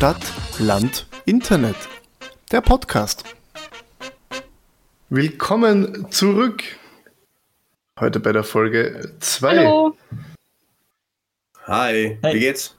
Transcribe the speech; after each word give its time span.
Stadt, 0.00 0.32
Land, 0.58 1.06
Internet. 1.26 1.76
Der 2.50 2.62
Podcast. 2.62 3.22
Willkommen 5.10 6.10
zurück. 6.10 6.62
Heute 8.00 8.18
bei 8.18 8.32
der 8.32 8.42
Folge 8.42 9.12
2. 9.20 9.58
Hallo. 9.58 9.94
Hi, 11.66 12.16
Hey. 12.22 12.34
wie 12.34 12.38
geht's? 12.40 12.74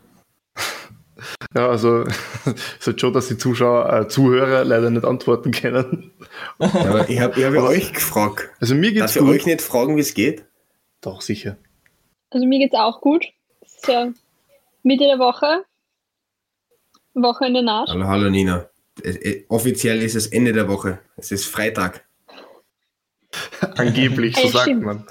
Ja, 1.53 1.69
also 1.69 2.05
es 2.79 2.87
ist 2.87 2.99
schon, 2.99 3.13
dass 3.13 3.27
die 3.27 3.37
Zuschauer, 3.37 3.93
äh, 3.93 4.07
Zuhörer 4.07 4.65
leider 4.65 4.89
nicht 4.89 5.05
antworten 5.05 5.51
können. 5.51 6.11
Ja, 6.57 6.69
aber 6.73 7.07
ich 7.07 7.19
habe 7.19 7.39
ich 7.39 7.45
hab 7.45 7.53
ja 7.53 7.61
euch 7.67 7.93
gefragt. 7.93 8.49
Also 8.59 8.73
mir 8.73 8.93
geht's 8.93 9.13
Darf 9.13 9.17
ich 9.17 9.21
gut. 9.21 9.29
euch 9.29 9.45
nicht 9.45 9.61
fragen, 9.61 9.95
wie 9.95 10.01
es 10.01 10.15
geht? 10.15 10.43
Doch, 11.01 11.21
sicher. 11.21 11.57
Also 12.31 12.47
mir 12.47 12.57
geht's 12.57 12.73
auch 12.73 12.99
gut. 12.99 13.27
Es 13.61 13.75
ist 13.75 13.87
ja 13.89 14.11
Mitte 14.81 15.03
der 15.03 15.19
Woche. 15.19 15.63
Wochenende 17.13 17.63
naht. 17.63 17.89
Hallo, 17.89 18.07
hallo 18.07 18.29
Nina. 18.29 18.69
Offiziell 19.49 20.01
ist 20.01 20.15
es 20.15 20.27
Ende 20.27 20.53
der 20.53 20.67
Woche. 20.67 20.99
Es 21.17 21.31
ist 21.31 21.45
Freitag. 21.45 22.05
Angeblich, 23.77 24.35
so 24.35 24.47
sagt 24.47 24.65
stimmt. 24.65 24.83
man. 24.83 25.05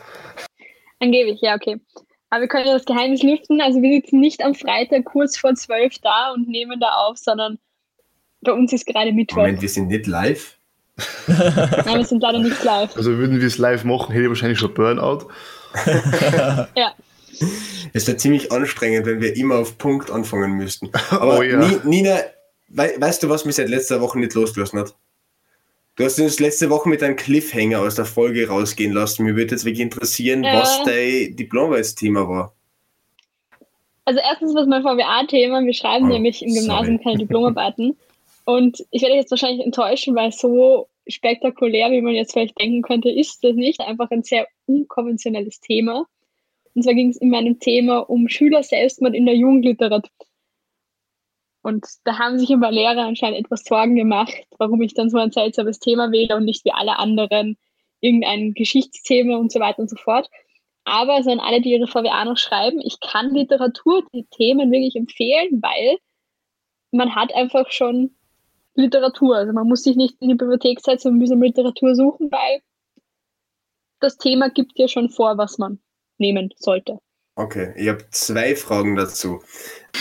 Angeblich, 1.00 1.40
ja, 1.40 1.54
okay. 1.54 1.80
Aber 2.28 2.42
wir 2.42 2.48
können 2.48 2.66
ja 2.66 2.74
das 2.74 2.84
Geheimnis 2.84 3.22
lüften. 3.22 3.60
Also 3.60 3.82
wir 3.82 4.00
sitzen 4.00 4.20
nicht 4.20 4.42
am 4.42 4.54
Freitag 4.54 5.04
kurz 5.04 5.36
vor 5.36 5.54
zwölf 5.54 5.98
da 5.98 6.32
und 6.32 6.48
nehmen 6.48 6.78
da 6.78 6.90
auf, 7.06 7.16
sondern 7.16 7.58
bei 8.42 8.52
uns 8.52 8.72
ist 8.72 8.86
gerade 8.86 9.12
Mittwoch. 9.12 9.38
Moment, 9.38 9.60
wir 9.60 9.68
sind 9.68 9.88
nicht 9.88 10.06
live. 10.06 10.56
Nein, 11.26 11.98
wir 11.98 12.04
sind 12.04 12.22
leider 12.22 12.38
nicht 12.38 12.62
live. 12.62 12.96
Also 12.96 13.16
würden 13.16 13.40
wir 13.40 13.46
es 13.46 13.58
live 13.58 13.84
machen, 13.84 14.12
hätte 14.12 14.24
ich 14.24 14.28
wahrscheinlich 14.28 14.58
schon 14.58 14.74
Burnout. 14.74 15.28
Ja. 16.76 16.94
Es 17.92 18.06
wäre 18.06 18.16
ziemlich 18.16 18.52
anstrengend, 18.52 19.06
wenn 19.06 19.20
wir 19.20 19.34
immer 19.36 19.56
auf 19.56 19.76
Punkt 19.76 20.10
anfangen 20.12 20.52
müssten. 20.52 20.90
Aber 21.10 21.38
Oh 21.38 21.42
ja. 21.42 21.56
Ni- 21.58 21.80
Nina, 21.84 22.20
wei 22.68 22.94
weißt 22.98 23.22
du, 23.22 23.28
was 23.28 23.44
mich 23.44 23.56
seit 23.56 23.68
letzter 23.68 24.00
Woche 24.00 24.18
nicht 24.20 24.34
losgelassen 24.34 24.78
hat? 24.78 24.94
Du 25.96 26.04
hast 26.04 26.20
uns 26.20 26.38
letzte 26.38 26.70
Woche 26.70 26.88
mit 26.88 27.02
einem 27.02 27.16
Cliffhanger 27.16 27.80
aus 27.80 27.96
der 27.96 28.04
Folge 28.04 28.46
rausgehen 28.48 28.92
lassen. 28.92 29.24
Mir 29.24 29.34
würde 29.34 29.50
jetzt 29.52 29.64
wirklich 29.64 29.80
interessieren, 29.80 30.44
Ja. 30.44 30.60
was 30.60 30.82
dein 30.84 31.34
Diplomarbeitsthema 31.34 32.28
war. 32.28 32.54
Also 34.04 34.20
erstens 34.22 34.54
was 34.54 34.66
mein 34.66 34.82
VWA-Thema. 34.82 35.62
Wir 35.64 35.74
schreiben 35.74 36.06
Oh, 36.06 36.08
nämlich 36.12 36.42
im 36.42 36.54
Gymnasium 36.54 36.96
sorry. 36.96 37.02
keine 37.04 37.18
Diplomarbeiten. 37.18 37.96
Und 38.44 38.84
ich 38.90 39.02
werde 39.02 39.14
euch 39.14 39.20
jetzt 39.20 39.30
wahrscheinlich 39.30 39.64
enttäuschen, 39.64 40.14
weil 40.14 40.32
so 40.32 40.88
spektakulär, 41.08 41.90
wie 41.90 42.00
man 42.00 42.14
jetzt 42.14 42.32
vielleicht 42.32 42.58
denken 42.60 42.82
könnte, 42.82 43.10
ist 43.10 43.42
das 43.44 43.54
nicht. 43.54 43.80
Einfach 43.80 44.10
ein 44.10 44.22
sehr 44.22 44.46
unkonventionelles 44.66 45.60
Thema. 45.60 46.06
Und 46.74 46.82
zwar 46.82 46.94
ging 46.94 47.10
es 47.10 47.16
in 47.16 47.30
meinem 47.30 47.58
Thema 47.58 47.98
um 47.98 48.28
Schüler-Selbstmord 48.28 49.14
in 49.14 49.26
der 49.26 49.36
Jugendliteratur. 49.36 50.10
Und 51.62 51.86
da 52.04 52.18
haben 52.18 52.38
sich 52.38 52.50
immer 52.50 52.70
Lehrer 52.70 53.02
anscheinend 53.02 53.38
etwas 53.38 53.64
Sorgen 53.64 53.96
gemacht, 53.96 54.34
warum 54.58 54.80
ich 54.82 54.94
dann 54.94 55.10
so 55.10 55.18
ein 55.18 55.30
seltsames 55.30 55.78
Thema 55.78 56.10
wähle 56.10 56.36
und 56.36 56.44
nicht 56.44 56.64
wie 56.64 56.72
alle 56.72 56.98
anderen 56.98 57.58
irgendein 58.00 58.54
Geschichtsthema 58.54 59.36
und 59.36 59.52
so 59.52 59.60
weiter 59.60 59.80
und 59.80 59.90
so 59.90 59.96
fort. 59.96 60.28
Aber 60.84 61.22
so 61.22 61.30
an 61.30 61.40
alle, 61.40 61.60
die 61.60 61.72
ihre 61.72 61.86
VWA 61.86 62.24
noch 62.24 62.38
schreiben, 62.38 62.80
ich 62.80 62.98
kann 63.00 63.34
Literatur, 63.34 64.02
die 64.14 64.26
Themen 64.30 64.70
wirklich 64.72 64.96
empfehlen, 64.96 65.60
weil 65.60 65.98
man 66.90 67.14
hat 67.14 67.34
einfach 67.34 67.70
schon 67.70 68.16
Literatur. 68.74 69.36
Also 69.36 69.52
man 69.52 69.68
muss 69.68 69.82
sich 69.82 69.96
nicht 69.96 70.16
in 70.20 70.28
die 70.28 70.34
Bibliothek 70.34 70.80
setzen 70.80 71.08
und 71.08 71.18
mühsam 71.18 71.42
Literatur 71.42 71.94
suchen, 71.94 72.30
weil 72.32 72.62
das 74.00 74.16
Thema 74.16 74.48
gibt 74.48 74.78
ja 74.78 74.88
schon 74.88 75.10
vor, 75.10 75.36
was 75.36 75.58
man 75.58 75.78
nehmen 76.20 76.50
sollte. 76.56 76.98
Okay, 77.36 77.72
ich 77.76 77.88
habe 77.88 78.04
zwei 78.10 78.54
Fragen 78.54 78.96
dazu. 78.96 79.40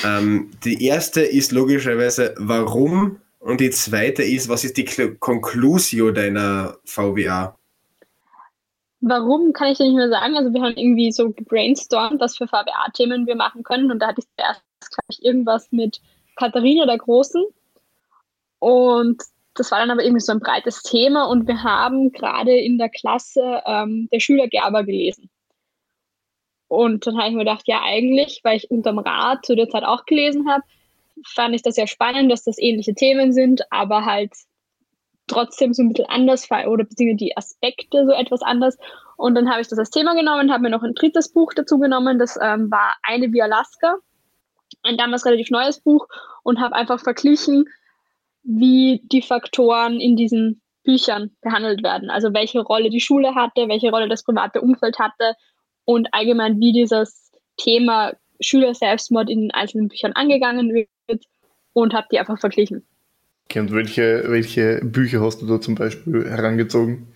Ähm, 0.03 0.51
die 0.63 0.85
erste 0.85 1.21
ist 1.21 1.51
logischerweise, 1.51 2.35
warum? 2.37 3.21
Und 3.39 3.61
die 3.61 3.69
zweite 3.69 4.23
ist, 4.23 4.49
was 4.49 4.65
ist 4.65 4.75
die 4.77 4.85
Conclusio 5.19 6.11
deiner 6.11 6.75
VWA? 6.83 7.55
Warum 9.01 9.53
kann 9.53 9.69
ich 9.69 9.77
dir 9.77 9.85
nicht 9.85 9.95
mehr 9.95 10.09
sagen? 10.09 10.35
Also 10.35 10.53
wir 10.53 10.61
haben 10.61 10.75
irgendwie 10.75 11.11
so 11.13 11.31
gebrainstormt, 11.31 12.19
was 12.19 12.35
für 12.35 12.47
VWA-Themen 12.47 13.25
wir 13.25 13.35
machen 13.35 13.63
können. 13.63 13.89
Und 13.91 13.99
da 13.99 14.07
hatte 14.07 14.19
ich 14.19 14.27
zuerst, 14.37 14.61
glaube 14.81 15.07
ich, 15.09 15.23
irgendwas 15.23 15.71
mit 15.71 16.01
Katharina 16.35 16.85
der 16.85 16.97
Großen. 16.97 17.45
Und 18.59 19.23
das 19.53 19.71
war 19.71 19.79
dann 19.79 19.91
aber 19.91 20.03
irgendwie 20.03 20.19
so 20.19 20.33
ein 20.33 20.41
breites 20.41 20.83
Thema. 20.83 21.25
Und 21.25 21.47
wir 21.47 21.63
haben 21.63 22.11
gerade 22.11 22.57
in 22.57 22.77
der 22.77 22.89
Klasse 22.89 23.61
ähm, 23.65 24.09
der 24.11 24.19
Schüler 24.19 24.47
Gerber 24.47 24.83
gelesen. 24.83 25.29
Und 26.69 27.07
dann 27.07 27.17
habe 27.17 27.29
ich 27.29 27.33
mir 27.33 27.39
gedacht, 27.39 27.67
ja 27.67 27.81
eigentlich, 27.83 28.41
weil 28.43 28.55
ich 28.55 28.71
unterm 28.71 28.99
Rad 28.99 29.43
zu 29.43 29.55
der 29.55 29.69
Zeit 29.69 29.83
auch 29.83 30.05
gelesen 30.05 30.47
habe, 30.47 30.63
fand 31.25 31.55
ich 31.55 31.63
das 31.63 31.75
ja 31.75 31.87
spannend, 31.87 32.31
dass 32.31 32.43
das 32.43 32.59
ähnliche 32.59 32.93
Themen 32.93 33.33
sind, 33.33 33.63
aber 33.71 34.05
halt 34.05 34.31
trotzdem 35.27 35.73
so 35.73 35.81
ein 35.81 35.89
bisschen 35.89 36.09
anders 36.09 36.47
oder 36.49 36.83
beziehungsweise 36.83 37.17
die 37.17 37.35
Aspekte 37.35 38.05
so 38.05 38.13
etwas 38.13 38.43
anders. 38.43 38.77
Und 39.17 39.35
dann 39.35 39.49
habe 39.49 39.61
ich 39.61 39.67
das 39.67 39.79
als 39.79 39.89
Thema 39.89 40.13
genommen, 40.13 40.51
habe 40.51 40.63
mir 40.63 40.69
noch 40.69 40.83
ein 40.83 40.93
drittes 40.93 41.33
Buch 41.33 41.53
dazu 41.55 41.79
genommen, 41.79 42.19
das 42.19 42.37
ähm, 42.41 42.69
war 42.71 42.95
Eine 43.03 43.33
wie 43.33 43.41
Alaska, 43.41 43.95
ein 44.83 44.97
damals 44.97 45.25
relativ 45.25 45.49
neues 45.49 45.81
Buch 45.81 46.07
und 46.43 46.59
habe 46.59 46.75
einfach 46.75 46.99
verglichen, 46.99 47.65
wie 48.43 49.01
die 49.05 49.23
Faktoren 49.23 49.99
in 49.99 50.15
diesen 50.15 50.61
Büchern 50.83 51.31
behandelt 51.41 51.83
werden. 51.83 52.11
Also 52.11 52.33
welche 52.33 52.61
Rolle 52.61 52.91
die 52.91 53.01
Schule 53.01 53.33
hatte, 53.33 53.67
welche 53.67 53.89
Rolle 53.89 54.07
das 54.07 54.23
private 54.23 54.61
Umfeld 54.61 54.99
hatte 54.99 55.35
und 55.89 56.13
allgemein 56.13 56.59
wie 56.59 56.71
dieses 56.71 57.31
Thema 57.57 58.13
Schüler-Selbstmord 58.41 59.27
in 59.27 59.41
den 59.41 59.51
einzelnen 59.51 59.87
Büchern 59.87 60.11
angegangen 60.13 60.71
wird 60.71 61.25
und 61.73 61.95
habe 61.95 62.05
die 62.11 62.19
einfach 62.19 62.39
verglichen. 62.39 62.85
Okay, 63.45 63.61
und 63.61 63.71
welche, 63.71 64.25
welche 64.27 64.81
Bücher 64.83 65.19
hast 65.21 65.41
du 65.41 65.47
da 65.47 65.59
zum 65.59 65.73
Beispiel 65.73 66.29
herangezogen? 66.29 67.07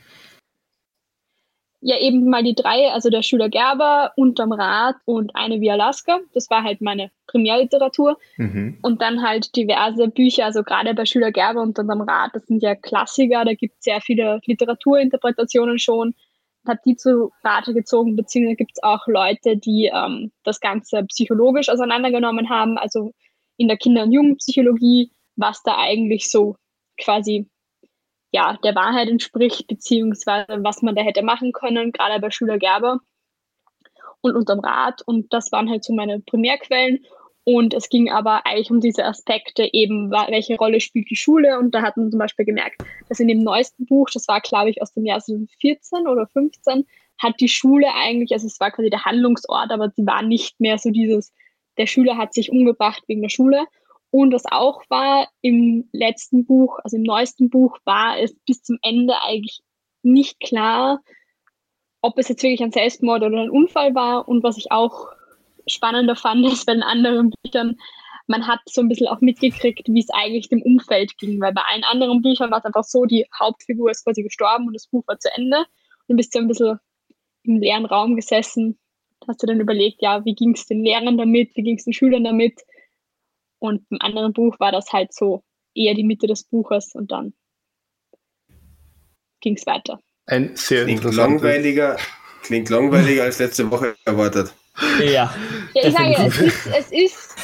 Ja, 1.81 1.99
eben 1.99 2.27
mal 2.27 2.43
die 2.43 2.55
drei, 2.55 2.89
also 2.91 3.11
der 3.11 3.21
Schüler 3.21 3.49
Gerber, 3.49 4.11
Unterm 4.15 4.53
Rad 4.53 4.95
und 5.05 5.35
Eine 5.35 5.61
wie 5.61 5.69
Alaska. 5.69 6.21
Das 6.33 6.49
war 6.49 6.63
halt 6.63 6.81
meine 6.81 7.11
Primärliteratur. 7.27 8.17
Mhm. 8.37 8.79
Und 8.81 9.03
dann 9.03 9.21
halt 9.21 9.55
diverse 9.55 10.07
Bücher, 10.07 10.45
also 10.45 10.63
gerade 10.63 10.95
bei 10.95 11.05
Schüler 11.05 11.31
Gerber 11.31 11.61
und 11.61 11.77
Unterm 11.77 12.01
Rad, 12.01 12.31
das 12.33 12.47
sind 12.47 12.63
ja 12.63 12.73
Klassiker, 12.73 13.45
da 13.45 13.53
gibt 13.53 13.75
es 13.77 13.83
sehr 13.83 14.01
viele 14.01 14.41
Literaturinterpretationen 14.47 15.77
schon. 15.77 16.15
Habe 16.67 16.79
die 16.85 16.95
zu 16.95 17.31
Rate 17.43 17.73
gezogen, 17.73 18.15
beziehungsweise 18.15 18.55
gibt 18.55 18.71
es 18.75 18.83
auch 18.83 19.05
Leute, 19.07 19.57
die 19.57 19.91
ähm, 19.93 20.31
das 20.43 20.59
Ganze 20.59 21.03
psychologisch 21.05 21.69
auseinandergenommen 21.69 22.49
haben, 22.49 22.77
also 22.77 23.13
in 23.57 23.67
der 23.67 23.77
Kinder- 23.77 24.03
und 24.03 24.11
Jugendpsychologie, 24.11 25.11
was 25.35 25.61
da 25.63 25.77
eigentlich 25.77 26.29
so 26.29 26.55
quasi 26.97 27.49
ja, 28.33 28.57
der 28.63 28.75
Wahrheit 28.75 29.09
entspricht, 29.09 29.67
beziehungsweise 29.67 30.63
was 30.63 30.81
man 30.81 30.95
da 30.95 31.03
hätte 31.03 31.21
machen 31.21 31.51
können, 31.51 31.91
gerade 31.91 32.19
bei 32.19 32.31
Schüler 32.31 32.57
Gerber 32.57 32.99
und 34.21 34.35
unterm 34.35 34.59
Rad. 34.59 35.03
Und 35.05 35.31
das 35.31 35.51
waren 35.51 35.69
halt 35.69 35.83
so 35.83 35.93
meine 35.93 36.19
Primärquellen. 36.19 37.05
Und 37.45 37.73
es 37.73 37.89
ging 37.89 38.09
aber 38.09 38.45
eigentlich 38.45 38.71
um 38.71 38.79
diese 38.79 39.03
Aspekte, 39.03 39.67
eben 39.73 40.11
welche 40.11 40.55
Rolle 40.55 40.79
spielt 40.79 41.09
die 41.09 41.17
Schule. 41.17 41.59
Und 41.59 41.75
da 41.75 41.81
hat 41.81 41.97
man 41.97 42.09
zum 42.09 42.19
Beispiel 42.19 42.45
gemerkt, 42.45 42.81
dass 43.09 43.19
in 43.19 43.27
dem 43.27 43.43
neuesten 43.43 43.85
Buch, 43.85 44.09
das 44.13 44.27
war 44.27 44.39
glaube 44.39 44.69
ich 44.69 44.81
aus 44.81 44.93
dem 44.93 45.05
Jahr 45.05 45.19
2014 45.19 46.07
oder 46.07 46.27
15, 46.27 46.85
hat 47.17 47.39
die 47.39 47.49
Schule 47.49 47.87
eigentlich, 47.93 48.31
also 48.31 48.47
es 48.47 48.59
war 48.59 48.71
quasi 48.71 48.89
der 48.89 49.05
Handlungsort, 49.05 49.71
aber 49.71 49.89
sie 49.89 50.05
war 50.05 50.21
nicht 50.21 50.59
mehr 50.59 50.77
so 50.77 50.89
dieses, 50.89 51.33
der 51.77 51.85
Schüler 51.85 52.17
hat 52.17 52.33
sich 52.33 52.51
umgebracht 52.51 53.03
wegen 53.07 53.21
der 53.21 53.29
Schule. 53.29 53.65
Und 54.09 54.33
was 54.33 54.45
auch 54.45 54.83
war, 54.89 55.27
im 55.41 55.89
letzten 55.91 56.45
Buch, 56.45 56.79
also 56.83 56.97
im 56.97 57.03
neuesten 57.03 57.49
Buch, 57.49 57.77
war 57.83 58.19
es 58.19 58.35
bis 58.45 58.61
zum 58.61 58.77
Ende 58.83 59.15
eigentlich 59.21 59.61
nicht 60.03 60.39
klar, 60.39 61.01
ob 62.01 62.17
es 62.17 62.27
jetzt 62.27 62.43
wirklich 62.43 62.61
ein 62.61 62.71
Selbstmord 62.71 63.23
oder 63.23 63.41
ein 63.41 63.49
Unfall 63.49 63.95
war. 63.95 64.27
Und 64.27 64.43
was 64.43 64.57
ich 64.57 64.71
auch 64.71 65.07
spannender 65.67 66.15
fand, 66.15 66.45
ist 66.51 66.65
bei 66.65 66.73
den 66.73 66.83
anderen 66.83 67.31
Büchern, 67.41 67.77
man 68.27 68.47
hat 68.47 68.59
so 68.65 68.81
ein 68.81 68.87
bisschen 68.87 69.07
auch 69.07 69.21
mitgekriegt, 69.21 69.87
wie 69.87 69.99
es 69.99 70.09
eigentlich 70.09 70.49
dem 70.49 70.61
Umfeld 70.61 71.17
ging. 71.17 71.41
Weil 71.41 71.53
bei 71.53 71.61
allen 71.69 71.83
anderen 71.83 72.21
Büchern 72.21 72.51
war 72.51 72.59
es 72.59 72.65
einfach 72.65 72.83
so, 72.83 73.05
die 73.05 73.25
Hauptfigur 73.37 73.91
ist 73.91 74.05
quasi 74.05 74.23
gestorben 74.23 74.67
und 74.67 74.73
das 74.73 74.87
Buch 74.87 75.03
war 75.07 75.19
zu 75.19 75.29
Ende. 75.35 75.57
Und 75.57 75.67
dann 76.07 76.17
bist 76.17 76.33
du 76.33 76.39
ein 76.39 76.47
bisschen 76.47 76.79
im 77.43 77.59
leeren 77.59 77.85
Raum 77.85 78.15
gesessen, 78.15 78.79
hast 79.27 79.43
du 79.43 79.47
dann 79.47 79.59
überlegt, 79.59 80.01
ja, 80.01 80.23
wie 80.25 80.33
ging 80.33 80.53
es 80.53 80.65
den 80.65 80.83
Lehrern 80.83 81.17
damit, 81.17 81.55
wie 81.55 81.63
ging 81.63 81.77
es 81.77 81.83
den 81.83 81.93
Schülern 81.93 82.23
damit. 82.23 82.61
Und 83.59 83.85
im 83.89 84.01
anderen 84.01 84.33
Buch 84.33 84.59
war 84.59 84.71
das 84.71 84.91
halt 84.91 85.13
so 85.13 85.43
eher 85.73 85.93
die 85.93 86.03
Mitte 86.03 86.27
des 86.27 86.43
Buches 86.43 86.93
und 86.95 87.11
dann 87.11 87.33
ging 89.41 89.55
es 89.55 89.65
weiter. 89.65 89.99
Ein 90.25 90.55
sehr 90.55 90.85
Klingt 90.85 91.03
langweiliger, 91.03 91.97
klingt 92.43 92.69
langweiliger 92.69 93.23
als 93.23 93.39
letzte 93.39 93.69
Woche 93.69 93.95
erwartet. 94.05 94.53
Ja, 94.99 95.33
Ja, 95.73 95.87
ich 95.87 95.93
sage, 95.93 96.15
es 96.27 96.37
ist, 96.39 96.67
es 96.67 96.91
ist, 96.91 97.35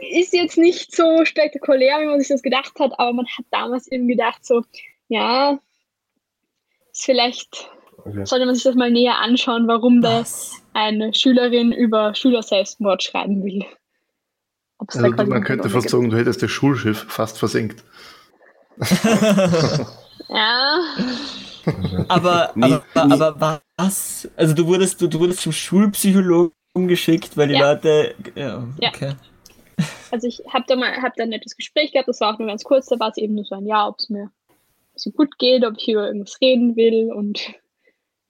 ist 0.00 0.32
jetzt 0.32 0.58
nicht 0.58 0.94
so 0.94 1.24
spektakulär, 1.24 2.00
wie 2.00 2.06
man 2.06 2.20
sich 2.20 2.28
das 2.28 2.42
gedacht 2.42 2.78
hat, 2.78 2.92
aber 2.98 3.12
man 3.12 3.26
hat 3.26 3.44
damals 3.50 3.90
eben 3.90 4.08
gedacht, 4.08 4.44
so, 4.44 4.62
ja, 5.08 5.58
ist 6.92 7.04
vielleicht 7.04 7.70
Okay. 8.04 8.24
sollte 8.26 8.46
man 8.46 8.54
sich 8.54 8.64
das 8.64 8.74
mal 8.74 8.90
näher 8.90 9.18
anschauen, 9.18 9.68
warum 9.68 10.02
da 10.02 10.20
Was? 10.20 10.60
eine 10.72 11.14
Schülerin 11.14 11.72
über 11.72 12.14
Schülerselbstmord 12.14 13.02
schreiben 13.02 13.44
will. 13.44 13.64
Also, 14.78 15.12
da 15.12 15.24
man 15.24 15.44
könnte 15.44 15.70
fast 15.70 15.90
sagen, 15.90 16.10
du 16.10 16.16
hättest 16.16 16.42
das 16.42 16.50
Schulschiff 16.50 17.06
fast 17.08 17.38
versenkt. 17.38 17.84
Ja, 20.28 20.80
Aber, 22.08 22.52
Nie- 22.54 22.64
aber, 22.94 23.06
nie- 23.06 23.12
aber 23.20 23.62
was? 23.76 24.28
Also 24.36 24.54
du 24.54 24.66
wurdest, 24.66 25.00
du, 25.00 25.06
du 25.08 25.20
wurdest 25.20 25.40
zum 25.40 25.52
Schulpsychologen 25.52 26.52
geschickt, 26.74 27.36
weil 27.36 27.48
die 27.48 27.54
Ja. 27.54 27.72
Leute. 27.72 28.14
Ja, 28.34 28.66
Ja. 28.80 28.88
okay. 28.90 29.12
also 30.10 30.26
ich 30.26 30.42
habe 30.52 30.64
da 30.68 30.76
mal 30.76 30.90
hab 31.02 31.14
da 31.16 31.22
ein 31.24 31.30
nettes 31.30 31.56
Gespräch 31.56 31.92
gehabt, 31.92 32.08
das 32.08 32.20
war 32.20 32.34
auch 32.34 32.38
nur 32.38 32.48
ganz 32.48 32.64
kurz, 32.64 32.86
da 32.86 32.98
war 33.00 33.08
es 33.10 33.16
eben 33.16 33.34
nur 33.34 33.44
so 33.44 33.54
ein 33.54 33.66
Ja, 33.66 33.86
ob 33.88 33.98
es 33.98 34.08
mir 34.10 34.30
so 34.94 35.10
gut 35.10 35.38
geht, 35.38 35.64
ob 35.64 35.74
ich 35.78 35.88
über 35.88 36.06
irgendwas 36.06 36.38
reden 36.40 36.76
will 36.76 37.10
und 37.12 37.40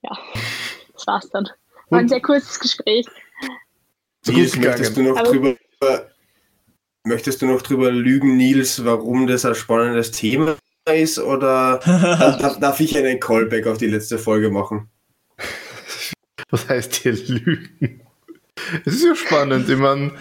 ja, 0.01 0.17
das 0.93 1.05
war's 1.07 1.29
dann. 1.29 1.47
War 1.89 1.99
ein 1.99 2.09
sehr 2.09 2.21
kurzes 2.21 2.59
Gespräch. 2.59 3.05
So 4.21 4.31
Nils, 4.31 4.55
möchtest 4.55 4.95
du 4.97 5.03
noch 5.03 5.17
Aber- 5.17 5.29
drüber 5.29 5.55
möchtest 7.05 7.41
du 7.41 7.45
noch 7.47 7.61
drüber 7.61 7.91
lügen, 7.91 8.37
Nils, 8.37 8.83
warum 8.85 9.27
das 9.27 9.43
ein 9.45 9.55
spannendes 9.55 10.11
Thema 10.11 10.55
ist? 10.91 11.19
Oder 11.19 11.79
darf, 11.85 12.59
darf 12.59 12.79
ich 12.79 12.97
einen 12.97 13.19
Callback 13.19 13.67
auf 13.67 13.77
die 13.77 13.87
letzte 13.87 14.17
Folge 14.17 14.49
machen? 14.49 14.89
Was 16.49 16.67
heißt 16.69 16.95
hier 16.95 17.13
Lügen? 17.13 18.01
Es 18.85 18.93
ist 18.95 19.05
ja 19.05 19.15
spannend. 19.15 19.67
Ich 19.69 19.77
meine, 19.77 20.11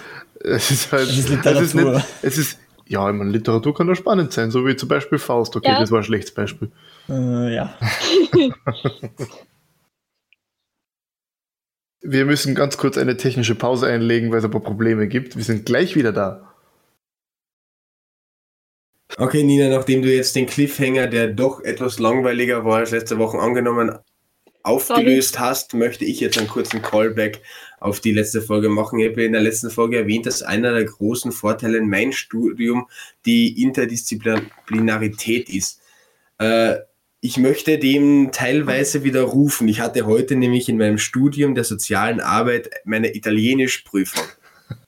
es 0.40 0.70
ist 0.70 0.92
halt. 0.92 1.08
Es 1.08 1.18
ist 1.18 1.28
Es 1.44 1.60
ist, 1.60 1.74
Literatur. 1.74 1.92
nicht, 1.94 2.06
es 2.22 2.38
ist 2.38 2.58
ja, 2.86 3.08
ich 3.08 3.14
meine, 3.16 3.30
Literatur 3.30 3.74
kann 3.74 3.88
ja 3.88 3.94
spannend 3.94 4.32
sein, 4.32 4.50
so 4.50 4.66
wie 4.66 4.74
zum 4.76 4.88
Beispiel 4.88 5.18
Faust. 5.18 5.54
Okay, 5.56 5.68
Ja. 5.70 5.80
das 5.80 5.90
war 5.90 5.98
ein 6.00 6.04
schlechtes 6.04 6.32
Beispiel. 6.34 6.70
Äh, 7.08 7.54
ja. 7.54 7.78
Wir 12.04 12.24
müssen 12.24 12.54
ganz 12.54 12.76
kurz 12.78 12.98
eine 12.98 13.16
technische 13.16 13.54
Pause 13.54 13.86
einlegen, 13.86 14.30
weil 14.32 14.38
es 14.38 14.44
ein 14.44 14.50
paar 14.50 14.60
Probleme 14.60 15.06
gibt. 15.06 15.36
Wir 15.36 15.44
sind 15.44 15.64
gleich 15.66 15.94
wieder 15.94 16.12
da. 16.12 16.51
Okay, 19.18 19.42
Nina, 19.42 19.68
nachdem 19.68 20.02
du 20.02 20.14
jetzt 20.14 20.34
den 20.36 20.46
Cliffhanger, 20.46 21.06
der 21.06 21.28
doch 21.28 21.62
etwas 21.62 21.98
langweiliger 21.98 22.64
war 22.64 22.78
als 22.78 22.92
letzte 22.92 23.18
Woche 23.18 23.38
angenommen, 23.38 23.98
aufgelöst 24.62 25.38
hast, 25.38 25.74
möchte 25.74 26.04
ich 26.04 26.20
jetzt 26.20 26.38
einen 26.38 26.48
kurzen 26.48 26.82
Callback 26.82 27.42
auf 27.80 28.00
die 28.00 28.12
letzte 28.12 28.40
Folge 28.40 28.68
machen. 28.68 29.00
Ich 29.00 29.10
habe 29.10 29.24
in 29.24 29.32
der 29.32 29.42
letzten 29.42 29.70
Folge 29.70 29.98
erwähnt, 29.98 30.26
dass 30.26 30.42
einer 30.42 30.72
der 30.72 30.84
großen 30.84 31.32
Vorteile 31.32 31.78
in 31.78 31.88
meinem 31.88 32.12
Studium 32.12 32.88
die 33.26 33.60
Interdisziplinarität 33.62 35.48
ist. 35.48 35.80
Äh, 36.38 36.76
ich 37.20 37.36
möchte 37.36 37.78
dem 37.78 38.30
teilweise 38.32 39.04
widerrufen. 39.04 39.68
Ich 39.68 39.80
hatte 39.80 40.06
heute 40.06 40.36
nämlich 40.36 40.68
in 40.68 40.78
meinem 40.78 40.98
Studium 40.98 41.54
der 41.54 41.64
sozialen 41.64 42.20
Arbeit 42.20 42.70
meine 42.84 43.14
Italienischprüfung. 43.14 44.24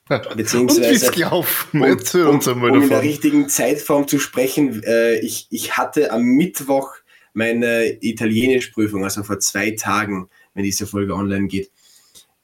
Und 0.07 0.37
Beziehungsweise 0.37 1.11
gelaufen? 1.11 1.81
um, 1.81 1.81
um, 1.81 2.47
einmal 2.47 2.71
um 2.71 2.83
in 2.83 2.89
der 2.89 3.01
richtigen 3.01 3.49
Zeitform 3.49 4.07
zu 4.07 4.19
sprechen, 4.19 4.83
äh, 4.83 5.15
ich, 5.19 5.47
ich 5.49 5.77
hatte 5.77 6.11
am 6.11 6.23
Mittwoch 6.23 6.93
meine 7.33 7.97
Italienischprüfung, 8.01 9.03
also 9.03 9.23
vor 9.23 9.39
zwei 9.39 9.71
Tagen, 9.71 10.29
wenn 10.53 10.63
diese 10.63 10.85
Folge 10.85 11.15
online 11.15 11.47
geht. 11.47 11.71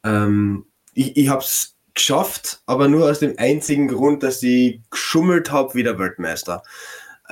Ähm, 0.03 0.65
ich 0.93 1.15
ich 1.15 1.29
habe 1.29 1.41
es 1.43 1.75
geschafft, 1.93 2.61
aber 2.65 2.87
nur 2.87 3.09
aus 3.09 3.19
dem 3.19 3.35
einzigen 3.37 3.87
Grund, 3.87 4.23
dass 4.23 4.41
ich 4.41 4.79
geschummelt 4.89 5.51
habe 5.51 5.75
wie 5.75 5.83
der 5.83 5.99
Weltmeister. 5.99 6.63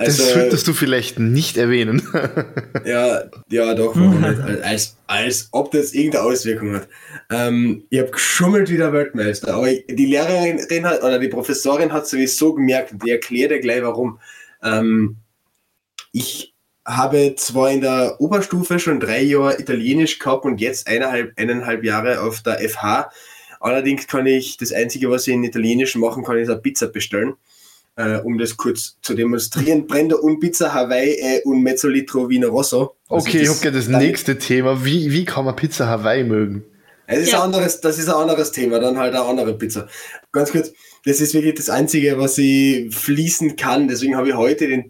Das 0.00 0.18
Also, 0.18 0.32
solltest 0.32 0.66
du 0.66 0.72
vielleicht 0.72 1.18
nicht 1.18 1.58
erwähnen. 1.58 2.02
ja, 2.86 3.24
ja, 3.50 3.74
doch? 3.74 3.94
Als, 4.62 4.96
als 5.06 5.48
ob 5.52 5.72
das 5.72 5.92
irgendeine 5.92 6.24
Auswirkung 6.24 6.74
hat. 6.74 6.88
Ähm, 7.28 7.84
ich 7.90 7.98
habe 7.98 8.10
geschummelt 8.10 8.70
wie 8.70 8.78
der 8.78 8.94
Weltmeister, 8.94 9.52
aber 9.54 9.70
ich, 9.70 9.84
die 9.88 10.06
Lehrerin 10.06 10.86
hat, 10.86 11.02
oder 11.02 11.18
die 11.18 11.28
Professorin 11.28 11.92
hat 11.92 12.08
sowieso 12.08 12.54
gemerkt, 12.54 12.92
und 12.92 13.04
die 13.04 13.10
erklärt 13.10 13.50
ja 13.50 13.58
gleich 13.58 13.82
warum. 13.82 14.18
Ähm, 14.62 15.16
ich 16.12 16.54
habe 16.86 17.34
zwar 17.36 17.70
in 17.70 17.82
der 17.82 18.16
Oberstufe 18.20 18.78
schon 18.78 19.00
drei 19.00 19.20
Jahre 19.20 19.60
Italienisch 19.60 20.18
gehabt 20.18 20.46
und 20.46 20.62
jetzt 20.62 20.86
eineinhalb, 20.86 21.38
eineinhalb 21.38 21.84
Jahre 21.84 22.22
auf 22.22 22.40
der 22.40 22.58
FH. 22.66 23.10
Allerdings 23.60 24.06
kann 24.06 24.26
ich, 24.26 24.56
das 24.56 24.72
Einzige, 24.72 25.10
was 25.10 25.26
ich 25.26 25.34
in 25.34 25.44
Italienisch 25.44 25.94
machen 25.96 26.24
kann, 26.24 26.38
ist 26.38 26.48
eine 26.48 26.58
Pizza 26.58 26.86
bestellen. 26.86 27.34
Äh, 27.96 28.18
um 28.20 28.38
das 28.38 28.56
kurz 28.56 28.96
zu 29.02 29.14
demonstrieren. 29.14 29.86
Brenda 29.86 30.16
und 30.16 30.40
Pizza 30.40 30.72
Hawaii 30.72 31.10
äh, 31.20 31.42
und 31.44 31.62
Mezzolitro 31.62 32.28
Vino 32.30 32.48
Rosso. 32.48 32.94
Also 33.08 33.26
Okay, 33.26 33.42
ich 33.42 33.48
das- 33.48 33.60
habe 33.64 33.72
das 33.72 33.88
nächste 33.88 34.38
Thema. 34.38 34.84
Wie, 34.84 35.12
wie 35.12 35.24
kann 35.24 35.44
man 35.44 35.56
Pizza 35.56 35.86
Hawaii 35.88 36.24
mögen? 36.24 36.64
Es 37.06 37.18
ist 37.22 37.32
Ja. 37.32 37.38
ein 37.38 37.46
anderes, 37.46 37.80
das 37.80 37.98
ist 37.98 38.08
ein 38.08 38.14
anderes 38.14 38.52
Thema, 38.52 38.78
dann 38.78 38.96
halt 38.96 39.12
eine 39.14 39.24
andere 39.24 39.52
Pizza. 39.58 39.88
Ganz 40.30 40.52
kurz, 40.52 40.72
das 41.04 41.20
ist 41.20 41.34
wirklich 41.34 41.54
das 41.56 41.68
Einzige, 41.68 42.16
was 42.18 42.38
ich 42.38 42.94
fließen 42.94 43.56
kann. 43.56 43.88
Deswegen 43.88 44.16
habe 44.16 44.28
ich 44.28 44.34
heute 44.36 44.68
den, 44.68 44.88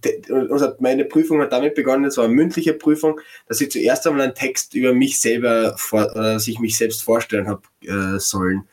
also 0.51 0.69
meine 0.81 1.07
Prüfung 1.07 1.41
hat 1.41 1.51
damit 1.53 1.75
begonnen, 1.75 2.05
es 2.05 2.19
war 2.19 2.27
eine 2.27 2.35
mündliche 2.35 2.75
Prüfung, 2.75 3.19
dass 3.49 3.63
ich 3.63 3.71
zuerst 3.71 4.07
einmal 4.07 4.23
einen 4.23 4.35
Text 4.35 4.75
über 4.75 4.93
mich 4.93 5.19
selber, 5.19 5.75
vor, 5.79 6.07
dass 6.13 6.47
ich 6.47 6.59
mich 6.61 6.77
selbst 6.77 7.03
vorstellen 7.03 7.49
habe 7.49 7.63
äh, 7.87 8.19
sollen. 8.21 8.69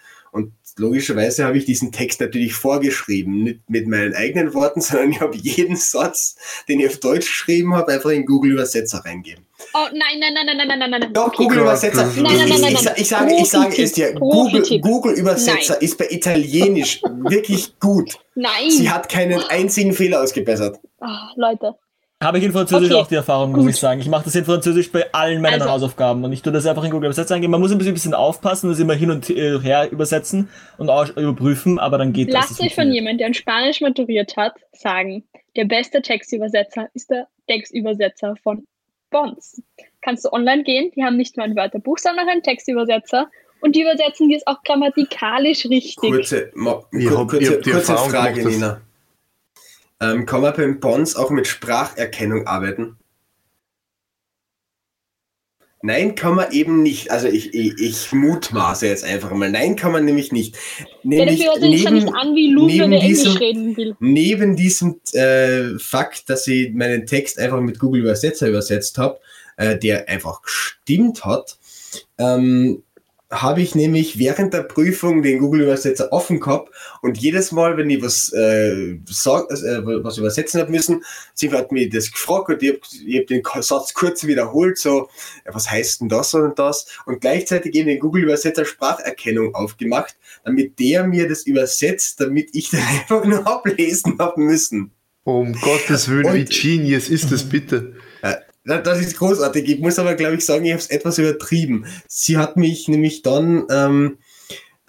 Logischerweise 0.79 1.43
habe 1.45 1.57
ich 1.57 1.65
diesen 1.65 1.91
Text 1.91 2.21
natürlich 2.21 2.53
vorgeschrieben, 2.53 3.43
nicht 3.43 3.59
mit 3.69 3.87
meinen 3.87 4.13
eigenen 4.13 4.53
Worten, 4.53 4.81
sondern 4.81 5.11
ich 5.11 5.19
habe 5.19 5.35
jeden 5.37 5.75
Satz, 5.75 6.35
den 6.67 6.79
ich 6.79 6.87
auf 6.87 6.97
Deutsch 6.99 7.25
geschrieben 7.27 7.73
habe, 7.75 7.91
einfach 7.93 8.11
in 8.11 8.25
Google 8.25 8.51
Übersetzer 8.53 8.99
reingeben. 9.05 9.43
Oh 9.73 9.87
nein, 9.91 10.19
nein, 10.19 10.33
nein, 10.33 10.45
nein, 10.45 10.57
nein, 10.67 10.79
nein, 10.79 10.89
nein, 10.91 11.01
nein. 11.01 11.13
Doch, 11.13 11.27
Okay. 11.27 11.43
Google 11.43 11.59
Übersetzer. 11.61 12.05
Nein, 12.15 12.23
nein, 12.23 12.49
nein, 12.49 12.61
nein, 12.61 12.73
Ich, 12.75 12.83
nein. 12.83 12.93
ich, 12.95 13.01
ich 13.01 13.07
sage, 13.09 13.35
ich 13.41 13.49
sage 13.49 13.81
es 13.83 13.91
dir. 13.93 14.13
Google. 14.13 14.63
Google 14.81 15.13
Übersetzer 15.13 15.73
Nein. 15.73 15.81
ist 15.81 15.97
bei 15.97 16.07
Italienisch 16.09 17.01
wirklich 17.27 17.79
gut. 17.79 18.13
Nein. 18.35 18.69
Sie 18.69 18.89
hat 18.89 19.09
keinen 19.09 19.41
einzigen 19.49 19.93
Fehler 19.93 20.21
ausgebessert. 20.21 20.79
Ah, 20.99 21.31
Leute. 21.35 21.73
Habe 22.21 22.39
ich 22.39 22.43
in 22.43 22.51
Französisch 22.51 22.89
Okay, 22.89 22.99
auch 22.99 23.07
die 23.07 23.15
Erfahrung, 23.15 23.51
muss 23.51 23.61
gut. 23.61 23.69
ich 23.69 23.75
sagen. 23.77 24.01
Ich 24.01 24.07
mache 24.07 24.23
das 24.25 24.33
in 24.33 24.43
Französisch 24.43 24.91
bei 24.91 25.13
allen 25.13 25.39
meinen 25.39 25.61
Also. 25.61 25.69
Hausaufgaben 25.69 26.23
und 26.23 26.33
ich 26.33 26.41
tue 26.41 26.51
das 26.51 26.65
einfach 26.65 26.83
in 26.83 26.89
Google 26.89 27.07
Übersetzer 27.07 27.35
eingeben. 27.35 27.51
Man 27.51 27.61
muss 27.61 27.71
ein 27.71 27.77
bisschen, 27.77 27.93
bisschen 27.93 28.15
aufpassen, 28.15 28.69
das 28.69 28.79
immer 28.79 28.95
hin 28.95 29.11
und 29.11 29.29
äh, 29.29 29.59
her 29.59 29.91
übersetzen 29.91 30.49
und 30.79 30.89
auch 30.89 31.07
überprüfen, 31.15 31.77
aber 31.77 31.99
dann 31.99 32.13
geht 32.13 32.29
das. 32.29 32.33
Lasst 32.33 32.51
das 32.51 32.59
euch 32.59 32.73
von 32.73 32.85
funktioniert. 32.85 32.95
jemandem, 32.95 33.17
der 33.19 33.27
in 33.27 33.33
Spanisch 33.35 33.81
maturiert 33.81 34.35
hat, 34.35 34.55
sagen, 34.73 35.25
der 35.55 35.65
beste 35.65 36.01
Textübersetzer 36.01 36.89
ist 36.95 37.11
der 37.11 37.27
Textübersetzer 37.47 38.35
von 38.41 38.65
Bonds. 39.11 39.61
Kannst 40.01 40.25
du 40.25 40.31
online 40.31 40.63
gehen, 40.63 40.91
die 40.95 41.03
haben 41.03 41.17
nicht 41.17 41.37
nur 41.37 41.45
ein 41.45 41.55
Wörterbuch, 41.55 41.99
sondern 41.99 42.27
auch 42.27 42.31
einen 42.31 42.41
Textübersetzer 42.41 43.29
und 43.61 43.75
die 43.75 43.83
übersetzen 43.83 44.27
die 44.27 44.35
es 44.35 44.47
auch 44.47 44.63
grammatikalisch 44.63 45.65
richtig. 45.65 45.97
Kurze, 45.97 46.51
ich 46.91 47.09
kurze, 47.09 47.61
kurze 47.61 47.91
Erfahrung 47.91 48.09
Frage, 48.09 48.33
gemacht, 48.39 48.53
Nina. 48.53 48.81
Ähm, 49.99 50.25
kann 50.25 50.41
man 50.41 50.53
beim 50.55 50.79
Bonds 50.79 51.15
auch 51.15 51.29
mit 51.31 51.47
Spracherkennung 51.47 52.45
arbeiten? 52.47 52.97
Nein, 55.83 56.15
kann 56.15 56.35
man 56.35 56.51
eben 56.51 56.81
nicht. 56.81 57.11
Also 57.11 57.27
ich, 57.27 57.53
ich, 57.53 57.79
ich 57.79 58.11
mutmaße 58.11 58.87
jetzt 58.87 59.03
einfach 59.03 59.31
mal. 59.31 59.49
Nein, 59.51 59.75
kann 59.75 59.91
man 59.91 60.05
nämlich 60.05 60.31
nicht. 60.31 60.55
Ja, 60.79 60.85
Nämlich 61.03 61.45
er 61.45 61.53
sich 61.61 61.83
ja 61.83 61.91
nicht 61.91 62.07
an 62.13 62.35
wie 62.35 62.53
neben 62.53 62.91
der 62.91 62.99
Englisch 62.99 63.19
diesem- 63.23 63.37
reden 63.37 63.77
will. 63.77 63.95
neben 63.99 64.55
diesem 64.55 64.99
äh, 65.13 65.77
Fakt, 65.77 66.29
dass 66.29 66.47
ich 66.47 66.73
meinen 66.73 67.05
Text 67.05 67.37
einfach 67.37 67.61
mit 67.61 67.77
Google 67.79 68.01
Übersetzer 68.01 68.47
übersetzt 68.47 68.97
habe, 68.97 69.19
äh, 69.57 69.77
der 69.77 70.09
einfach 70.09 70.41
gestimmt 70.41 71.23
hat, 71.23 71.57
ähm, 72.17 72.83
habe 73.29 73.61
ich 73.61 73.75
nämlich 73.75 74.17
während 74.19 74.53
der 74.53 74.63
Prüfung 74.63 75.21
den 75.21 75.39
Google 75.39 75.63
Übersetzer 75.63 76.13
offen 76.13 76.39
gehabt 76.39 76.73
und 77.01 77.17
jedes 77.17 77.51
Mal, 77.51 77.75
wenn 77.75 77.89
ich 77.89 78.01
was, 78.01 78.31
äh, 78.31 78.99
sag, 79.05 79.51
äh, 79.51 79.85
was 80.03 80.17
übersetzen 80.17 80.61
habe 80.61 80.71
müssen, 80.71 81.03
sie 81.33 81.51
hat 81.51 81.71
mir 81.73 81.89
das 81.89 82.11
gefragt 82.11 82.47
und 82.49 82.63
ich 82.63 82.69
habe 82.69 83.19
hab 83.19 83.27
den 83.27 83.43
Satz 83.61 83.93
kurz 83.93 84.25
wiederholt, 84.25 84.77
so, 84.77 85.09
ja, 85.45 85.53
was 85.53 85.69
heißt 85.69 86.01
denn 86.01 86.09
das 86.09 86.33
und 86.33 86.57
das? 86.57 86.85
Und 87.05 87.19
gleichzeitig 87.19 87.75
eben 87.75 87.87
den 87.87 87.99
Google 87.99 88.23
Übersetzer 88.23 88.63
Spracherkennung 88.63 89.53
aufgemacht, 89.55 90.15
damit 90.45 90.79
der 90.79 91.05
mir 91.05 91.27
das 91.27 91.43
übersetzt, 91.43 92.21
damit 92.21 92.49
ich 92.53 92.69
dann 92.69 92.81
einfach 92.87 93.25
nur 93.25 93.45
ablesen 93.45 94.17
habe 94.19 94.39
müssen. 94.39 94.91
Um 95.25 95.51
Gottes 95.51 96.07
Willen, 96.07 96.33
wie 96.33 96.39
Und- 96.39 96.49
genius 96.49 97.09
ist 97.09 97.29
das 97.33 97.43
bitte? 97.43 97.95
Das 98.67 98.99
ist 98.99 99.17
großartig. 99.17 99.69
Ich 99.69 99.79
muss 99.79 99.97
aber, 99.97 100.15
glaube 100.15 100.35
ich, 100.35 100.45
sagen, 100.45 100.65
ich 100.65 100.73
habe 100.73 100.81
es 100.81 100.89
etwas 100.89 101.17
übertrieben. 101.17 101.85
Sie 102.07 102.37
hat 102.37 102.57
mich 102.57 102.89
nämlich 102.89 103.21
dann 103.21 103.65
ähm, 103.69 104.17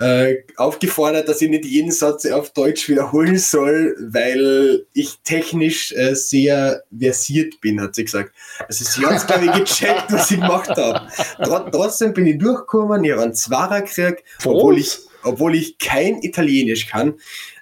äh, 0.01 0.39
aufgefordert, 0.57 1.29
dass 1.29 1.41
ich 1.43 1.49
nicht 1.49 1.65
jeden 1.65 1.93
Satz 1.93 2.27
auf 2.27 2.51
Deutsch 2.51 2.89
wiederholen 2.89 3.39
soll, 3.39 3.97
weil 4.01 4.85
ich 4.95 5.19
technisch 5.23 5.93
äh, 5.93 6.15
sehr 6.15 6.83
versiert 6.97 7.61
bin, 7.61 7.81
hat 7.81 7.95
sie 7.95 8.05
gesagt. 8.05 8.33
Also 8.67 8.85
sie 8.85 9.07
hat 9.07 9.17
es, 9.17 9.27
glaube 9.27 9.47
ich, 9.47 9.53
gecheckt, 9.53 10.07
was 10.09 10.31
ich 10.31 10.41
gemacht 10.41 10.71
habe. 10.71 11.09
Tr 11.43 11.71
trotzdem 11.71 12.13
bin 12.13 12.27
ich 12.27 12.39
durchgekommen, 12.39 13.05
ich 13.05 13.13
habe 13.13 13.23
einen 13.23 13.35
Zwarer 13.35 13.83
gekriegt, 13.83 14.25
obwohl 14.45 14.79
ich, 14.79 14.99
obwohl 15.23 15.55
ich 15.55 15.79
kein 15.79 16.23
Italienisch 16.23 16.89
kann. 16.89 17.15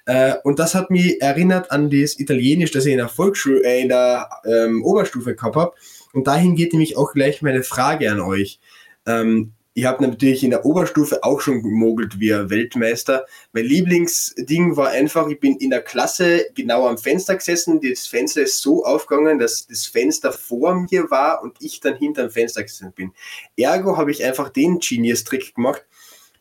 Äh, 0.07 0.35
und 0.45 0.59
das 0.59 0.75
hat 0.75 0.91
mich 0.91 1.21
erinnert 1.21 1.71
an 1.71 1.91
das 1.91 2.19
Italienisch, 2.19 2.71
das 2.71 2.87
ich 2.87 2.93
in 2.93 2.99
der 2.99 3.09
Volksschule, 3.09 3.63
äh, 3.65 3.83
in 3.83 3.89
der 3.89 4.29
ähm, 4.45 4.85
Oberstufe 4.85 5.35
gehabt 5.35 5.57
habe. 5.57 5.73
Und 6.17 6.29
dahin 6.29 6.57
geht 6.57 6.73
nämlich 6.73 6.97
auch 6.97 7.13
gleich 7.13 7.43
meine 7.43 7.63
Frage 7.63 8.11
an 8.11 8.21
euch. 8.21 8.59
Ähm, 9.05 9.53
ich 9.75 9.85
habe 9.85 10.03
natürlich 10.03 10.43
in 10.43 10.49
der 10.49 10.65
Oberstufe 10.65 11.23
auch 11.23 11.43
schon 11.43 11.63
gemogelt 11.63 12.19
wie 12.19 12.33
ein 12.33 12.49
Weltmeister. 12.49 13.27
Mein 13.53 13.67
Lieblingsding 13.67 14.79
war 14.79 14.89
einfach, 14.89 15.29
ich 15.29 15.39
bin 15.39 15.59
in 15.59 15.69
der 15.69 15.83
Klasse 15.83 16.47
genau 16.55 16.89
am 16.89 16.97
Fenster 16.97 17.35
gesessen. 17.35 17.83
Das 17.83 18.07
Fenster 18.07 18.41
ist 18.41 18.63
so 18.63 18.83
aufgegangen, 18.87 19.39
dass 19.39 19.67
das 19.67 19.85
Fenster 19.85 20.33
vor 20.33 20.87
mir 20.91 21.11
war 21.11 21.43
und 21.43 21.59
ich 21.61 21.81
dann 21.81 21.99
hinter 21.99 22.23
dem 22.23 22.31
Fenster 22.31 22.63
gesessen 22.63 22.93
bin. 22.93 23.13
Ergo 23.59 23.99
habe 23.99 24.11
ich 24.11 24.25
einfach 24.25 24.49
den 24.49 24.79
Genius-Trick 24.79 25.55
gemacht, 25.55 25.85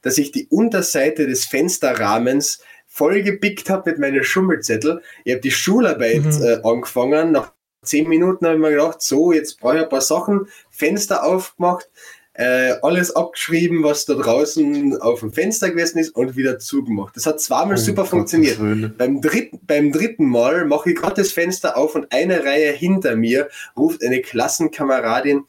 dass 0.02 0.18
ich 0.18 0.32
die 0.32 0.48
Unterseite 0.48 1.28
des 1.28 1.44
Fensterrahmens 1.44 2.62
voll 2.88 3.24
gepickt 3.24 3.70
habe 3.70 3.90
mit 3.90 4.00
meinen 4.00 4.24
Schummelzettel. 4.24 5.02
Ich 5.26 5.34
habe 5.34 5.42
die 5.42 5.52
Schularbeit 5.52 6.24
mhm. 6.24 6.44
äh, 6.44 6.62
angefangen. 6.64 7.34
Nach 7.34 7.52
zehn 7.86 8.08
Minuten 8.08 8.46
habe 8.46 8.56
ich 8.56 8.62
mir 8.62 8.72
gedacht, 8.72 9.02
so, 9.02 9.32
jetzt 9.32 9.60
brauche 9.60 9.78
ich 9.78 9.84
ein 9.84 9.90
paar 9.90 10.02
Sachen. 10.02 10.48
Fenster 10.70 11.24
aufgemacht, 11.24 11.90
äh, 12.34 12.74
alles 12.82 13.16
abgeschrieben, 13.16 13.84
was 13.84 14.06
da 14.06 14.14
draußen 14.14 15.00
auf 15.02 15.22
dem 15.22 15.32
Fenster 15.32 15.70
gewesen 15.70 16.00
ist 16.00 16.10
und 16.10 16.36
wieder 16.36 16.60
zugemacht. 16.60 17.16
Das 17.16 17.26
hat 17.26 17.40
zweimal 17.40 17.76
oh, 17.76 17.80
super 17.80 18.02
Gott, 18.02 18.10
funktioniert. 18.10 18.58
Beim 18.98 19.22
dritten, 19.22 19.60
beim 19.66 19.92
dritten 19.92 20.26
Mal 20.26 20.66
mache 20.66 20.90
ich 20.90 20.98
gerade 20.98 21.16
das 21.22 21.32
Fenster 21.32 21.78
auf 21.78 21.96
und 21.96 22.12
eine 22.12 22.44
Reihe 22.44 22.72
hinter 22.74 23.16
mir 23.16 23.48
ruft 23.78 24.04
eine 24.04 24.22
Klassenkameradin 24.22 25.46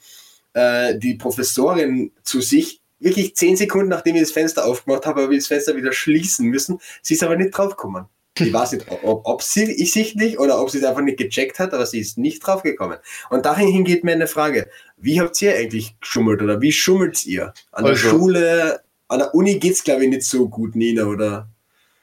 äh, 0.57 0.99
die 0.99 1.15
Professorin 1.15 2.13
zu 2.23 2.41
sich. 2.41 2.81
Wirklich 2.99 3.37
zehn 3.37 3.57
Sekunden, 3.57 3.89
nachdem 3.89 4.15
ich 4.15 4.23
das 4.23 4.33
Fenster 4.33 4.65
aufgemacht 4.65 5.07
habe, 5.07 5.23
habe 5.23 5.35
ich 5.35 5.41
das 5.41 5.49
Fenster 5.49 5.77
wieder 5.77 5.93
schließen 5.93 6.49
müssen. 6.49 6.79
Sie 7.03 7.15
ist 7.15 7.23
aber 7.23 7.37
nicht 7.37 7.51
draufgekommen. 7.51 8.07
Ich 8.39 8.53
weiß 8.53 8.73
nicht, 8.73 8.87
ob, 9.03 9.27
ob 9.27 9.43
sie 9.43 9.71
ich 9.71 9.93
sich 9.93 10.15
nicht 10.15 10.39
oder 10.39 10.61
ob 10.61 10.71
sie 10.71 10.79
es 10.79 10.85
einfach 10.85 11.03
nicht 11.03 11.19
gecheckt 11.19 11.59
hat, 11.59 11.73
aber 11.73 11.87
sie 11.87 12.01
ist 12.01 12.19
nicht 12.19 12.47
draufgekommen. 12.47 12.99
Und 13.31 13.47
dahin 13.47 13.85
geht 13.85 14.05
mir 14.05 14.13
eine 14.13 14.27
Frage. 14.27 14.69
Wie 14.97 15.21
habt 15.21 15.41
ihr 15.43 15.55
eigentlich 15.55 15.99
geschummelt 16.01 16.43
oder 16.43 16.61
wie 16.61 16.73
schummelt 16.73 17.25
ihr? 17.27 17.53
An 17.73 17.85
also, 17.85 17.89
der 17.89 17.97
Schule, 17.97 18.81
an 19.09 19.19
der 19.21 19.35
Uni 19.35 19.59
geht 19.59 19.73
es 19.73 19.85
glaube 19.85 20.05
ich 20.05 20.11
nicht 20.11 20.25
so 20.25 20.49
gut, 20.49 20.77
Nina, 20.77 21.05
oder? 21.05 21.49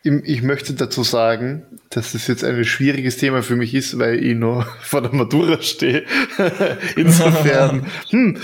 Ich 0.05 0.41
möchte 0.41 0.73
dazu 0.73 1.01
sagen, 1.03 1.65
dass 1.89 2.11
das 2.11 2.27
jetzt 2.27 2.43
ein 2.43 2.65
schwieriges 2.65 3.15
Thema 3.15 3.41
für 3.41 3.55
mich 3.55 3.73
ist, 3.73 3.97
weil 3.97 4.21
ich 4.21 4.35
noch 4.35 4.67
vor 4.81 5.01
der 5.01 5.13
Matura 5.13 5.61
stehe. 5.61 6.03
Insofern, 6.97 7.85
hm, 8.09 8.37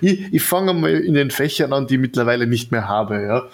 ich, 0.00 0.32
ich 0.32 0.42
fange 0.42 0.72
mal 0.72 0.92
in 0.92 1.14
den 1.14 1.32
Fächern 1.32 1.72
an, 1.72 1.88
die 1.88 1.94
ich 1.94 2.00
mittlerweile 2.00 2.46
nicht 2.46 2.70
mehr 2.70 2.86
habe. 2.86 3.50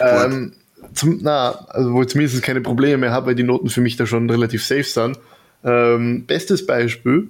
Ja. 0.00 0.24
Ähm, 0.24 0.54
zum, 0.94 1.18
na, 1.22 1.50
also 1.68 1.92
wo 1.92 2.02
ich 2.02 2.08
zumindest 2.08 2.42
keine 2.42 2.60
Probleme 2.60 2.98
mehr 2.98 3.12
habe, 3.12 3.26
weil 3.26 3.34
die 3.34 3.42
Noten 3.42 3.68
für 3.68 3.80
mich 3.80 3.96
da 3.96 4.06
schon 4.06 4.28
relativ 4.30 4.64
safe 4.64 4.84
sind. 4.84 5.18
Ähm, 5.64 6.26
bestes 6.26 6.66
Beispiel 6.66 7.28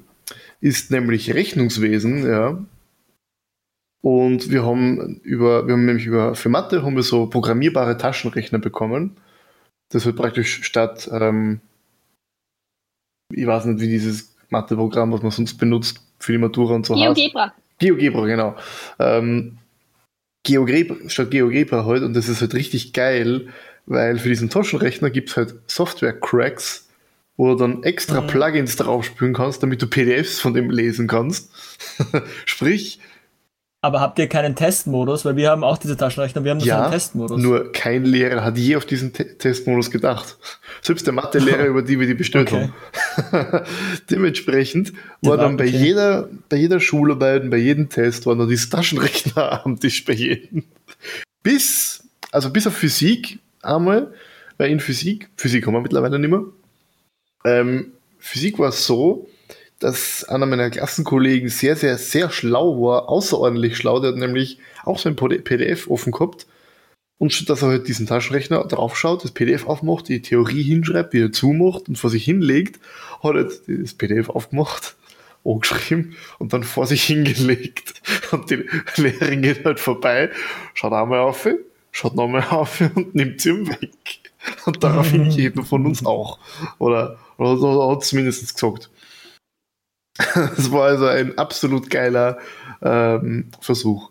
ist 0.61 0.91
nämlich 0.91 1.35
Rechnungswesen, 1.35 2.27
ja. 2.27 2.59
Und 4.03 4.51
wir 4.51 4.65
haben 4.65 5.21
über, 5.23 5.67
wir 5.67 5.75
haben 5.75 5.87
nämlich 5.87 6.07
über, 6.07 6.35
für 6.35 6.51
Mathe 6.51 6.83
haben 6.83 6.97
wir 6.97 7.03
so 7.03 7.27
programmierbare 7.27 7.97
Taschenrechner 7.97 8.59
bekommen. 8.59 9.17
Das 9.91 10.05
wird 10.05 10.17
praktisch 10.17 10.63
statt, 10.63 11.09
ähm, 11.13 11.61
ich 13.33 13.47
weiß 13.47 13.65
nicht, 13.67 13.81
wie 13.81 13.89
dieses 13.89 14.37
Matheprogramm, 14.51 15.13
was 15.13 15.23
man 15.23 15.31
sonst 15.31 15.57
benutzt 15.57 16.03
für 16.19 16.33
die 16.33 16.39
Matura 16.39 16.75
und 16.75 16.87
so 16.87 16.95
GeoGebra. 16.95 17.55
GeoGebra, 17.79 18.27
genau. 18.27 18.57
Ähm, 18.99 19.59
GeoGebra, 20.45 21.09
statt 21.09 21.31
GeoGebra 21.31 21.85
halt, 21.85 22.03
und 22.03 22.15
das 22.15 22.29
ist 22.29 22.41
halt 22.41 22.55
richtig 22.55 22.93
geil, 22.93 23.49
weil 23.87 24.19
für 24.19 24.29
diesen 24.29 24.51
Taschenrechner 24.51 25.11
gibt 25.11 25.31
es 25.31 25.37
halt 25.37 25.55
Software-Cracks, 25.67 26.89
wo 27.37 27.49
du 27.49 27.57
dann 27.57 27.83
extra 27.83 28.21
mhm. 28.21 28.29
Plugins 28.29 28.77
drauf 28.77 29.05
spülen 29.05 29.35
kannst, 29.35 29.63
damit 29.63 29.83
du 29.83 29.87
PDFs 29.87 30.41
von 30.41 30.55
dem 30.55 30.71
lesen 30.71 31.07
kannst. 31.09 31.51
Sprich, 32.45 33.01
aber 33.85 34.01
habt 34.01 34.19
ihr 34.19 34.29
keinen 34.29 34.57
Testmodus? 34.57 35.27
Weil 35.27 35.37
wir 35.37 35.51
haben 35.51 35.63
auch 35.63 35.77
diese 35.77 35.99
Taschenrechner, 35.99 36.43
wir 36.43 36.53
haben 36.53 36.61
ja, 36.61 36.85
einen 36.85 36.93
Testmodus. 36.93 37.41
Nur 37.41 37.71
kein 37.71 38.07
Lehrer 38.07 38.43
hat 38.43 38.57
je 38.57 38.77
auf 38.77 38.87
diesen 38.87 39.13
Te 39.13 39.37
Testmodus 39.37 39.91
gedacht. 39.91 40.39
Selbst 40.81 41.07
der 41.07 41.13
Mathelehrer, 41.13 41.65
über 41.67 41.83
die 41.83 42.01
wir 42.01 42.07
die 42.07 42.15
bestellt 42.15 42.51
okay. 42.51 42.71
haben. 43.31 43.67
Dementsprechend 44.11 44.95
war 45.21 45.37
dann 45.37 45.59
bei, 45.59 45.69
okay. 45.69 45.77
jeder, 45.77 46.31
bei 46.49 46.57
jeder 46.57 46.81
Schularbeit, 46.81 47.51
bei 47.51 47.59
jedem 47.59 47.91
Test, 47.91 48.25
waren 48.25 48.39
dann 48.39 48.49
diese 48.49 48.71
Taschenrechner 48.71 49.61
am 49.67 49.79
Tisch 49.79 50.03
bei 50.07 50.15
jedem. 50.15 50.65
Bis, 51.43 52.09
also 52.33 52.49
bis 52.49 52.67
auf 52.67 52.75
Physik 52.75 53.39
einmal, 53.61 54.15
weil 54.57 54.71
in 54.71 54.81
Physik, 54.81 55.29
Physik 55.37 55.67
haben 55.67 55.75
wir 55.75 55.83
mittlerweile 55.83 56.19
nicht 56.19 56.31
mehr. 56.31 56.45
Ähm, 57.45 57.93
Physik 58.19 58.59
war 58.59 58.73
so, 58.73 59.29
dass 59.79 60.25
einer 60.25 60.47
meiner 60.47 60.71
Klassenkollegen 60.71 61.49
sehr, 61.49 61.77
sehr, 61.77 61.99
sehr 61.99 62.31
schlau 62.31 62.81
war, 62.81 63.09
außerordentlich 63.09 63.77
schlau. 63.77 64.01
Der 64.01 64.13
hat 64.13 64.19
nämlich 64.19 64.59
auch 64.85 64.99
so 64.99 65.09
ein 65.09 65.17
PDF 65.17 65.89
offen 65.91 66.13
gehabt. 66.13 66.47
Und 67.19 67.33
statt 67.33 67.49
dass 67.49 67.63
er 67.63 67.69
halt 67.69 67.89
diesen 67.89 68.07
Taschenrechner 68.07 68.65
draufschaut, 68.65 69.25
das 69.25 69.31
PDF 69.31 69.67
aufmacht, 69.67 70.09
die 70.09 70.21
Theorie 70.21 70.63
hinschreibt, 70.63 71.13
wieder 71.13 71.33
zumacht 71.33 71.89
und 71.89 71.97
vor 71.97 72.11
sich 72.11 72.25
hinlegt, 72.25 72.81
hat 73.23 73.37
er 73.37 73.45
das 73.45 73.95
PDF 73.95 74.29
aufgemacht, 74.31 74.97
angeschrieben 75.45 76.17
und 76.39 76.53
dann 76.53 76.65
vor 76.65 76.87
sich 76.87 77.05
hingelegt. 77.05 77.95
Und 78.33 78.51
die 78.51 78.65
Lehrerin 78.97 79.43
geht 79.43 79.65
halt 79.65 79.79
vorbei, 79.79 80.31
schaut 80.73 80.93
einmal 80.93 81.21
auf, 81.21 81.47
schaut 81.93 82.17
nochmal 82.17 82.45
auf 82.51 82.81
und 82.95 83.15
nimmt 83.15 83.41
sie 83.41 83.51
ihm 83.51 83.69
weg. 83.69 83.93
Und 84.67 84.83
daraufhin 84.83 85.31
jeder 85.31 85.63
von 85.63 85.87
uns 85.87 86.05
auch. 86.05 86.39
Oder, 86.79 87.19
oder 87.39 87.91
hat 87.91 88.03
es 88.03 88.09
zumindest 88.09 88.55
gesagt. 88.55 88.91
Es 90.57 90.71
war 90.71 90.85
also 90.85 91.07
ein 91.07 91.37
absolut 91.39 91.91
geiler 91.91 92.39
ähm, 92.83 93.51
Versuch. 93.61 94.11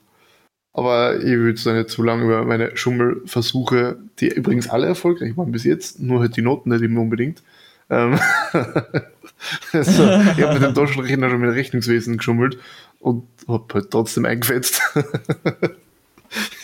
Aber 0.74 1.18
ich 1.18 1.26
will 1.26 1.50
jetzt 1.50 1.66
nicht 1.66 1.90
zu 1.90 2.02
lange 2.02 2.24
über 2.24 2.44
meine 2.46 2.76
Schummelversuche, 2.76 3.98
die 4.20 4.30
übrigens 4.30 4.70
alle 4.70 4.88
erfolgreich 4.88 5.38
waren 5.38 5.52
bis 5.52 5.64
jetzt, 5.64 6.00
nur 6.00 6.20
halt 6.22 6.36
die 6.36 6.42
Noten 6.42 6.70
nicht 6.70 6.82
immer 6.82 7.02
unbedingt. 7.02 7.44
Ähm 7.92 8.20
also, 9.72 10.04
ich 10.04 10.42
habe 10.42 10.54
mit 10.56 10.64
dem 10.64 10.74
Taschenrechner 10.74 11.30
schon 11.30 11.42
mit 11.42 11.54
Rechnungswesen 11.54 12.18
geschummelt 12.18 12.58
und 13.00 13.28
habe 13.48 13.72
halt 13.72 13.92
trotzdem 13.92 14.26
eingefetzt. 14.26 14.82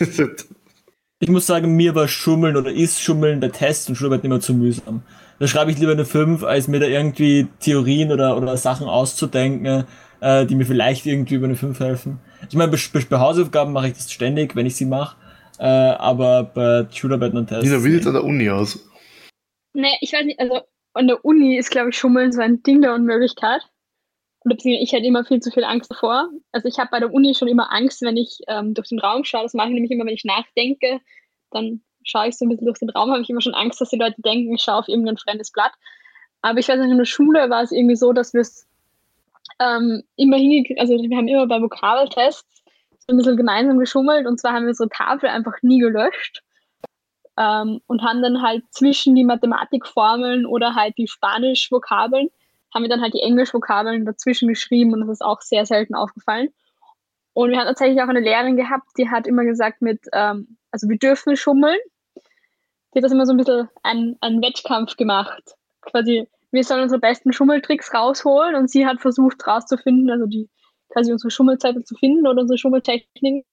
ich 1.20 1.28
muss 1.28 1.46
sagen, 1.46 1.76
mir 1.76 1.94
war 1.94 2.08
Schummeln 2.08 2.56
oder 2.56 2.72
ist 2.72 3.00
Schummeln 3.00 3.38
bei 3.38 3.48
Tests 3.48 3.88
und 3.88 3.94
Schularbeit 3.94 4.24
immer 4.24 4.40
zu 4.40 4.54
mühsam. 4.54 5.02
Da 5.40 5.46
schreibe 5.46 5.70
ich 5.70 5.78
lieber 5.78 5.92
eine 5.92 6.04
5, 6.04 6.44
als 6.44 6.68
mir 6.68 6.80
da 6.80 6.86
irgendwie 6.86 7.48
Theorien 7.60 8.12
oder, 8.12 8.36
oder 8.36 8.58
Sachen 8.58 8.86
auszudenken, 8.86 9.86
äh, 10.20 10.44
die 10.44 10.54
mir 10.54 10.66
vielleicht 10.66 11.06
irgendwie 11.06 11.36
über 11.36 11.46
eine 11.46 11.56
5 11.56 11.80
helfen. 11.80 12.20
Ich 12.50 12.54
meine, 12.54 12.70
bei, 12.70 12.78
bei 13.08 13.18
Hausaufgaben 13.18 13.72
mache 13.72 13.88
ich 13.88 13.94
das 13.94 14.12
ständig, 14.12 14.54
wenn 14.54 14.66
ich 14.66 14.76
sie 14.76 14.84
mache. 14.84 15.16
Äh, 15.58 15.64
aber 15.64 16.44
bei 16.44 16.86
Schularbeiten 16.92 17.38
und 17.38 17.46
Tests. 17.46 17.64
Wie 17.64 17.90
sieht 17.90 18.02
es 18.02 18.06
an 18.06 18.12
der 18.12 18.24
Uni 18.24 18.50
aus? 18.50 18.86
Nee, 19.72 19.96
ich 20.02 20.12
weiß 20.12 20.26
nicht, 20.26 20.38
also 20.38 20.60
an 20.92 21.06
der 21.06 21.24
Uni 21.24 21.56
ist, 21.56 21.70
glaube 21.70 21.88
ich, 21.88 21.96
Schummeln 21.96 22.32
so 22.32 22.42
ein 22.42 22.62
Ding 22.62 22.82
der 22.82 22.92
Unmöglichkeit. 22.92 23.62
Oder 24.44 24.56
beziehungsweise 24.56 24.84
ich 24.84 24.92
hätte 24.92 25.06
immer 25.06 25.24
viel 25.24 25.40
zu 25.40 25.50
viel 25.50 25.64
Angst 25.64 25.90
davor. 25.90 26.28
Also 26.52 26.68
ich 26.68 26.78
habe 26.78 26.90
bei 26.90 27.00
der 27.00 27.14
Uni 27.14 27.34
schon 27.34 27.48
immer 27.48 27.72
Angst, 27.72 28.02
wenn 28.02 28.18
ich 28.18 28.40
ähm, 28.46 28.74
durch 28.74 28.88
den 28.88 28.98
Raum 28.98 29.24
schaue. 29.24 29.44
Das 29.44 29.54
mache 29.54 29.68
ich 29.68 29.74
nämlich 29.74 29.90
immer, 29.90 30.04
wenn 30.04 30.12
ich 30.12 30.24
nachdenke. 30.24 31.00
Dann 31.50 31.80
schaue 32.10 32.28
ich 32.28 32.36
so 32.36 32.44
ein 32.44 32.48
bisschen 32.48 32.66
durch 32.66 32.78
den 32.78 32.90
Raum, 32.90 33.10
habe 33.10 33.22
ich 33.22 33.30
immer 33.30 33.40
schon 33.40 33.54
Angst, 33.54 33.80
dass 33.80 33.90
die 33.90 33.98
Leute 33.98 34.20
denken, 34.22 34.54
ich 34.54 34.62
schaue 34.62 34.76
auf 34.76 34.88
irgendein 34.88 35.16
fremdes 35.16 35.52
Blatt. 35.52 35.72
Aber 36.42 36.58
ich 36.58 36.68
weiß 36.68 36.78
nicht, 36.78 36.90
in 36.90 36.98
der 36.98 37.04
Schule 37.04 37.50
war 37.50 37.62
es 37.62 37.72
irgendwie 37.72 37.96
so, 37.96 38.12
dass 38.12 38.34
wir 38.34 38.40
es 38.40 38.66
ähm, 39.60 40.02
immer 40.16 40.36
hingekriegt, 40.36 40.80
also 40.80 40.94
wir 40.94 41.16
haben 41.16 41.28
immer 41.28 41.46
bei 41.46 41.60
Vokabeltests 41.60 42.62
so 43.06 43.12
ein 43.12 43.16
bisschen 43.16 43.36
gemeinsam 43.36 43.78
geschummelt 43.78 44.26
und 44.26 44.40
zwar 44.40 44.52
haben 44.52 44.62
wir 44.62 44.70
unsere 44.70 44.88
Tafel 44.88 45.28
einfach 45.28 45.54
nie 45.62 45.78
gelöscht 45.78 46.42
ähm, 47.36 47.80
und 47.86 48.02
haben 48.02 48.22
dann 48.22 48.42
halt 48.42 48.64
zwischen 48.70 49.14
die 49.14 49.24
Mathematikformeln 49.24 50.46
oder 50.46 50.74
halt 50.74 50.96
die 50.98 51.08
Spanisch-Vokabeln, 51.08 52.28
haben 52.74 52.82
wir 52.82 52.88
dann 52.88 53.02
halt 53.02 53.14
die 53.14 53.22
Englisch-Vokabeln 53.22 54.04
dazwischen 54.04 54.48
geschrieben 54.48 54.92
und 54.92 55.00
das 55.00 55.10
ist 55.10 55.22
auch 55.22 55.40
sehr 55.40 55.66
selten 55.66 55.94
aufgefallen. 55.94 56.48
Und 57.32 57.50
wir 57.50 57.58
haben 57.58 57.66
tatsächlich 57.66 58.02
auch 58.02 58.08
eine 58.08 58.20
Lehrerin 58.20 58.56
gehabt, 58.56 58.88
die 58.98 59.08
hat 59.08 59.26
immer 59.26 59.44
gesagt 59.44 59.82
mit, 59.82 60.00
ähm, 60.12 60.58
also 60.70 60.88
wir 60.88 60.98
dürfen 60.98 61.36
schummeln. 61.36 61.78
Die 62.92 62.98
hat 62.98 63.04
das 63.04 63.12
immer 63.12 63.26
so 63.26 63.32
ein 63.32 63.36
bisschen 63.36 63.68
einen, 63.82 64.16
einen 64.20 64.42
Wettkampf 64.42 64.96
gemacht. 64.96 65.42
Quasi, 65.80 66.28
wir 66.50 66.64
sollen 66.64 66.82
unsere 66.82 67.00
besten 67.00 67.32
Schummeltricks 67.32 67.94
rausholen 67.94 68.54
und 68.56 68.70
sie 68.70 68.86
hat 68.86 69.00
versucht 69.00 69.46
rauszufinden, 69.46 70.10
also 70.10 70.26
die 70.26 70.48
quasi 70.90 71.12
unsere 71.12 71.30
Schummelzeiten 71.30 71.84
zu 71.84 71.94
finden 71.94 72.26
oder 72.26 72.42
unsere 72.42 72.58
Schummeltechniken. 72.58 73.44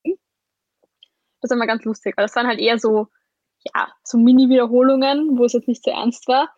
Das 1.42 1.52
war 1.52 1.58
immer 1.58 1.68
ganz 1.68 1.84
lustig, 1.86 2.18
weil 2.18 2.26
das 2.26 2.36
waren 2.36 2.48
halt 2.48 2.60
eher 2.60 2.80
so, 2.80 3.08
ja, 3.76 3.88
so 4.04 4.18
Mini-Wiederholungen, 4.18 5.38
wo 5.38 5.46
es 5.46 5.54
jetzt 5.54 5.68
nicht 5.68 5.84
so 5.84 5.92
ernst 5.92 6.28
war. 6.28 6.50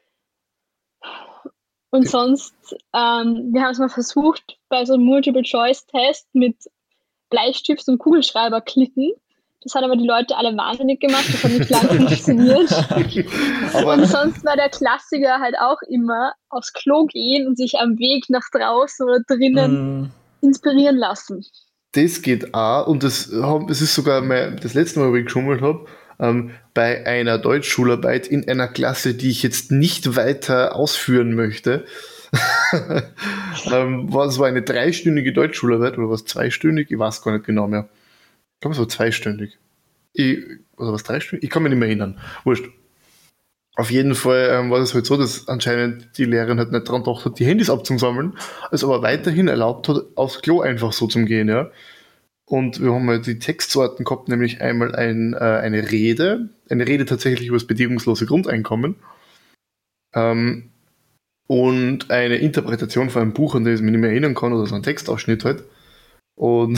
Und 1.91 2.07
sonst, 2.07 2.55
ähm, 2.93 3.49
wir 3.51 3.63
haben 3.63 3.71
es 3.71 3.79
mal 3.79 3.89
versucht, 3.89 4.59
bei 4.69 4.85
so 4.85 4.93
einem 4.93 5.03
Multiple-Choice-Test 5.03 6.33
mit 6.33 6.55
Bleistift 7.29 7.87
und 7.87 7.97
Kugelschreiber 7.97 8.61
klicken. 8.61 9.11
Das 9.61 9.75
hat 9.75 9.83
aber 9.83 9.97
die 9.97 10.07
Leute 10.07 10.37
alle 10.37 10.55
wahnsinnig 10.55 11.01
gemacht, 11.01 11.25
das 11.27 11.43
hat 11.43 11.51
nicht 11.51 11.69
lange 11.69 11.89
funktioniert. 11.89 12.71
und 13.85 14.05
sonst 14.05 14.45
war 14.45 14.55
der 14.55 14.69
Klassiker 14.69 15.39
halt 15.39 15.55
auch 15.59 15.81
immer 15.89 16.33
aufs 16.49 16.71
Klo 16.71 17.05
gehen 17.05 17.45
und 17.45 17.57
sich 17.57 17.77
am 17.77 17.99
Weg 17.99 18.29
nach 18.29 18.47
draußen 18.53 19.05
oder 19.05 19.19
drinnen 19.27 20.01
mm. 20.01 20.11
inspirieren 20.41 20.95
lassen. 20.95 21.45
das 21.91 22.21
geht 22.21 22.53
auch 22.53 22.87
und 22.87 23.03
das, 23.03 23.29
das 23.29 23.81
ist 23.81 23.95
sogar 23.95 24.21
mein, 24.21 24.57
das 24.61 24.73
letzte 24.75 24.99
Mal, 25.01 25.11
wo 25.11 25.15
ich 25.17 25.25
geschummelt 25.25 25.61
habe, 25.61 25.85
ähm, 26.19 26.51
bei 26.73 27.05
einer 27.05 27.37
Deutschschularbeit 27.37 28.27
in 28.27 28.47
einer 28.47 28.67
Klasse, 28.67 29.13
die 29.13 29.29
ich 29.29 29.43
jetzt 29.43 29.71
nicht 29.71 30.15
weiter 30.15 30.75
ausführen 30.75 31.33
möchte. 31.33 31.85
ähm, 33.71 34.13
war, 34.13 34.27
es 34.27 34.37
war 34.37 34.47
eine 34.47 34.61
dreistündige 34.61 35.33
Deutschschularbeit 35.33 35.97
oder 35.97 36.09
was 36.09 36.25
zweistündig? 36.25 36.91
Ich 36.91 36.99
weiß 36.99 37.23
gar 37.23 37.33
nicht 37.33 37.45
genau 37.45 37.67
mehr. 37.67 37.89
Ich 38.59 38.61
glaube, 38.61 38.73
es 38.73 38.79
war 38.79 38.89
zweistündig. 38.89 39.57
Ich, 40.11 40.37
oder 40.75 40.91
was 40.91 41.03
dreistündig? 41.03 41.45
Ich 41.45 41.49
kann 41.49 41.63
mich 41.63 41.69
nicht 41.69 41.79
mehr 41.79 41.87
erinnern. 41.87 42.19
Wurscht. 42.43 42.65
Auf 43.77 43.89
jeden 43.89 44.15
Fall 44.15 44.49
ähm, 44.51 44.69
war 44.69 44.79
es 44.79 44.93
halt 44.93 45.05
so, 45.05 45.15
dass 45.15 45.47
anscheinend 45.47 46.17
die 46.17 46.25
Lehrerin 46.25 46.57
halt 46.57 46.73
nicht 46.73 46.85
daran 46.85 47.03
gedacht 47.03 47.23
hat, 47.23 47.39
die 47.39 47.45
Handys 47.45 47.69
abzusammeln, 47.69 48.37
es 48.71 48.83
aber 48.83 49.01
weiterhin 49.01 49.47
erlaubt 49.47 49.87
hat, 49.87 50.01
aufs 50.15 50.41
Klo 50.41 50.59
einfach 50.59 50.91
so 50.91 51.07
zum 51.07 51.25
Gehen, 51.25 51.47
ja. 51.47 51.71
Und 52.43 52.81
wir 52.81 52.91
haben 52.93 53.07
halt 53.07 53.27
die 53.27 53.39
Textsorten 53.39 54.03
gehabt, 54.03 54.27
nämlich 54.27 54.59
einmal 54.59 54.93
ein, 54.93 55.33
äh, 55.35 55.37
eine 55.37 55.89
Rede, 55.89 56.49
eine 56.69 56.85
Rede 56.85 57.05
tatsächlich 57.05 57.47
über 57.47 57.55
das 57.55 57.67
bedingungslose 57.67 58.25
Grundeinkommen 58.25 58.97
ähm, 60.13 60.71
und 61.47 62.11
eine 62.11 62.35
Interpretation 62.35 63.09
von 63.09 63.21
einem 63.21 63.33
Buch, 63.33 63.55
an 63.55 63.63
das 63.63 63.75
ich 63.75 63.81
mich 63.81 63.91
nicht 63.91 64.01
mehr 64.01 64.09
erinnern 64.09 64.35
kann, 64.35 64.51
oder 64.51 64.65
so 64.65 64.75
ein 64.75 64.83
Textausschnitt 64.83 65.45
halt. 65.45 65.63
Und 66.39 66.77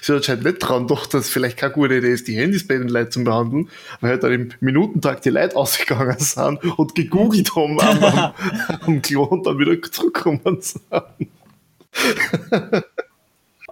sie 0.00 0.12
hat 0.12 0.16
anscheinend 0.16 0.44
nicht 0.44 0.58
dran 0.58 0.88
gedacht, 0.88 1.14
dass 1.14 1.26
es 1.26 1.30
vielleicht 1.30 1.56
keine 1.56 1.72
gute 1.72 1.94
Idee 1.94 2.12
ist, 2.12 2.26
die 2.26 2.36
Handys 2.36 2.66
bei 2.66 2.78
den 2.78 2.88
Leuten 2.88 3.12
zu 3.12 3.22
behandeln, 3.22 3.68
weil 4.00 4.10
halt 4.10 4.24
dann 4.24 4.32
im 4.32 4.50
Minutentag 4.58 5.22
die 5.22 5.30
Leute 5.30 5.54
ausgegangen 5.54 6.18
sind 6.18 6.64
und 6.64 6.96
gegoogelt 6.96 7.54
haben 7.54 7.80
am, 7.80 8.02
am, 8.02 8.32
am 8.80 9.00
Klo 9.00 9.22
und 9.22 9.46
dann 9.46 9.60
wieder 9.60 9.80
zurückgekommen 9.82 10.60
sind. 10.60 10.82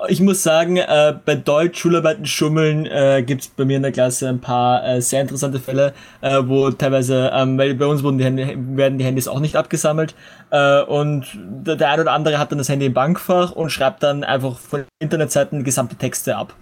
Ich 0.08 0.20
muss 0.20 0.42
sagen, 0.42 0.78
äh, 0.78 1.14
bei 1.24 1.34
Deutsch 1.34 1.80
Schularbeiten 1.80 2.24
schummeln 2.24 2.86
äh, 2.86 3.22
gibt 3.22 3.42
es 3.42 3.48
bei 3.48 3.66
mir 3.66 3.76
in 3.76 3.82
der 3.82 3.92
Klasse 3.92 4.28
ein 4.28 4.40
paar 4.40 4.86
äh, 4.86 5.02
sehr 5.02 5.20
interessante 5.20 5.60
Fälle, 5.60 5.92
äh, 6.22 6.40
wo 6.44 6.70
teilweise, 6.70 7.30
ähm, 7.34 7.58
weil 7.58 7.74
bei 7.74 7.84
uns 7.84 8.02
wurden 8.02 8.16
die 8.16 8.24
Handy, 8.24 8.56
werden 8.76 8.98
die 8.98 9.04
Handys 9.04 9.28
auch 9.28 9.40
nicht 9.40 9.56
abgesammelt 9.56 10.14
äh, 10.50 10.80
und 10.82 11.26
der, 11.36 11.76
der 11.76 11.90
ein 11.90 12.00
oder 12.00 12.12
andere 12.12 12.38
hat 12.38 12.50
dann 12.50 12.58
das 12.58 12.70
Handy 12.70 12.86
im 12.86 12.94
Bankfach 12.94 13.52
und 13.52 13.70
schreibt 13.70 14.02
dann 14.02 14.24
einfach 14.24 14.58
von 14.58 14.84
Internetseiten 15.00 15.64
gesamte 15.64 15.96
Texte 15.96 16.34
ab. 16.36 16.54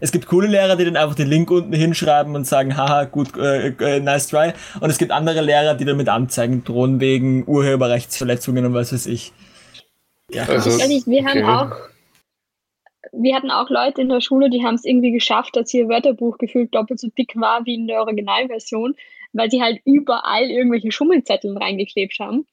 Es 0.00 0.10
gibt 0.10 0.26
coole 0.26 0.48
Lehrer, 0.48 0.76
die 0.76 0.84
dann 0.84 0.96
einfach 0.96 1.14
den 1.14 1.28
Link 1.28 1.50
unten 1.50 1.72
hinschreiben 1.72 2.34
und 2.34 2.46
sagen, 2.46 2.76
haha, 2.76 3.04
gut, 3.04 3.36
äh, 3.36 3.68
äh, 3.68 4.00
nice 4.00 4.28
try. 4.28 4.52
Und 4.80 4.90
es 4.90 4.98
gibt 4.98 5.12
andere 5.12 5.40
Lehrer, 5.40 5.74
die 5.74 5.84
dann 5.84 5.96
mit 5.96 6.08
Anzeigen 6.08 6.64
drohen 6.64 7.00
wegen 7.00 7.46
Urheberrechtsverletzungen 7.46 8.66
und 8.66 8.74
was 8.74 8.92
weiß 8.92 9.06
ich. 9.06 9.32
Ja, 10.30 10.44
also, 10.44 10.70
wir 10.70 11.20
okay. 11.20 11.24
haben 11.24 11.44
auch 11.44 11.93
wir 13.12 13.34
hatten 13.34 13.50
auch 13.50 13.70
Leute 13.70 14.02
in 14.02 14.08
der 14.08 14.20
Schule, 14.20 14.50
die 14.50 14.64
haben 14.64 14.74
es 14.74 14.84
irgendwie 14.84 15.12
geschafft, 15.12 15.56
dass 15.56 15.72
ihr 15.74 15.88
Wörterbuch 15.88 16.38
gefühlt 16.38 16.74
doppelt 16.74 17.00
so 17.00 17.08
dick 17.08 17.34
war 17.36 17.64
wie 17.66 17.74
in 17.74 17.86
der 17.86 18.00
Originalversion, 18.00 18.94
weil 19.32 19.50
sie 19.50 19.62
halt 19.62 19.80
überall 19.84 20.44
irgendwelche 20.44 20.92
Schummelzettel 20.92 21.56
reingeklebt 21.56 22.18
haben. 22.18 22.46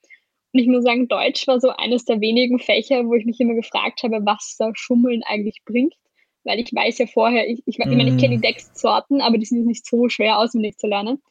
Und 0.53 0.59
ich 0.59 0.67
muss 0.67 0.83
sagen, 0.83 1.07
Deutsch 1.07 1.47
war 1.47 1.59
so 1.59 1.69
eines 1.69 2.05
der 2.05 2.19
wenigen 2.19 2.59
Fächer, 2.59 3.05
wo 3.05 3.13
ich 3.13 3.25
mich 3.25 3.39
immer 3.39 3.53
gefragt 3.53 4.03
habe, 4.03 4.25
was 4.25 4.57
da 4.57 4.71
Schummeln 4.73 5.23
eigentlich 5.23 5.61
bringt. 5.65 5.93
Weil 6.43 6.59
ich 6.59 6.73
weiß 6.73 6.97
ja 6.97 7.05
vorher, 7.05 7.47
ich, 7.47 7.61
ich, 7.65 7.79
ich 7.79 7.85
meine, 7.85 8.09
ich 8.09 8.17
kenne 8.17 8.31
die 8.31 8.37
mhm. 8.37 8.41
Textsorten, 8.41 9.21
aber 9.21 9.37
die 9.37 9.45
sind 9.45 9.65
nicht 9.65 9.85
so 9.85 10.09
schwer 10.09 10.39
auswendig 10.39 10.77
zu 10.77 10.87
lernen. 10.87 11.21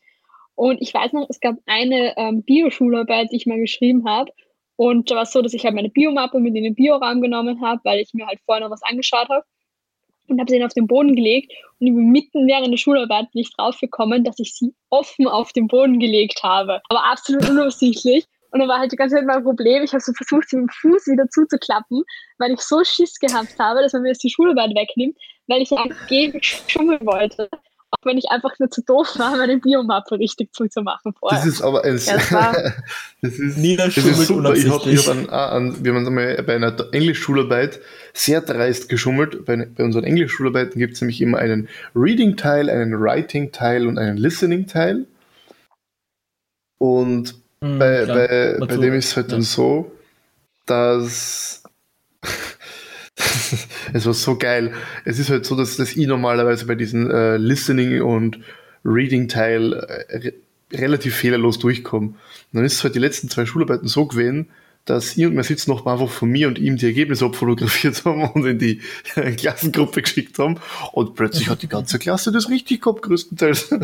Und 0.55 0.81
ich 0.81 0.95
weiß 0.95 1.13
noch, 1.13 1.27
es 1.29 1.41
gab 1.41 1.57
eine 1.67 2.15
ähm, 2.17 2.43
Bioschularbeit, 2.43 3.33
die 3.33 3.37
ich 3.37 3.47
mal 3.47 3.59
geschrieben 3.59 4.09
habe. 4.09 4.31
Und 4.81 5.11
da 5.11 5.17
war 5.17 5.25
es 5.25 5.33
so, 5.33 5.43
dass 5.43 5.53
ich 5.53 5.63
halt 5.63 5.75
meine 5.75 5.91
Biomappe 5.91 6.41
mit 6.41 6.57
in 6.57 6.65
den 6.65 6.75
Bioraum 6.75 7.21
genommen 7.21 7.61
habe, 7.61 7.83
weil 7.85 8.01
ich 8.01 8.15
mir 8.15 8.27
halt 8.27 8.39
vorher 8.47 8.65
noch 8.65 8.73
was 8.73 8.83
angeschaut 8.83 9.29
habe 9.29 9.45
und 10.27 10.41
habe 10.41 10.51
sie 10.51 10.59
dann 10.59 10.67
auf 10.67 10.73
den 10.73 10.87
Boden 10.87 11.15
gelegt 11.15 11.53
und 11.81 11.95
mitten 11.95 12.47
während 12.49 12.73
der 12.73 12.79
Schularbeit 12.79 13.31
bin 13.31 13.43
ich 13.43 13.55
draufgekommen, 13.55 14.25
dass 14.25 14.39
ich 14.39 14.55
sie 14.55 14.73
offen 14.89 15.27
auf 15.29 15.53
den 15.53 15.67
Boden 15.69 16.01
gelegt 16.01 16.43
habe. 16.43 16.81
Aber 16.89 17.05
absolut 17.05 17.47
unabsichtlich. 17.47 18.25
Und 18.53 18.61
dann 18.61 18.71
war 18.71 18.79
halt 18.79 18.91
die 18.91 18.97
ganze 18.97 19.17
Zeit 19.17 19.27
mein 19.27 19.45
Problem, 19.45 19.83
ich 19.83 19.93
habe 19.93 20.01
so 20.01 20.15
versucht, 20.15 20.49
sie 20.49 20.57
mit 20.57 20.71
dem 20.71 20.73
Fuß 20.81 21.09
wieder 21.09 21.29
zuzuklappen, 21.29 22.03
weil 22.39 22.53
ich 22.53 22.61
so 22.61 22.83
Schiss 22.83 23.19
gehabt 23.19 23.59
habe, 23.59 23.83
dass 23.83 23.93
man 23.93 24.01
mir 24.01 24.09
jetzt 24.09 24.25
die 24.25 24.31
Schularbeit 24.31 24.75
wegnimmt, 24.75 25.15
weil 25.47 25.61
ich 25.61 25.73
angeblich 25.73 26.63
schummeln 26.69 27.05
wollte 27.05 27.51
wenn 28.05 28.19
ich 28.19 28.31
einfach 28.31 28.59
nur 28.59 28.71
zu 28.71 28.83
doof 28.83 29.19
war, 29.19 29.37
meine 29.37 29.59
Biomappe 29.59 30.19
richtig 30.19 30.55
zuzumachen 30.55 31.13
vorher. 31.13 31.39
Das 31.39 31.47
ist 31.47 31.63
aber 31.63 31.85
ein, 31.85 31.99
ja, 31.99 32.15
das, 32.15 32.33
war, 32.33 32.53
das 33.23 33.39
ist, 33.39 33.79
das 33.79 33.97
ist 33.97 34.27
super. 34.27 34.55
Ich 34.55 34.69
habe 34.69 34.97
hab 34.97 35.09
an, 35.09 35.29
an, 35.29 35.85
wir 35.85 35.95
haben 35.95 36.15
mal 36.15 36.43
bei 36.43 36.55
einer 36.55 36.75
Englischschularbeit 36.93 37.81
sehr 38.13 38.41
dreist 38.41 38.89
geschummelt. 38.89 39.45
Bei, 39.45 39.57
bei 39.57 39.85
unseren 39.85 40.05
Englischschularbeiten 40.05 40.79
gibt 40.79 40.95
es 40.95 41.01
nämlich 41.01 41.21
immer 41.21 41.39
einen 41.39 41.69
Reading-Teil, 41.95 42.71
einen 42.71 42.99
Writing-Teil 43.01 43.87
und 43.87 43.99
einen 43.99 44.17
Listening-Teil. 44.17 45.07
Und 46.79 47.35
hm, 47.61 47.79
bei, 47.79 48.07
bei, 48.07 48.57
bei 48.59 48.77
dem 48.77 48.95
ist 48.95 49.09
es 49.09 49.17
halt 49.17 49.27
ja. 49.29 49.33
dann 49.33 49.43
so, 49.43 49.93
dass 50.67 51.63
es 53.93 54.07
war 54.07 54.15
so 54.15 54.37
geil. 54.37 54.73
Es 55.05 55.19
ist 55.19 55.31
halt 55.31 55.45
so, 55.45 55.57
dass 55.57 55.77
das 55.77 55.97
ich 55.97 56.07
normalerweise 56.07 56.67
bei 56.67 56.75
diesem 56.75 57.11
äh, 57.11 57.37
Listening- 57.37 58.03
und 58.03 58.41
Reading-Teil 58.85 59.73
äh, 60.09 60.33
relativ 60.73 61.17
fehlerlos 61.17 61.59
durchkomme. 61.59 62.15
Dann 62.53 62.65
ist 62.65 62.75
es 62.75 62.85
halt 62.85 62.95
die 62.95 63.01
letzten 63.01 63.29
zwei 63.29 63.47
Schularbeiten 63.47 63.89
so 63.89 64.07
gewesen, 64.07 64.49
dass 64.85 65.17
ich 65.17 65.27
und 65.27 65.35
mein 65.35 65.45
Sitznachbar 65.45 65.95
einfach 65.95 66.11
von 66.11 66.31
mir 66.31 66.49
und 66.49 66.59
ihm 66.59 66.77
die 66.77 66.87
Ergebnisse 66.87 67.25
abfotografiert 67.25 68.05
haben 68.05 68.23
und 68.31 68.47
in 68.47 68.59
die 68.59 68.81
Klassengruppe 69.37 70.03
geschickt 70.03 70.39
haben. 70.39 70.59
Und 70.93 71.15
plötzlich 71.15 71.49
hat 71.49 71.63
die 71.63 71.69
ganze 71.69 71.99
Klasse 71.99 72.33
das 72.33 72.49
richtig 72.49 72.83
gehabt, 72.83 73.03
größtenteils. 73.03 73.71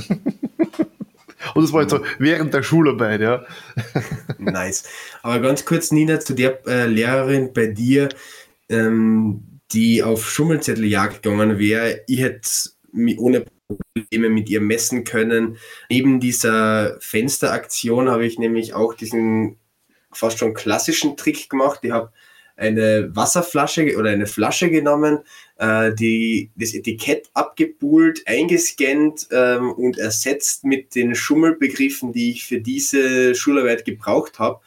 Und 1.54 1.62
das 1.62 1.72
war 1.72 1.82
jetzt 1.82 1.92
so 1.92 2.00
während 2.18 2.52
der 2.54 2.64
Schularbeit, 2.64 3.20
ja. 3.20 3.44
nice. 4.38 4.82
Aber 5.22 5.38
ganz 5.38 5.64
kurz, 5.64 5.92
Nina, 5.92 6.18
zu 6.18 6.34
der 6.34 6.66
äh, 6.66 6.86
Lehrerin 6.86 7.52
bei 7.52 7.66
dir, 7.66 8.08
ähm, 8.68 9.60
die 9.72 10.02
auf 10.02 10.28
Schummelzetteljagd 10.28 11.22
gegangen 11.22 11.58
wäre, 11.58 12.02
ich 12.06 12.20
hätte 12.20 12.48
ohne 13.18 13.44
Probleme 13.94 14.28
mit 14.30 14.48
ihr 14.48 14.60
messen 14.60 15.04
können. 15.04 15.58
Neben 15.90 16.20
dieser 16.20 16.98
Fensteraktion 17.00 18.08
habe 18.08 18.26
ich 18.26 18.38
nämlich 18.38 18.74
auch 18.74 18.94
diesen 18.94 19.58
fast 20.12 20.38
schon 20.38 20.54
klassischen 20.54 21.16
Trick 21.16 21.50
gemacht. 21.50 21.80
Ich 21.82 21.90
habe 21.90 22.12
eine 22.56 23.14
Wasserflasche 23.14 23.96
oder 23.98 24.10
eine 24.10 24.26
Flasche 24.26 24.70
genommen, 24.70 25.18
äh, 25.58 25.92
die, 25.94 26.50
das 26.56 26.74
Etikett 26.74 27.28
abgebuhlt, 27.34 28.22
eingescannt 28.26 29.28
ähm, 29.30 29.72
und 29.72 29.98
ersetzt 29.98 30.64
mit 30.64 30.94
den 30.94 31.14
Schummelbegriffen, 31.14 32.12
die 32.12 32.30
ich 32.30 32.46
für 32.46 32.60
diese 32.60 33.34
Schularbeit 33.34 33.84
gebraucht 33.84 34.38
habe. 34.38 34.60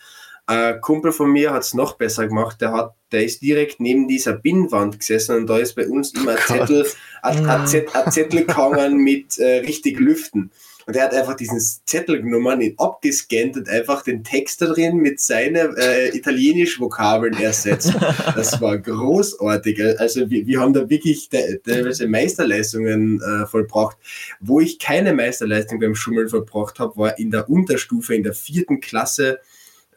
Ein 0.49 0.81
Kumpel 0.81 1.12
von 1.12 1.31
mir 1.31 1.53
hat 1.53 1.62
es 1.62 1.75
noch 1.75 1.93
besser 1.93 2.27
gemacht. 2.27 2.59
Der, 2.59 2.71
hat, 2.71 2.95
der 3.12 3.23
ist 3.23 3.43
direkt 3.43 3.79
neben 3.79 4.07
dieser 4.07 4.33
Binnenwand 4.33 4.97
gesessen 4.97 5.35
und 5.35 5.47
da 5.47 5.59
ist 5.59 5.75
bei 5.75 5.88
uns 5.88 6.12
immer 6.15 6.31
ein 6.31 6.38
oh 6.39 6.53
Zettel, 6.53 6.88
ein, 7.21 7.45
ein, 7.45 7.67
ein 7.93 8.12
Zettel 8.12 8.45
gehangen 8.45 8.97
mit 8.97 9.38
äh, 9.38 9.59
richtig 9.59 9.99
Lüften. 9.99 10.49
Und 10.88 10.95
er 10.95 11.03
hat 11.03 11.13
einfach 11.13 11.35
diesen 11.35 11.59
Zettel 11.59 12.23
genommen, 12.23 12.62
ihn 12.62 12.73
abgescannt 12.79 13.57
und 13.57 13.69
einfach 13.69 14.01
den 14.01 14.23
Text 14.23 14.63
da 14.63 14.65
drin 14.65 14.97
mit 14.97 15.19
seinen 15.19 15.77
äh, 15.77 16.07
italienischen 16.17 16.81
Vokabeln 16.83 17.35
ersetzt. 17.35 17.93
Das 18.35 18.59
war 18.59 18.75
großartig. 18.79 19.79
Also 19.99 20.31
wir, 20.31 20.47
wir 20.47 20.59
haben 20.59 20.73
da 20.73 20.89
wirklich 20.89 21.29
teilweise 21.29 22.07
Meisterleistungen 22.07 23.21
äh, 23.21 23.45
vollbracht. 23.45 23.97
Wo 24.39 24.59
ich 24.59 24.79
keine 24.79 25.13
Meisterleistung 25.13 25.79
beim 25.79 25.93
Schummeln 25.93 26.27
verbracht 26.27 26.79
habe, 26.79 26.97
war 26.97 27.19
in 27.19 27.29
der 27.29 27.47
Unterstufe, 27.51 28.15
in 28.15 28.23
der 28.23 28.33
vierten 28.33 28.81
Klasse 28.81 29.41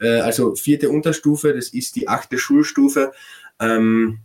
äh, 0.03 0.19
also 0.19 0.55
vierte 0.55 0.89
Unterstufe, 0.89 1.53
das 1.53 1.69
ist 1.69 1.95
die 1.95 2.07
achte 2.07 2.37
Schulstufe. 2.37 3.13
Ähm, 3.59 4.19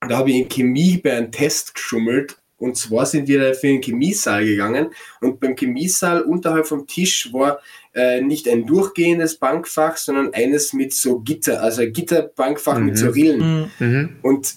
da 0.00 0.18
habe 0.18 0.30
ich 0.30 0.36
in 0.36 0.48
Chemie 0.48 0.98
bei 0.98 1.16
einem 1.16 1.32
Test 1.32 1.74
geschummelt. 1.74 2.38
Und 2.56 2.76
zwar 2.76 3.06
sind 3.06 3.28
wir 3.28 3.54
für 3.54 3.68
den 3.68 3.80
Chemiesaal 3.80 4.44
gegangen 4.44 4.90
und 5.20 5.38
beim 5.38 5.54
Chemiesaal 5.54 6.22
unterhalb 6.22 6.66
vom 6.66 6.88
Tisch 6.88 7.32
war 7.32 7.60
äh, 7.94 8.20
nicht 8.20 8.48
ein 8.48 8.66
durchgehendes 8.66 9.36
Bankfach, 9.36 9.96
sondern 9.96 10.34
eines 10.34 10.72
mit 10.72 10.92
so 10.92 11.20
Gitter, 11.20 11.62
also 11.62 11.82
ein 11.82 11.92
Gitterbankfach 11.92 12.78
mhm. 12.78 12.86
mit 12.86 12.98
so 12.98 13.10
Rillen. 13.10 13.70
Mhm. 13.78 14.16
Und 14.22 14.56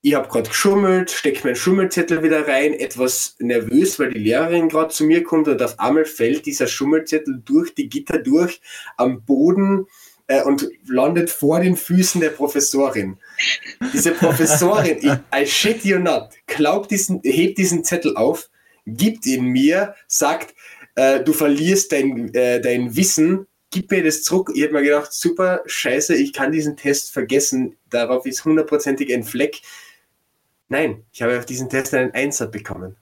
ich 0.00 0.14
habe 0.14 0.28
gerade 0.28 0.48
geschummelt, 0.48 1.10
stecke 1.10 1.44
meinen 1.44 1.56
Schummelzettel 1.56 2.22
wieder 2.22 2.46
rein, 2.46 2.72
etwas 2.72 3.34
nervös, 3.40 3.98
weil 3.98 4.12
die 4.12 4.20
Lehrerin 4.20 4.68
gerade 4.68 4.92
zu 4.92 5.04
mir 5.04 5.24
kommt 5.24 5.48
und 5.48 5.60
auf 5.60 5.78
einmal 5.80 6.04
fällt 6.04 6.46
dieser 6.46 6.68
Schummelzettel 6.68 7.42
durch 7.44 7.74
die 7.74 7.88
Gitter 7.88 8.18
durch 8.18 8.60
am 8.96 9.24
Boden 9.24 9.86
äh, 10.28 10.42
und 10.42 10.68
landet 10.86 11.30
vor 11.30 11.60
den 11.60 11.76
Füßen 11.76 12.20
der 12.20 12.30
Professorin. 12.30 13.18
Diese 13.92 14.12
Professorin, 14.12 14.98
ich, 15.00 15.12
I 15.34 15.46
shit 15.46 15.84
you 15.84 15.98
not, 15.98 16.28
glaubt 16.46 16.92
diesen, 16.92 17.20
hebt 17.24 17.58
diesen 17.58 17.82
Zettel 17.82 18.16
auf, 18.16 18.50
gibt 18.86 19.26
ihn 19.26 19.46
mir, 19.46 19.96
sagt, 20.06 20.54
äh, 20.94 21.24
du 21.24 21.32
verlierst 21.32 21.90
dein, 21.90 22.32
äh, 22.34 22.60
dein 22.60 22.94
Wissen, 22.94 23.48
gib 23.70 23.90
mir 23.90 24.04
das 24.04 24.22
zurück. 24.22 24.52
Ich 24.54 24.62
habe 24.62 24.74
mir 24.74 24.82
gedacht, 24.82 25.12
super, 25.12 25.62
scheiße, 25.66 26.14
ich 26.14 26.32
kann 26.32 26.52
diesen 26.52 26.76
Test 26.76 27.12
vergessen, 27.12 27.76
darauf 27.90 28.26
ist 28.26 28.44
hundertprozentig 28.44 29.12
ein 29.12 29.24
Fleck 29.24 29.60
Nein, 30.68 31.02
ich 31.12 31.22
habe 31.22 31.38
auf 31.38 31.46
diesen 31.46 31.70
Test 31.70 31.94
einen 31.94 32.12
Einser 32.12 32.46
bekommen. 32.46 32.96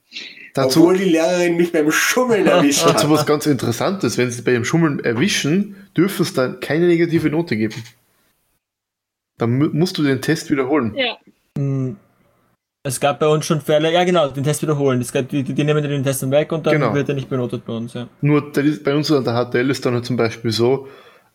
Dazu, 0.53 0.81
Obwohl 0.81 0.97
die 0.97 1.05
Lehrerin 1.05 1.57
mich 1.57 1.71
beim 1.71 1.91
Schummeln 1.91 2.47
erwischt 2.47 2.85
hat. 2.85 2.95
Dazu 2.95 3.09
was 3.09 3.25
ganz 3.25 3.45
Interessantes. 3.45 4.17
Wenn 4.17 4.31
sie 4.31 4.41
bei 4.41 4.53
dem 4.53 4.65
Schummeln 4.65 4.99
erwischen, 4.99 5.75
dürfen 5.95 6.23
es 6.23 6.33
dann 6.33 6.59
keine 6.59 6.87
negative 6.87 7.29
Note 7.29 7.57
geben. 7.57 7.83
Dann 9.37 9.57
musst 9.77 9.97
du 9.97 10.03
den 10.03 10.21
Test 10.21 10.49
wiederholen. 10.49 10.95
Ja. 10.95 11.17
Hm. 11.57 11.97
Es 12.83 13.01
gab 13.01 13.19
bei 13.19 13.27
uns 13.27 13.45
schon 13.45 13.59
Fälle, 13.59 13.91
ja 13.91 14.05
genau, 14.05 14.29
den 14.29 14.45
Test 14.45 14.61
wiederholen. 14.61 15.01
Es 15.01 15.11
gab, 15.11 15.27
die, 15.27 15.43
die 15.43 15.63
nehmen 15.63 15.83
den 15.83 16.03
Test 16.03 16.23
dann 16.23 16.31
weg 16.31 16.53
und 16.53 16.65
dann 16.65 16.73
genau. 16.73 16.93
wird 16.93 17.09
er 17.09 17.15
nicht 17.15 17.29
benotet 17.29 17.65
bei 17.65 17.73
uns. 17.73 17.93
Ja. 17.93 18.07
Nur 18.21 18.53
bei 18.53 18.95
uns 18.95 19.11
an 19.11 19.25
der 19.25 19.45
HTL 19.45 19.69
ist 19.69 19.85
dann 19.85 19.93
halt 19.93 20.05
zum 20.05 20.15
Beispiel 20.15 20.51
so, 20.51 20.87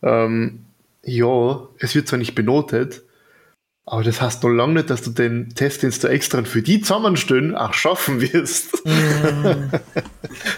ähm, 0.03 0.65
ja, 1.05 1.69
es 1.79 1.95
wird 1.95 2.09
zwar 2.09 2.19
nicht 2.19 2.35
benotet, 2.35 3.03
aber 3.85 4.05
das 4.05 4.21
heißt 4.21 4.45
noch 4.45 4.51
lange 4.51 4.75
nicht, 4.75 4.91
dass 4.91 5.03
du 5.03 5.11
den 5.11 5.51
Test, 5.57 5.83
den 5.83 5.91
du 5.91 6.09
extra 6.09 6.45
für 6.45 6.63
die 6.63 6.81
zusammenstellen, 6.81 7.57
auch 7.57 7.75
schaffen 7.75 8.21
wirst. 8.21 8.85
Mm. 8.85 9.71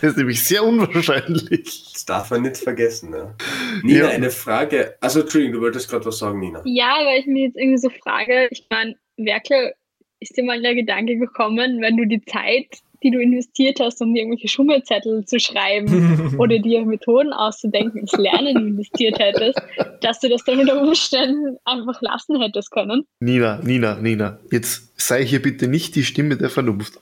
das 0.03 0.11
ist 0.11 0.17
nämlich 0.19 0.45
sehr 0.45 0.63
unwahrscheinlich. 0.63 1.91
Das 1.93 2.05
darf 2.05 2.31
man 2.31 2.43
nicht 2.43 2.59
vergessen. 2.59 3.11
Ne? 3.11 3.35
Nina, 3.83 4.05
ja. 4.05 4.09
eine 4.11 4.31
Frage. 4.31 4.97
Also, 5.01 5.23
Entschuldigung, 5.23 5.55
du 5.55 5.61
wolltest 5.63 5.89
gerade 5.89 6.05
was 6.05 6.19
sagen, 6.19 6.39
Nina. 6.39 6.61
Ja, 6.67 6.99
weil 7.05 7.21
ich 7.21 7.27
mir 7.27 7.47
jetzt 7.47 7.57
irgendwie 7.57 7.79
so 7.79 7.89
frage, 7.89 8.49
ich 8.51 8.67
meine, 8.71 8.95
Werkel, 9.17 9.73
ist 10.21 10.37
dir 10.37 10.45
mal 10.45 10.61
der 10.61 10.75
Gedanke 10.75 11.17
gekommen, 11.17 11.81
wenn 11.81 11.97
du 11.97 12.07
die 12.07 12.23
Zeit 12.25 12.69
die 13.05 13.11
du 13.11 13.21
investiert 13.21 13.79
hast, 13.81 14.01
um 14.01 14.15
dir 14.15 14.23
irgendwelche 14.23 14.49
Schummelzettel 14.49 15.25
zu 15.27 15.39
schreiben 15.39 16.35
oder 16.39 16.59
dir 16.59 16.85
Methoden 16.85 17.33
auszudenken, 17.33 18.01
ins 18.01 18.13
Lernen 18.13 18.57
investiert 18.57 19.19
hättest, 19.19 19.61
dass 20.01 20.21
du 20.21 20.29
das 20.29 20.43
dann 20.45 20.61
unter 20.61 20.81
Umständen 20.81 21.59
einfach 21.65 22.01
lassen 22.01 22.41
hättest 22.41 22.71
können. 22.71 23.07
Nina, 23.21 23.61
Nina, 23.63 23.97
Nina, 23.97 24.39
jetzt 24.51 25.01
sei 25.01 25.25
hier 25.25 25.43
bitte 25.43 25.69
nicht 25.69 25.95
die 25.95 26.05
Stimme 26.05 26.37
der 26.37 26.51
Vernunft. 26.51 26.99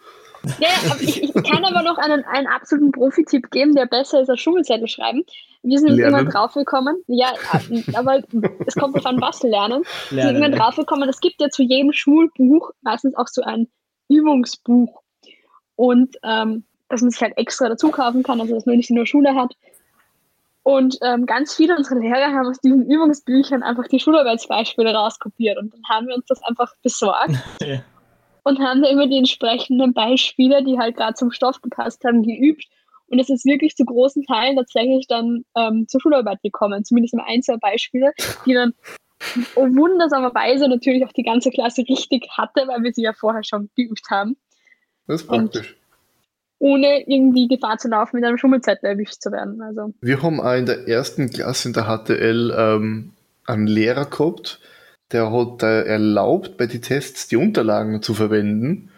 Ja, 0.58 0.70
aber 0.90 1.00
ich, 1.00 1.22
ich, 1.22 1.32
kann 1.34 1.64
aber 1.64 1.82
noch 1.82 1.98
einen, 1.98 2.24
einen 2.24 2.48
absoluten 2.48 2.90
Profi-Tipp 2.90 3.52
geben, 3.52 3.76
der 3.76 3.86
besser 3.86 4.20
ist 4.20 4.28
als 4.28 4.40
Schummelzettel 4.40 4.88
schreiben. 4.88 5.22
Wir 5.62 5.78
sind 5.78 5.92
lernen. 5.92 6.18
immer 6.18 6.30
draufgekommen, 6.30 6.96
ja, 7.06 7.32
aber 7.94 8.20
es 8.66 8.74
kommt 8.74 8.96
auf 8.96 9.06
an, 9.06 9.20
was 9.20 9.44
lernen. 9.44 9.84
lernen. 9.84 9.84
Wir 10.10 10.22
sind 10.24 10.36
immer 10.36 10.50
draufgekommen, 10.50 11.08
es 11.08 11.20
gibt 11.20 11.40
ja 11.40 11.48
zu 11.48 11.62
jedem 11.62 11.92
Schulbuch 11.92 12.72
meistens 12.82 13.14
auch 13.14 13.28
so 13.28 13.42
ein 13.42 13.68
Übungsbuch 14.08 15.01
und 15.82 16.16
ähm, 16.22 16.62
dass 16.88 17.00
man 17.00 17.10
sich 17.10 17.20
halt 17.20 17.36
extra 17.36 17.68
dazu 17.68 17.90
kaufen 17.90 18.22
kann, 18.22 18.40
also 18.40 18.54
dass 18.54 18.66
man 18.66 18.76
nicht 18.76 18.90
in 18.90 18.94
der 18.94 19.06
Schule 19.06 19.34
hat. 19.34 19.56
Und 20.62 20.96
ähm, 21.02 21.26
ganz 21.26 21.56
viele 21.56 21.76
unserer 21.76 21.98
Lehrer 21.98 22.32
haben 22.32 22.46
aus 22.46 22.60
diesen 22.60 22.88
Übungsbüchern 22.88 23.64
einfach 23.64 23.88
die 23.88 23.98
Schularbeitsbeispiele 23.98 24.94
rauskopiert 24.94 25.58
und 25.58 25.74
dann 25.74 25.82
haben 25.90 26.06
wir 26.06 26.14
uns 26.14 26.26
das 26.26 26.40
einfach 26.44 26.72
besorgt 26.84 27.34
ja. 27.60 27.82
und 28.44 28.60
haben 28.60 28.80
da 28.80 28.90
immer 28.90 29.08
die 29.08 29.18
entsprechenden 29.18 29.92
Beispiele, 29.92 30.62
die 30.62 30.78
halt 30.78 30.96
gerade 30.96 31.14
zum 31.14 31.32
Stoff 31.32 31.60
gepasst 31.60 32.04
haben, 32.04 32.22
geübt. 32.22 32.66
Und 33.08 33.18
es 33.18 33.28
ist 33.28 33.44
wirklich 33.44 33.74
zu 33.74 33.84
großen 33.84 34.24
Teilen 34.24 34.54
tatsächlich 34.54 35.08
dann 35.08 35.44
ähm, 35.56 35.88
zur 35.88 36.00
Schularbeit 36.00 36.40
gekommen, 36.44 36.84
zumindest 36.84 37.14
immer 37.14 37.26
ein, 37.26 37.42
zwei 37.42 37.56
Beispiele, 37.56 38.12
die 38.46 38.54
dann 38.54 38.72
wundersamerweise 39.56 40.68
natürlich 40.68 41.04
auch 41.04 41.12
die 41.12 41.24
ganze 41.24 41.50
Klasse 41.50 41.82
richtig 41.88 42.28
hatte, 42.30 42.68
weil 42.68 42.84
wir 42.84 42.92
sie 42.92 43.02
ja 43.02 43.12
vorher 43.12 43.42
schon 43.42 43.68
geübt 43.74 44.08
haben. 44.10 44.36
Das 45.06 45.22
ist 45.22 45.26
praktisch. 45.26 45.76
ohne 46.58 47.02
irgendwie 47.08 47.48
Gefahr 47.48 47.78
zu 47.78 47.88
laufen, 47.88 48.16
mit 48.16 48.24
einem 48.24 48.38
Schummelzettel 48.38 48.90
erwischt 48.90 49.20
zu 49.20 49.32
werden. 49.32 49.60
Also. 49.60 49.92
Wir 50.00 50.22
haben 50.22 50.40
auch 50.40 50.54
in 50.54 50.66
der 50.66 50.86
ersten 50.88 51.30
Klasse 51.30 51.68
in 51.68 51.74
der 51.74 51.84
HTL 51.84 52.54
ähm, 52.56 53.10
einen 53.46 53.66
Lehrer 53.66 54.06
gehabt, 54.06 54.60
der 55.10 55.30
hat 55.32 55.62
äh, 55.62 55.84
erlaubt, 55.84 56.56
bei 56.56 56.66
den 56.66 56.82
Tests 56.82 57.28
die 57.28 57.36
Unterlagen 57.36 58.02
zu 58.02 58.14
verwenden. 58.14 58.90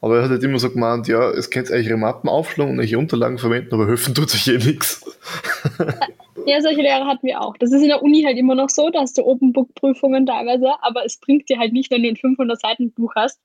Aber 0.00 0.18
er 0.18 0.24
hat 0.24 0.30
halt 0.30 0.44
immer 0.44 0.60
so 0.60 0.70
gemeint, 0.70 1.08
ja, 1.08 1.28
es 1.30 1.50
könnt 1.50 1.70
eure 1.70 1.96
Mappen 1.96 2.30
aufschlagen 2.30 2.74
und 2.74 2.80
eure 2.80 2.98
Unterlagen 2.98 3.38
verwenden, 3.38 3.74
aber 3.74 3.88
helfen 3.88 4.14
tut 4.14 4.32
euch 4.32 4.48
eh 4.48 4.58
nichts. 4.58 5.04
Ja, 6.46 6.62
solche 6.62 6.80
Lehrer 6.80 7.06
hatten 7.06 7.26
wir 7.26 7.42
auch. 7.42 7.58
Das 7.58 7.72
ist 7.72 7.82
in 7.82 7.88
der 7.88 8.02
Uni 8.02 8.22
halt 8.22 8.38
immer 8.38 8.54
noch 8.54 8.70
so, 8.70 8.88
da 8.88 9.00
hast 9.00 9.18
du 9.18 9.22
Open 9.22 9.52
Book 9.52 9.74
Prüfungen 9.74 10.24
teilweise, 10.24 10.72
aber 10.80 11.04
es 11.04 11.18
bringt 11.18 11.46
dir 11.50 11.58
halt 11.58 11.74
nicht, 11.74 11.90
wenn 11.90 12.02
du 12.02 12.08
ein 12.08 12.16
500 12.16 12.58
Seiten 12.58 12.90
Buch 12.90 13.12
hast, 13.14 13.38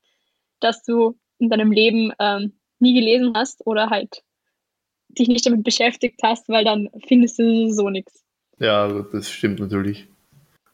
dass 0.60 0.82
du 0.84 1.14
in 1.38 1.50
deinem 1.50 1.72
Leben 1.72 2.12
ähm, 2.18 2.52
nie 2.78 2.94
gelesen 2.94 3.32
hast 3.34 3.66
oder 3.66 3.90
halt 3.90 4.22
dich 5.08 5.28
nicht 5.28 5.46
damit 5.46 5.64
beschäftigt 5.64 6.20
hast, 6.22 6.48
weil 6.48 6.64
dann 6.64 6.88
findest 7.06 7.38
du 7.38 7.70
so 7.70 7.88
nichts. 7.90 8.24
Ja, 8.58 8.88
das 9.12 9.30
stimmt 9.30 9.60
natürlich. 9.60 10.08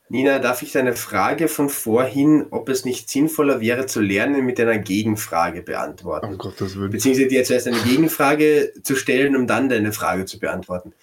Nina, 0.08 0.40
darf 0.40 0.62
ich 0.62 0.72
deine 0.72 0.94
Frage 0.94 1.46
von 1.46 1.68
vorhin, 1.68 2.46
ob 2.50 2.68
es 2.68 2.84
nicht 2.84 3.08
sinnvoller 3.08 3.60
wäre 3.60 3.86
zu 3.86 4.00
lernen, 4.00 4.44
mit 4.44 4.58
einer 4.58 4.78
Gegenfrage 4.78 5.62
beantworten? 5.62 6.34
Oh 6.34 6.36
Gott, 6.36 6.60
das 6.60 6.74
würde 6.74 6.90
Beziehungsweise 6.90 7.28
dir 7.28 7.44
zuerst 7.44 7.68
eine 7.68 7.78
Gegenfrage 7.78 8.72
zu 8.82 8.96
stellen, 8.96 9.36
um 9.36 9.46
dann 9.46 9.68
deine 9.68 9.92
Frage 9.92 10.24
zu 10.24 10.40
beantworten. 10.40 10.94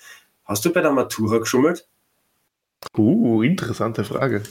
Hast 0.43 0.65
du 0.65 0.73
bei 0.73 0.81
der 0.81 0.91
Matura 0.91 1.37
geschummelt? 1.37 1.87
Uh, 2.97 3.43
interessante 3.43 4.03
Frage. 4.03 4.43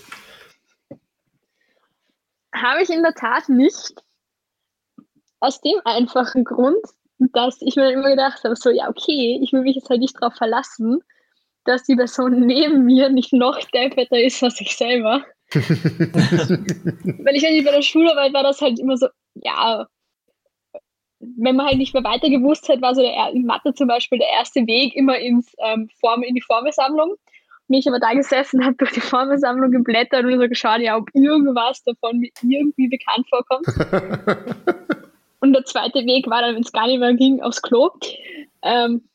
Habe 2.54 2.82
ich 2.82 2.88
in 2.88 3.02
der 3.02 3.12
Tat 3.12 3.50
nicht. 3.50 4.05
Aus 5.40 5.60
dem 5.60 5.78
einfachen 5.84 6.44
Grund, 6.44 6.84
dass 7.18 7.60
ich 7.60 7.76
mir 7.76 7.90
immer 7.90 8.10
gedacht 8.10 8.42
habe, 8.44 8.56
so, 8.56 8.70
ja, 8.70 8.88
okay, 8.88 9.38
ich 9.42 9.52
will 9.52 9.62
mich 9.62 9.76
jetzt 9.76 9.90
halt 9.90 10.00
nicht 10.00 10.16
darauf 10.20 10.34
verlassen, 10.34 11.00
dass 11.64 11.84
die 11.84 11.96
Person 11.96 12.40
neben 12.46 12.84
mir 12.84 13.08
nicht 13.08 13.32
noch 13.32 13.58
depperter 13.70 14.20
ist 14.20 14.42
als 14.42 14.60
ich 14.60 14.76
selber. 14.76 15.24
Weil 15.52 17.36
ich 17.36 17.46
eigentlich 17.46 17.64
bei 17.64 17.72
der 17.72 17.82
Schularbeit 17.82 18.32
war 18.32 18.42
das 18.42 18.60
halt 18.60 18.78
immer 18.80 18.96
so, 18.96 19.06
ja, 19.34 19.86
wenn 21.20 21.56
man 21.56 21.66
halt 21.66 21.78
nicht 21.78 21.94
mehr 21.94 22.04
weiter 22.04 22.28
gewusst 22.28 22.68
hat, 22.68 22.82
war 22.82 22.94
so 22.94 23.02
der, 23.02 23.30
in 23.32 23.46
Mathe 23.46 23.72
zum 23.74 23.88
Beispiel 23.88 24.18
der 24.18 24.28
erste 24.28 24.66
Weg 24.66 24.94
immer 24.96 25.18
ins, 25.18 25.54
ähm, 25.58 25.88
Form, 26.00 26.22
in 26.22 26.34
die 26.34 26.42
Formelsammlung. 26.42 27.16
Und 27.68 27.74
ich 27.74 27.88
aber 27.88 27.98
da 27.98 28.12
gesessen 28.12 28.64
habe, 28.64 28.76
durch 28.76 28.92
die 28.92 29.00
Formelsammlung 29.00 29.70
geblättert 29.72 30.24
und 30.24 30.40
so 30.40 30.48
geschaut, 30.48 30.80
ja, 30.80 30.96
ob 30.96 31.08
irgendwas 31.14 31.82
davon 31.82 32.18
mir 32.20 32.30
irgendwie 32.42 32.88
bekannt 32.88 33.26
vorkommt. 33.28 33.66
Und 35.40 35.52
der 35.52 35.64
zweite 35.64 36.00
Weg 36.06 36.28
war 36.28 36.42
dann, 36.42 36.54
wenn 36.54 36.62
es 36.62 36.72
gar 36.72 36.86
nicht 36.86 36.98
mehr 36.98 37.14
ging, 37.14 37.40
aufs 37.42 37.62
Klo. 37.62 37.90
Ähm, 38.62 39.08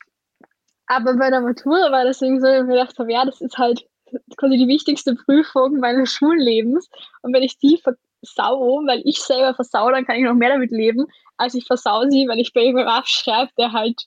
aber 0.86 1.16
bei 1.16 1.30
der 1.30 1.40
Matura 1.40 1.90
war 1.90 2.04
das 2.04 2.22
irgendwie 2.22 2.40
so, 2.40 2.46
dass 2.46 2.60
ich 2.60 2.66
mir 2.66 2.74
gedacht 2.74 2.98
habe, 2.98 3.12
ja, 3.12 3.24
das 3.24 3.40
ist 3.40 3.58
halt 3.58 3.86
quasi 4.36 4.56
die 4.56 4.68
wichtigste 4.68 5.14
Prüfung 5.14 5.78
meines 5.78 6.12
Schullebens. 6.12 6.88
Und 7.22 7.32
wenn 7.32 7.42
ich 7.42 7.58
die 7.58 7.78
versau, 7.78 8.82
weil 8.86 9.02
ich 9.04 9.20
selber 9.20 9.54
versau, 9.54 9.90
dann 9.90 10.04
kann 10.04 10.16
ich 10.16 10.24
noch 10.24 10.34
mehr 10.34 10.50
damit 10.50 10.70
leben, 10.70 11.06
als 11.36 11.54
ich 11.54 11.66
versau 11.66 12.08
sie, 12.08 12.28
weil 12.28 12.40
ich 12.40 12.52
bei 12.52 12.62
jemandem 12.62 12.92
abschreibe, 12.92 13.50
der 13.58 13.72
halt 13.72 14.06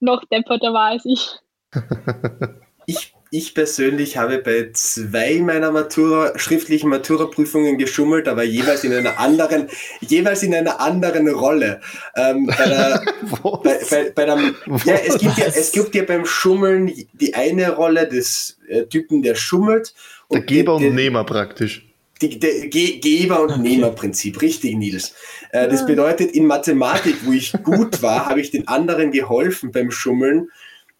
noch 0.00 0.24
depperter 0.24 0.72
war 0.72 0.90
als 0.90 1.04
ich. 1.04 1.38
ich 2.86 3.14
ich 3.34 3.54
persönlich 3.54 4.18
habe 4.18 4.38
bei 4.38 4.68
zwei 4.74 5.40
meiner 5.40 5.72
Matura, 5.72 6.38
schriftlichen 6.38 6.90
Matura-Prüfungen 6.90 7.78
geschummelt, 7.78 8.28
aber 8.28 8.42
jeweils 8.42 8.84
in 8.84 8.92
einer 8.92 9.18
anderen, 9.18 9.68
jeweils 10.00 10.42
in 10.42 10.54
einer 10.54 10.80
anderen 10.80 11.26
Rolle. 11.28 11.80
Ähm, 12.14 12.46
bei 12.46 12.68
der, 12.68 13.02
bei, 13.42 13.80
bei, 13.90 14.10
bei 14.10 14.24
der, 14.26 14.36
ja, 14.84 14.94
es 15.06 15.16
gibt 15.16 15.38
ja, 15.38 15.46
es 15.46 15.72
gibt 15.72 15.94
ja 15.94 16.02
beim 16.02 16.26
Schummeln 16.26 16.92
die 17.14 17.34
eine 17.34 17.74
Rolle 17.74 18.06
des 18.06 18.58
äh, 18.68 18.82
Typen, 18.84 19.22
der 19.22 19.34
schummelt. 19.34 19.94
Der 20.30 20.42
Geber 20.42 20.74
und, 20.74 20.84
und 20.84 20.94
Nehmer 20.94 21.24
praktisch. 21.24 21.86
Die, 22.20 22.38
der 22.38 22.68
Ge 22.68 22.98
Geber- 22.98 23.40
und 23.40 23.52
okay. 23.52 23.60
Nehmerprinzip, 23.62 24.42
richtig, 24.42 24.76
Nils. 24.76 25.14
Äh, 25.52 25.68
das 25.68 25.86
bedeutet, 25.86 26.32
in 26.32 26.44
Mathematik, 26.44 27.16
wo 27.24 27.32
ich 27.32 27.54
gut 27.64 28.02
war, 28.02 28.26
habe 28.28 28.42
ich 28.42 28.50
den 28.50 28.68
anderen 28.68 29.10
geholfen 29.10 29.72
beim 29.72 29.90
Schummeln. 29.90 30.50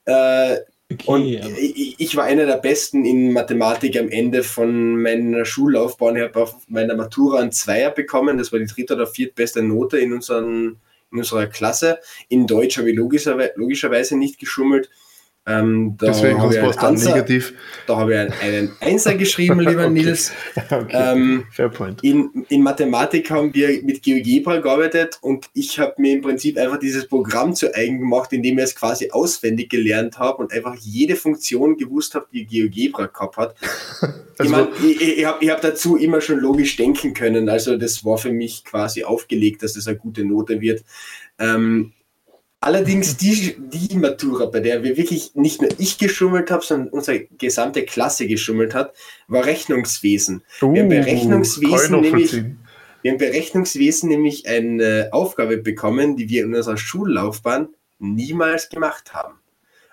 Äh, 0.06 0.56
Okay, 0.94 1.40
und 1.42 1.58
ich, 1.58 1.94
ich, 1.98 2.16
war 2.16 2.24
einer 2.24 2.46
der 2.46 2.56
Besten 2.56 3.04
in 3.04 3.32
Mathematik 3.32 3.98
am 3.98 4.08
Ende 4.08 4.42
von 4.42 5.00
meiner 5.00 5.44
Schullaufbahn. 5.44 6.16
Ich 6.16 6.22
habe 6.22 6.42
auf 6.42 6.56
meiner 6.68 6.94
Matura 6.94 7.40
einen 7.40 7.52
Zweier 7.52 7.90
bekommen. 7.90 8.38
Das 8.38 8.52
war 8.52 8.58
die 8.58 8.66
dritte 8.66 8.94
oder 8.94 9.06
viertbeste 9.06 9.62
Note 9.62 9.98
in, 9.98 10.12
unseren, 10.12 10.80
in 11.10 11.18
unserer 11.18 11.46
Klasse. 11.46 11.98
In 12.28 12.46
Deutsch 12.46 12.78
habe 12.78 12.90
ich 12.90 12.96
logischerweise, 12.96 13.52
logischerweise 13.56 14.16
nicht 14.16 14.38
geschummelt. 14.38 14.90
Ähm, 15.44 15.96
Deswegen 16.00 16.40
habe 16.40 16.54
ich, 16.54 16.76
dann 16.76 16.94
negativ. 16.94 17.52
Da 17.88 17.96
habe 17.96 18.12
ich 18.12 18.18
einen, 18.20 18.32
einen 18.40 18.72
Einser 18.80 19.14
geschrieben, 19.14 19.58
lieber 19.60 19.86
okay. 19.86 19.90
Nils. 19.90 20.32
Okay. 20.70 21.12
Ähm, 21.12 21.44
Fair 21.50 21.68
point. 21.68 22.02
In, 22.02 22.46
in 22.48 22.62
Mathematik 22.62 23.30
haben 23.30 23.52
wir 23.52 23.82
mit 23.82 24.02
GeoGebra 24.02 24.58
gearbeitet 24.58 25.18
und 25.20 25.50
ich 25.52 25.78
habe 25.78 25.94
mir 25.98 26.14
im 26.14 26.22
Prinzip 26.22 26.56
einfach 26.56 26.78
dieses 26.78 27.06
Programm 27.06 27.54
zu 27.54 27.74
eigen 27.74 27.98
gemacht, 27.98 28.32
indem 28.32 28.58
ich 28.58 28.64
es 28.64 28.74
quasi 28.74 29.10
auswendig 29.10 29.68
gelernt 29.70 30.18
habe 30.18 30.38
und 30.38 30.52
einfach 30.52 30.76
jede 30.76 31.16
Funktion 31.16 31.76
gewusst 31.76 32.14
habe, 32.14 32.26
die 32.32 32.46
GeoGebra 32.46 33.06
gehabt 33.06 33.36
hat. 33.36 33.56
also, 34.00 34.14
ich 34.42 34.48
mein, 34.50 34.68
ich, 34.82 35.18
ich 35.18 35.24
habe 35.24 35.46
hab 35.50 35.60
dazu 35.60 35.96
immer 35.96 36.20
schon 36.20 36.38
logisch 36.38 36.76
denken 36.76 37.12
können, 37.12 37.48
also 37.48 37.76
das 37.76 38.04
war 38.04 38.18
für 38.18 38.32
mich 38.32 38.64
quasi 38.64 39.04
aufgelegt, 39.04 39.62
dass 39.62 39.74
das 39.74 39.86
eine 39.88 39.98
gute 39.98 40.24
Note 40.24 40.60
wird. 40.60 40.84
Ähm, 41.38 41.92
Allerdings 42.62 43.16
die, 43.16 43.56
die 43.58 43.96
Matura, 43.96 44.46
bei 44.46 44.60
der 44.60 44.84
wir 44.84 44.96
wirklich 44.96 45.32
nicht 45.34 45.60
nur 45.60 45.70
ich 45.78 45.98
geschummelt 45.98 46.52
habe, 46.52 46.64
sondern 46.64 46.90
unsere 46.90 47.24
gesamte 47.36 47.84
Klasse 47.84 48.28
geschummelt 48.28 48.72
hat, 48.72 48.94
war 49.26 49.44
Rechnungswesen. 49.44 50.44
Uh, 50.62 50.72
wir 50.72 50.82
haben 50.82 50.88
bei 50.88 51.02
Rechnungswesen 51.02 52.00
nämlich, 52.00 52.32
Wir 53.02 53.10
haben 53.10 53.18
Berechnungswesen 53.18 54.08
nämlich 54.08 54.46
eine 54.46 55.08
Aufgabe 55.10 55.56
bekommen, 55.56 56.16
die 56.16 56.28
wir 56.28 56.44
in 56.44 56.54
unserer 56.54 56.76
Schullaufbahn 56.76 57.70
niemals 57.98 58.68
gemacht 58.68 59.12
haben. 59.12 59.34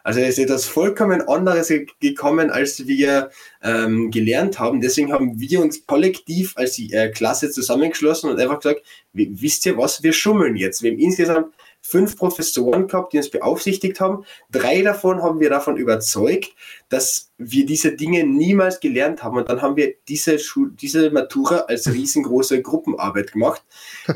Also 0.03 0.19
es 0.19 0.38
ist 0.38 0.45
etwas 0.45 0.65
vollkommen 0.65 1.27
anderes 1.27 1.73
gekommen, 1.99 2.51
als 2.51 2.86
wir 2.88 3.32
ähm, 3.63 4.12
gelernt 4.12 4.60
haben. 4.60 4.79
Deswegen 4.79 5.12
haben 5.12 5.39
wir 5.39 5.60
uns 5.62 5.88
kollektiv 5.88 6.53
als 6.55 6.77
äh, 6.77 7.10
Klasse 7.10 7.49
zusammengeschlossen 7.49 8.29
und 8.29 8.39
einfach 8.39 8.60
gesagt, 8.60 8.84
wisst 9.13 9.65
ihr 9.65 9.75
was, 9.75 10.03
wir 10.03 10.13
schummeln 10.13 10.55
jetzt. 10.55 10.84
Wir 10.84 10.91
haben 10.91 10.99
insgesamt 10.99 11.47
fünf 11.81 12.17
Professoren 12.17 12.87
gehabt, 12.87 13.13
die 13.13 13.17
uns 13.17 13.29
beaufsichtigt 13.29 13.99
haben. 13.99 14.25
Drei 14.51 14.81
davon 14.81 15.23
haben 15.23 15.39
wir 15.39 15.49
davon 15.49 15.77
überzeugt, 15.77 16.49
dass 16.89 17.31
wir 17.37 17.65
diese 17.65 17.93
Dinge 17.93 18.25
niemals 18.25 18.79
gelernt 18.79 19.23
haben. 19.23 19.37
Und 19.37 19.49
dann 19.49 19.61
haben 19.61 19.75
wir 19.75 19.95
diese, 20.07 20.39
Schul 20.39 20.71
diese 20.73 21.09
Matura 21.11 21.65
als 21.67 21.87
riesengroße 21.93 22.61
Gruppenarbeit 22.61 23.31
gemacht, 23.31 23.63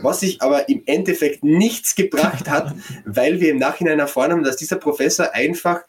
was 0.01 0.19
sich 0.19 0.41
aber 0.41 0.69
im 0.69 0.83
Endeffekt 0.85 1.43
nichts 1.43 1.95
gebracht 1.95 2.49
hat, 2.49 2.75
weil 3.05 3.39
wir 3.39 3.51
im 3.51 3.57
Nachhinein 3.57 3.99
erfahren 3.99 4.31
haben, 4.31 4.43
dass 4.43 4.57
dieser 4.57 4.77
Professor 4.77 5.33
einfach 5.33 5.83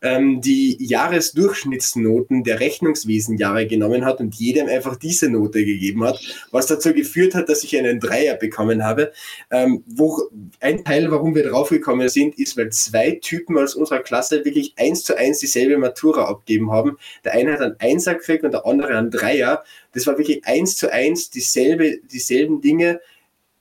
ähm, 0.00 0.40
die 0.40 0.76
Jahresdurchschnittsnoten 0.80 2.44
der 2.44 2.60
Rechnungswesenjahre 2.60 3.66
genommen 3.66 4.04
hat 4.04 4.20
und 4.20 4.34
jedem 4.36 4.68
einfach 4.68 4.96
diese 4.96 5.28
Note 5.28 5.64
gegeben 5.64 6.04
hat, 6.04 6.20
was 6.50 6.66
dazu 6.66 6.92
geführt 6.92 7.34
hat, 7.34 7.48
dass 7.48 7.64
ich 7.64 7.76
einen 7.76 7.98
Dreier 7.98 8.36
bekommen 8.36 8.84
habe. 8.84 9.12
Ähm, 9.50 9.82
wo 9.86 10.22
ein 10.60 10.84
Teil, 10.84 11.10
warum 11.10 11.34
wir 11.34 11.48
draufgekommen 11.48 12.08
sind, 12.08 12.38
ist, 12.38 12.56
weil 12.56 12.70
zwei 12.70 13.18
Typen 13.20 13.58
aus 13.58 13.74
unserer 13.74 14.00
Klasse 14.00 14.44
wirklich 14.44 14.74
eins 14.76 15.02
zu 15.02 15.16
eins 15.16 15.40
dieselbe 15.40 15.78
Matura 15.78 16.24
abgeben 16.26 16.70
haben. 16.70 16.96
Der 17.24 17.32
eine 17.32 17.52
hat 17.52 17.60
einen 17.60 17.76
Einser 17.80 18.14
gekriegt 18.14 18.44
und 18.44 18.52
der 18.52 18.66
andere 18.66 18.96
einen 18.96 19.10
Dreier. 19.10 19.64
Das 19.92 20.06
war 20.06 20.16
wirklich 20.16 20.46
eins 20.46 20.76
zu 20.76 20.92
eins 20.92 21.30
dieselbe, 21.30 21.98
dieselben 22.12 22.60
Dinge. 22.60 23.00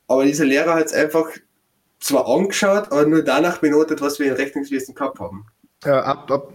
Aber 0.07 0.23
dieser 0.25 0.45
Lehrer 0.45 0.75
hat 0.75 0.85
es 0.85 0.93
einfach 0.93 1.29
zwar 1.99 2.27
angeschaut, 2.27 2.91
aber 2.91 3.07
nur 3.07 3.23
danach 3.23 3.57
benotet, 3.57 4.01
was 4.01 4.19
wir 4.19 4.27
in 4.27 4.33
Rechnungswesen 4.33 4.93
gehabt 4.93 5.19
haben. 5.19 5.45
Ja, 5.87 6.01
ab, 6.03 6.29
ab. 6.29 6.53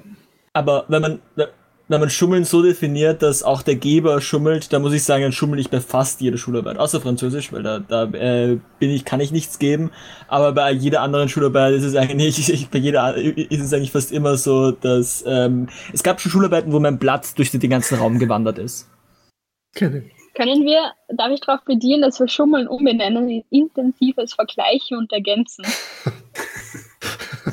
Aber 0.52 0.84
wenn 0.88 1.00
man, 1.00 1.20
wenn 1.36 2.00
man 2.00 2.10
Schummeln 2.10 2.44
so 2.44 2.62
definiert, 2.62 3.22
dass 3.22 3.42
auch 3.42 3.62
der 3.62 3.76
Geber 3.76 4.20
schummelt, 4.20 4.74
dann 4.74 4.82
muss 4.82 4.92
ich 4.92 5.04
sagen, 5.04 5.22
dann 5.22 5.32
schummel 5.32 5.58
ich 5.58 5.70
bei 5.70 5.80
fast 5.80 6.20
jeder 6.20 6.36
Schularbeit, 6.36 6.78
außer 6.78 7.00
Französisch, 7.00 7.50
weil 7.50 7.62
da, 7.62 7.78
da 7.78 8.04
äh, 8.04 8.58
bin 8.78 8.90
ich, 8.90 9.06
kann 9.06 9.20
ich 9.20 9.32
nichts 9.32 9.58
geben. 9.58 9.90
Aber 10.28 10.52
bei 10.52 10.70
jeder 10.70 11.00
anderen 11.00 11.30
Schularbeit 11.30 11.72
ist 11.72 11.84
es 11.84 11.96
eigentlich, 11.96 12.46
ich, 12.52 12.68
bei 12.68 12.78
jeder 12.78 13.16
ist 13.16 13.62
es 13.62 13.72
eigentlich 13.72 13.92
fast 13.92 14.12
immer 14.12 14.36
so, 14.36 14.70
dass 14.70 15.24
ähm, 15.26 15.70
es 15.94 16.02
gab 16.02 16.20
schon 16.20 16.30
Schularbeiten, 16.30 16.70
wo 16.70 16.78
mein 16.78 16.98
Blatt 16.98 17.38
durch 17.38 17.50
den 17.50 17.70
ganzen 17.70 17.96
Raum 17.96 18.18
gewandert 18.18 18.58
ist. 18.58 18.90
Können 19.74 20.10
wir, 20.34 20.92
darf 21.08 21.30
ich 21.32 21.40
darauf 21.40 21.64
bedienen, 21.64 22.02
dass 22.02 22.20
wir 22.20 22.28
Schummeln 22.28 22.68
umbenennen 22.68 23.30
in 23.30 23.44
intensives 23.48 24.34
Vergleichen 24.34 24.98
und 24.98 25.10
Ergänzen? 25.10 25.64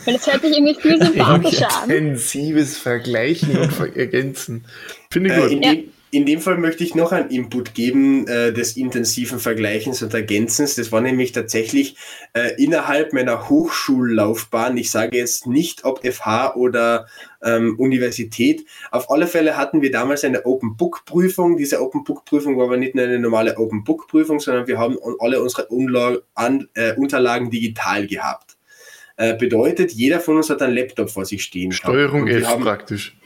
Weil 0.06 0.14
das 0.16 0.28
hört 0.28 0.42
sich 0.42 0.58
irgendwie 0.58 0.80
viel 0.80 0.98
sympathischer 1.04 1.68
an. 1.82 1.90
Intensives 1.90 2.78
Vergleichen 2.78 3.58
und 3.58 3.96
Ergänzen. 3.96 4.66
Finde 5.12 5.30
ich 5.30 5.36
äh, 5.36 5.42
gut. 5.42 5.50
Äh, 5.50 5.54
in, 5.54 5.62
dem, 5.62 5.92
in, 6.12 6.26
dem, 6.26 6.42
Fall 6.42 6.58
möchte 6.58 6.84
ich 6.84 6.96
noch 6.96 7.12
einen 7.12 7.30
Input 7.30 7.74
geben 7.74 8.28
äh, 8.28 8.52
des 8.54 8.78
intensiven 8.78 9.40
Vergleichens 9.40 10.02
und 10.02 10.14
Ergänzens. 10.14 10.76
Das 10.76 10.92
war 10.92 11.02
nämlich 11.02 11.32
tatsächlich 11.32 11.96
äh, 12.34 12.62
innerhalb 12.62 13.14
meiner 13.14 13.50
Hochschullaufbahn. 13.50 14.78
Ich 14.78 14.92
sage 14.92 15.18
jetzt 15.18 15.48
nicht, 15.48 15.86
ob 15.86 16.06
FH 16.06 16.56
oder 16.56 17.08
ähm, 17.44 17.76
Universität. 17.80 18.66
Auf 18.92 19.10
alle 19.10 19.28
Fälle 19.28 19.58
hatten 19.58 19.82
wir 19.82 19.92
damals 19.92 20.24
eine 20.24 20.46
Open 20.46 20.76
Book 20.78 21.06
Prüfung. 21.06 21.58
Diese 21.58 21.82
Open 21.82 22.04
Book 22.04 22.26
Prüfung 22.26 22.58
war 22.58 22.66
aber 22.66 22.78
nicht 22.78 22.96
nur 22.96 23.06
eine 23.06 23.20
normale 23.20 23.58
Open 23.58 23.84
Book 23.84 24.08
Prüfung, 24.08 24.40
sondern 24.40 24.68
wir 24.68 24.78
haben 24.78 24.98
alle 25.20 25.42
unsere 25.42 25.68
Unla 25.68 26.18
an, 26.36 26.68
äh, 26.74 26.94
Unterlagen 26.96 27.50
digital 27.50 28.08
gehabt. 28.08 28.49
Äh, 29.20 29.36
bedeutet, 29.36 29.92
jeder 29.92 30.22
von 30.22 30.38
uns 30.38 30.50
hat 30.50 30.62
einen 30.62 30.74
Laptop 30.74 31.10
vor 31.10 31.26
sich 31.26 31.44
stehen. 31.44 31.74
Steuerung 31.74 32.30
F 32.30 32.48
haben, 32.48 32.64
praktisch. 32.64 33.18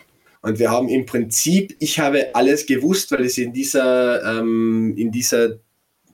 Und 0.41 0.57
wir 0.57 0.71
haben 0.71 0.89
im 0.89 1.05
Prinzip, 1.05 1.75
ich 1.77 1.99
habe 1.99 2.33
alles 2.33 2.65
gewusst, 2.65 3.11
weil 3.11 3.25
es 3.25 3.37
in 3.37 3.53
dieser, 3.53 4.39
ähm, 4.39 4.95
in 4.97 5.11
dieser, 5.11 5.59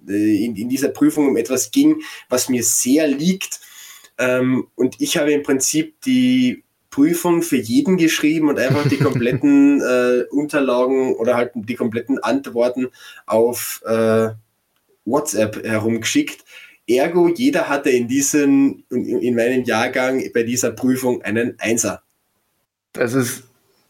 äh, 0.05 0.45
in, 0.45 0.57
in 0.57 0.67
dieser 0.67 0.89
Prüfung 0.89 1.29
um 1.29 1.37
etwas 1.37 1.71
ging, 1.71 2.01
was 2.27 2.49
mir 2.49 2.61
sehr 2.61 3.07
liegt. 3.07 3.61
Ähm, 4.17 4.67
und 4.75 4.99
ich 4.99 5.15
habe 5.15 5.31
im 5.31 5.43
Prinzip 5.43 6.01
die 6.01 6.65
Prüfung 6.89 7.41
für 7.41 7.55
jeden 7.55 7.95
geschrieben 7.95 8.49
und 8.49 8.59
einfach 8.59 8.85
die 8.89 8.97
kompletten 8.97 9.81
äh, 9.81 10.25
Unterlagen 10.29 11.15
oder 11.15 11.37
halt 11.37 11.51
die 11.55 11.75
kompletten 11.75 12.19
Antworten 12.19 12.89
auf 13.25 13.81
äh, 13.85 14.31
WhatsApp 15.05 15.63
herumgeschickt. 15.63 16.43
Ergo, 16.89 17.27
jeder 17.27 17.69
hatte 17.69 17.89
in 17.89 18.07
diesem, 18.07 18.83
in 18.89 19.35
meinem 19.35 19.63
Jahrgang 19.63 20.23
bei 20.33 20.43
dieser 20.43 20.71
Prüfung 20.71 21.21
einen 21.21 21.55
Einser. 21.59 22.01
Das 22.93 23.13
ist, 23.13 23.43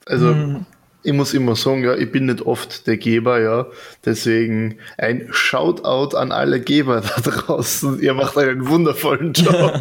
also 0.05 0.29
hm. 0.33 0.65
ich 1.03 1.13
muss 1.13 1.33
immer 1.33 1.55
sagen, 1.55 1.83
ja, 1.83 1.95
ich 1.95 2.11
bin 2.11 2.25
nicht 2.25 2.41
oft 2.41 2.87
der 2.87 2.97
Geber, 2.97 3.39
ja. 3.39 3.67
Deswegen 4.05 4.79
ein 4.97 5.29
Shoutout 5.31 6.17
an 6.17 6.33
alle 6.33 6.59
Geber 6.59 7.01
da 7.01 7.21
draußen. 7.29 8.01
Ihr 8.01 8.13
macht 8.13 8.37
einen 8.37 8.67
wundervollen 8.67 9.31
Job. 9.33 9.79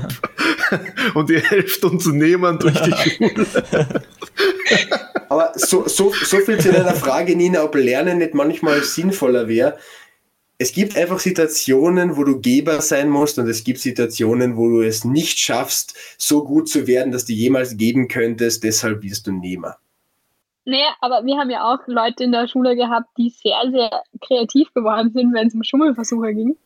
Und 1.14 1.30
ihr 1.30 1.40
helft 1.40 1.82
uns 1.84 2.06
nehmen 2.06 2.58
durch 2.58 2.80
die 2.82 2.92
Schule. 2.92 3.46
Aber 5.28 5.52
so, 5.56 5.88
so, 5.88 6.12
so 6.12 6.38
viel 6.38 6.58
zu 6.58 6.70
deiner 6.72 6.94
Frage, 6.94 7.34
Nina, 7.34 7.64
ob 7.64 7.74
Lernen 7.74 8.18
nicht 8.18 8.34
manchmal 8.34 8.82
sinnvoller 8.82 9.48
wäre 9.48 9.76
es 10.58 10.72
gibt 10.72 10.96
einfach 10.96 11.20
Situationen, 11.20 12.16
wo 12.16 12.24
du 12.24 12.40
Geber 12.40 12.80
sein 12.80 13.08
musst 13.08 13.38
und 13.38 13.48
es 13.48 13.62
gibt 13.62 13.78
Situationen, 13.78 14.56
wo 14.56 14.68
du 14.68 14.82
es 14.82 15.04
nicht 15.04 15.38
schaffst, 15.38 15.96
so 16.18 16.44
gut 16.44 16.68
zu 16.68 16.88
werden, 16.88 17.12
dass 17.12 17.24
du 17.24 17.32
jemals 17.32 17.76
geben 17.76 18.08
könntest, 18.08 18.64
deshalb 18.64 19.02
wirst 19.04 19.28
du 19.28 19.32
Nehmer. 19.32 19.76
Naja, 20.64 20.94
aber 21.00 21.24
wir 21.24 21.36
haben 21.36 21.48
ja 21.48 21.72
auch 21.72 21.78
Leute 21.86 22.24
in 22.24 22.32
der 22.32 22.48
Schule 22.48 22.76
gehabt, 22.76 23.06
die 23.16 23.30
sehr, 23.30 23.70
sehr 23.70 24.02
kreativ 24.20 24.74
geworden 24.74 25.12
sind, 25.14 25.32
wenn 25.32 25.46
es 25.46 25.54
um 25.54 25.62
Schummelversuche 25.62 26.34
ging. 26.34 26.56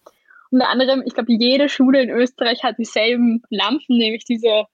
Unter 0.51 0.69
anderem, 0.71 1.03
ich 1.07 1.15
glaube, 1.15 1.33
jede 1.33 1.69
Schule 1.69 2.03
in 2.03 2.11
Österreich 2.11 2.63
hat 2.65 2.79
dieselben 2.79 3.43
Lampen, 3.51 3.99
nämlich 3.99 4.25
diese 4.25 4.65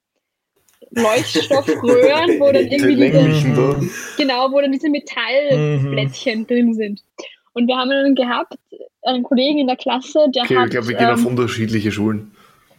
Leuchtstoffröhren, 0.93 2.41
wo 2.41 2.53
dann 2.53 2.67
irgendwie 2.71 2.97
diese, 2.97 3.91
genau, 4.17 4.51
wo 4.51 4.61
dann 4.61 4.73
diese 4.73 4.89
Metallplättchen 4.89 6.41
mhm. 6.41 6.47
drin 6.47 6.75
sind. 6.75 7.03
Und 7.59 7.67
wir 7.67 7.77
haben 7.77 7.91
dann 7.91 8.15
gehabt, 8.15 8.55
einen 9.03 9.25
Kollegen 9.25 9.59
in 9.59 9.67
der 9.67 9.77
Klasse, 9.77 10.27
der 10.29 10.45
okay, 10.45 10.57
hat... 10.57 10.67
ich 10.67 10.71
glaube, 10.71 10.89
wir 10.89 10.97
gehen 10.97 11.09
ähm, 11.09 11.15
auf 11.15 11.27
unterschiedliche 11.27 11.91
Schulen. 11.91 12.31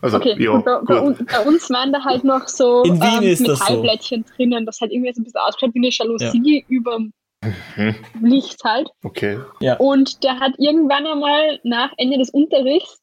Also, 0.01 0.15
okay, 0.15 0.41
ja, 0.41 0.55
bei, 0.57 0.79
bei, 0.85 1.01
un, 1.01 1.27
bei, 1.29 1.39
uns 1.41 1.69
waren 1.69 1.91
da 1.91 2.01
halt 2.01 2.23
noch 2.23 2.47
so 2.47 2.85
ähm, 2.85 2.97
Metallblättchen 2.97 4.23
so. 4.25 4.33
drinnen, 4.35 4.65
das 4.65 4.79
hat 4.79 4.91
irgendwie 4.91 5.11
so 5.11 5.19
ein 5.19 5.25
bisschen 5.25 5.41
ausgeschaut 5.41 5.75
wie 5.75 5.79
eine 5.79 5.89
Jalousie 5.91 6.59
ja. 6.59 6.65
über 6.69 6.99
mhm. 6.99 7.95
Licht 8.21 8.63
halt. 8.63 8.89
Okay. 9.03 9.39
Ja. 9.59 9.75
Und 9.75 10.23
der 10.23 10.39
hat 10.39 10.53
irgendwann 10.57 11.05
einmal 11.05 11.59
nach 11.63 11.91
Ende 11.97 12.17
des 12.17 12.29
Unterrichts 12.29 13.01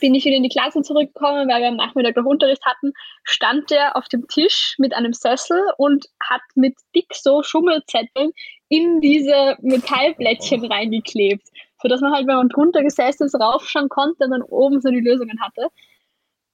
bin 0.00 0.14
ich 0.14 0.24
wieder 0.24 0.36
in 0.36 0.42
die 0.42 0.48
Klasse 0.48 0.82
zurückgekommen, 0.82 1.48
weil 1.48 1.62
wir 1.62 1.68
am 1.68 1.76
Nachmittag 1.76 2.16
noch 2.16 2.24
Unterricht 2.24 2.64
hatten, 2.66 2.92
stand 3.24 3.70
der 3.70 3.96
auf 3.96 4.06
dem 4.08 4.26
Tisch 4.28 4.74
mit 4.78 4.92
einem 4.92 5.12
Sessel 5.12 5.62
und 5.78 6.06
hat 6.22 6.42
mit 6.54 6.74
dick 6.94 7.06
so 7.14 7.42
Schummelzetteln 7.42 8.32
in 8.68 9.00
diese 9.00 9.56
Metallblättchen 9.60 10.64
reingeklebt, 10.64 11.46
sodass 11.80 12.00
man 12.00 12.12
halt, 12.12 12.26
wenn 12.26 12.36
man 12.36 12.48
drunter 12.48 12.82
gesessen 12.82 13.24
ist, 13.24 13.34
raufschauen 13.34 13.88
konnte 13.88 14.24
und 14.24 14.30
dann 14.30 14.42
oben 14.42 14.80
so 14.80 14.90
die 14.90 15.00
Lösungen 15.00 15.40
hatte. 15.40 15.68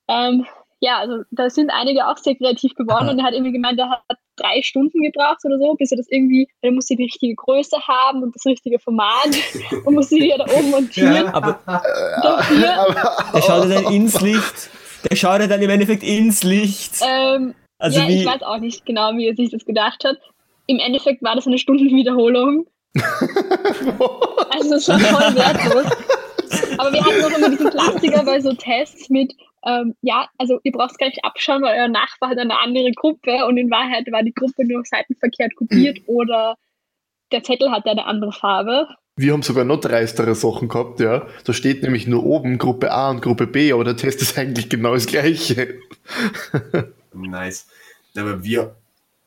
Ähm, 0.08 0.46
ja, 0.80 0.98
also 0.98 1.22
da 1.30 1.48
sind 1.48 1.70
einige 1.70 2.06
auch 2.06 2.18
sehr 2.18 2.34
kreativ 2.34 2.74
geworden 2.74 3.06
Aha. 3.06 3.10
und 3.12 3.18
er 3.18 3.24
hat 3.24 3.32
irgendwie 3.32 3.52
gemeint, 3.52 3.78
er 3.78 3.90
hat 3.90 4.18
drei 4.36 4.60
Stunden 4.62 5.00
gebraucht 5.00 5.38
oder 5.44 5.58
so, 5.58 5.74
bis 5.74 5.90
er 5.92 5.96
das 5.96 6.08
irgendwie, 6.10 6.48
er 6.60 6.72
musste 6.72 6.96
die 6.96 7.04
richtige 7.04 7.34
Größe 7.34 7.78
haben 7.86 8.22
und 8.22 8.34
das 8.34 8.44
richtige 8.44 8.78
Format 8.78 9.28
und 9.84 9.94
musste 9.94 10.16
die 10.16 10.28
ja 10.28 10.36
da 10.36 10.44
oben 10.44 10.70
montieren. 10.70 11.14
Ja, 11.14 11.34
aber, 11.34 11.58
äh, 11.66 13.32
der 13.34 13.42
schaut 13.42 13.70
dann 13.70 13.92
ins 13.92 14.20
Licht. 14.20 14.70
Der 15.08 15.16
schaut 15.16 15.40
dann 15.40 15.62
im 15.62 15.70
Endeffekt 15.70 16.02
ins 16.02 16.42
Licht. 16.42 17.00
Ähm, 17.02 17.54
also 17.78 18.00
ja, 18.00 18.08
wie? 18.08 18.20
ich 18.20 18.26
weiß 18.26 18.42
auch 18.42 18.58
nicht 18.58 18.84
genau, 18.86 19.16
wie 19.16 19.28
er 19.28 19.36
sich 19.36 19.50
das 19.50 19.64
gedacht 19.64 20.04
hat. 20.04 20.18
Im 20.66 20.78
Endeffekt 20.78 21.22
war 21.22 21.34
das 21.34 21.46
eine 21.46 21.58
Stundenwiederholung. 21.58 22.66
also 24.50 24.70
das 24.70 24.88
war 24.88 24.98
voll 24.98 25.34
wertlos. 25.34 25.86
Aber 26.78 26.92
wir 26.92 27.04
hatten 27.04 27.24
auch 27.24 27.38
immer 27.38 27.50
diesen 27.50 27.70
Klassiker 27.70 28.24
bei 28.24 28.40
so 28.40 28.52
Tests 28.52 29.08
mit, 29.10 29.34
ähm, 29.66 29.94
ja, 30.02 30.28
also 30.38 30.60
ihr 30.62 30.72
braucht 30.72 30.92
es 30.92 30.98
gar 30.98 31.06
nicht 31.06 31.24
abschauen, 31.24 31.62
weil 31.62 31.78
euer 31.78 31.88
Nachbar 31.88 32.30
hat 32.30 32.38
eine 32.38 32.58
andere 32.58 32.92
Gruppe 32.92 33.46
und 33.46 33.56
in 33.56 33.70
Wahrheit 33.70 34.10
war 34.10 34.22
die 34.22 34.34
Gruppe 34.34 34.66
nur 34.66 34.82
seitenverkehrt 34.84 35.56
kopiert 35.56 36.00
oder 36.06 36.56
der 37.32 37.42
Zettel 37.42 37.70
hatte 37.70 37.90
eine 37.90 38.06
andere 38.06 38.32
Farbe. 38.32 38.88
Wir 39.16 39.32
haben 39.32 39.42
sogar 39.42 39.64
noch 39.64 39.80
dreistere 39.80 40.34
Sachen 40.34 40.68
gehabt, 40.68 40.98
ja. 41.00 41.26
Da 41.44 41.52
steht 41.52 41.82
nämlich 41.82 42.06
nur 42.06 42.24
oben 42.24 42.58
Gruppe 42.58 42.90
A 42.90 43.10
und 43.10 43.22
Gruppe 43.22 43.46
B, 43.46 43.72
aber 43.72 43.84
der 43.84 43.96
Test 43.96 44.20
ist 44.22 44.36
eigentlich 44.36 44.68
genau 44.68 44.94
das 44.94 45.06
gleiche. 45.06 45.78
nice. 47.12 47.68
Aber 48.16 48.42
wir, 48.42 48.74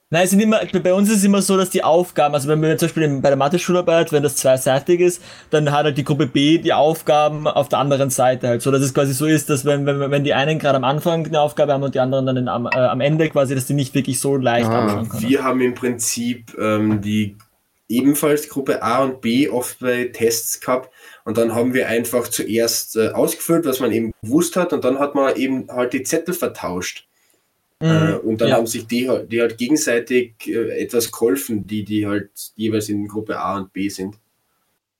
Nein, 0.09 0.23
es 0.23 0.29
sind 0.29 0.39
immer, 0.39 0.61
bei 0.65 0.93
uns 0.93 1.09
ist 1.09 1.17
es 1.17 1.23
immer 1.25 1.41
so, 1.41 1.57
dass 1.57 1.69
die 1.69 1.83
Aufgaben, 1.83 2.33
also 2.33 2.47
wenn 2.47 2.61
wir 2.61 2.77
zum 2.77 2.87
Beispiel 2.87 3.19
bei 3.19 3.27
der 3.27 3.35
Mathe-Schularbeit, 3.35 4.13
wenn 4.13 4.23
das 4.23 4.37
zweiseitig 4.37 5.01
ist, 5.01 5.21
dann 5.49 5.69
hat 5.69 5.83
halt 5.83 5.97
die 5.97 6.05
Gruppe 6.05 6.27
B 6.27 6.59
die 6.59 6.71
Aufgaben 6.71 7.45
auf 7.45 7.67
der 7.67 7.79
anderen 7.79 8.09
Seite 8.09 8.47
halt. 8.47 8.61
So, 8.61 8.71
dass 8.71 8.81
es 8.81 8.93
quasi 8.93 9.13
so 9.13 9.25
ist, 9.25 9.49
dass 9.49 9.65
wenn, 9.65 9.85
wenn, 9.85 9.99
wenn 9.99 10.23
die 10.23 10.33
einen 10.33 10.59
gerade 10.59 10.77
am 10.77 10.85
Anfang 10.85 11.25
eine 11.25 11.41
Aufgabe 11.41 11.73
haben 11.73 11.83
und 11.83 11.93
die 11.93 11.99
anderen 11.99 12.25
dann 12.25 12.47
am, 12.47 12.67
äh, 12.67 12.77
am 12.77 13.01
Ende 13.01 13.29
quasi, 13.29 13.53
dass 13.53 13.65
die 13.65 13.73
nicht 13.73 13.93
wirklich 13.95 14.21
so 14.21 14.37
leicht 14.37 14.69
ah, 14.69 14.83
anschauen 14.83 15.09
können. 15.09 15.29
Wir 15.29 15.43
haben 15.43 15.59
im 15.59 15.73
Prinzip 15.73 16.57
ähm, 16.57 17.01
die 17.01 17.35
ebenfalls 17.89 18.47
Gruppe 18.47 18.81
A 18.81 19.03
und 19.03 19.19
B 19.19 19.49
oft 19.49 19.79
bei 19.81 20.05
Tests 20.05 20.61
gehabt 20.61 20.89
und 21.25 21.37
dann 21.37 21.53
haben 21.53 21.73
wir 21.73 21.89
einfach 21.89 22.29
zuerst 22.29 22.95
äh, 22.95 23.09
ausgefüllt, 23.09 23.65
was 23.65 23.81
man 23.81 23.91
eben 23.91 24.13
gewusst 24.21 24.55
hat 24.55 24.71
und 24.71 24.85
dann 24.85 24.99
hat 24.99 25.15
man 25.15 25.35
eben 25.35 25.67
halt 25.69 25.91
die 25.91 26.03
Zettel 26.03 26.33
vertauscht. 26.33 27.07
Mhm. 27.81 27.87
Äh, 27.87 28.13
und 28.15 28.41
dann 28.41 28.49
ja. 28.49 28.55
haben 28.55 28.67
sich 28.67 28.87
die, 28.87 29.09
die 29.29 29.41
halt 29.41 29.57
gegenseitig 29.57 30.33
äh, 30.47 30.81
etwas 30.81 31.11
geholfen, 31.11 31.67
die, 31.67 31.83
die 31.83 32.07
halt 32.07 32.31
jeweils 32.55 32.89
in 32.89 33.07
Gruppe 33.07 33.39
A 33.39 33.57
und 33.57 33.71
B 33.71 33.89
sind. 33.89 34.15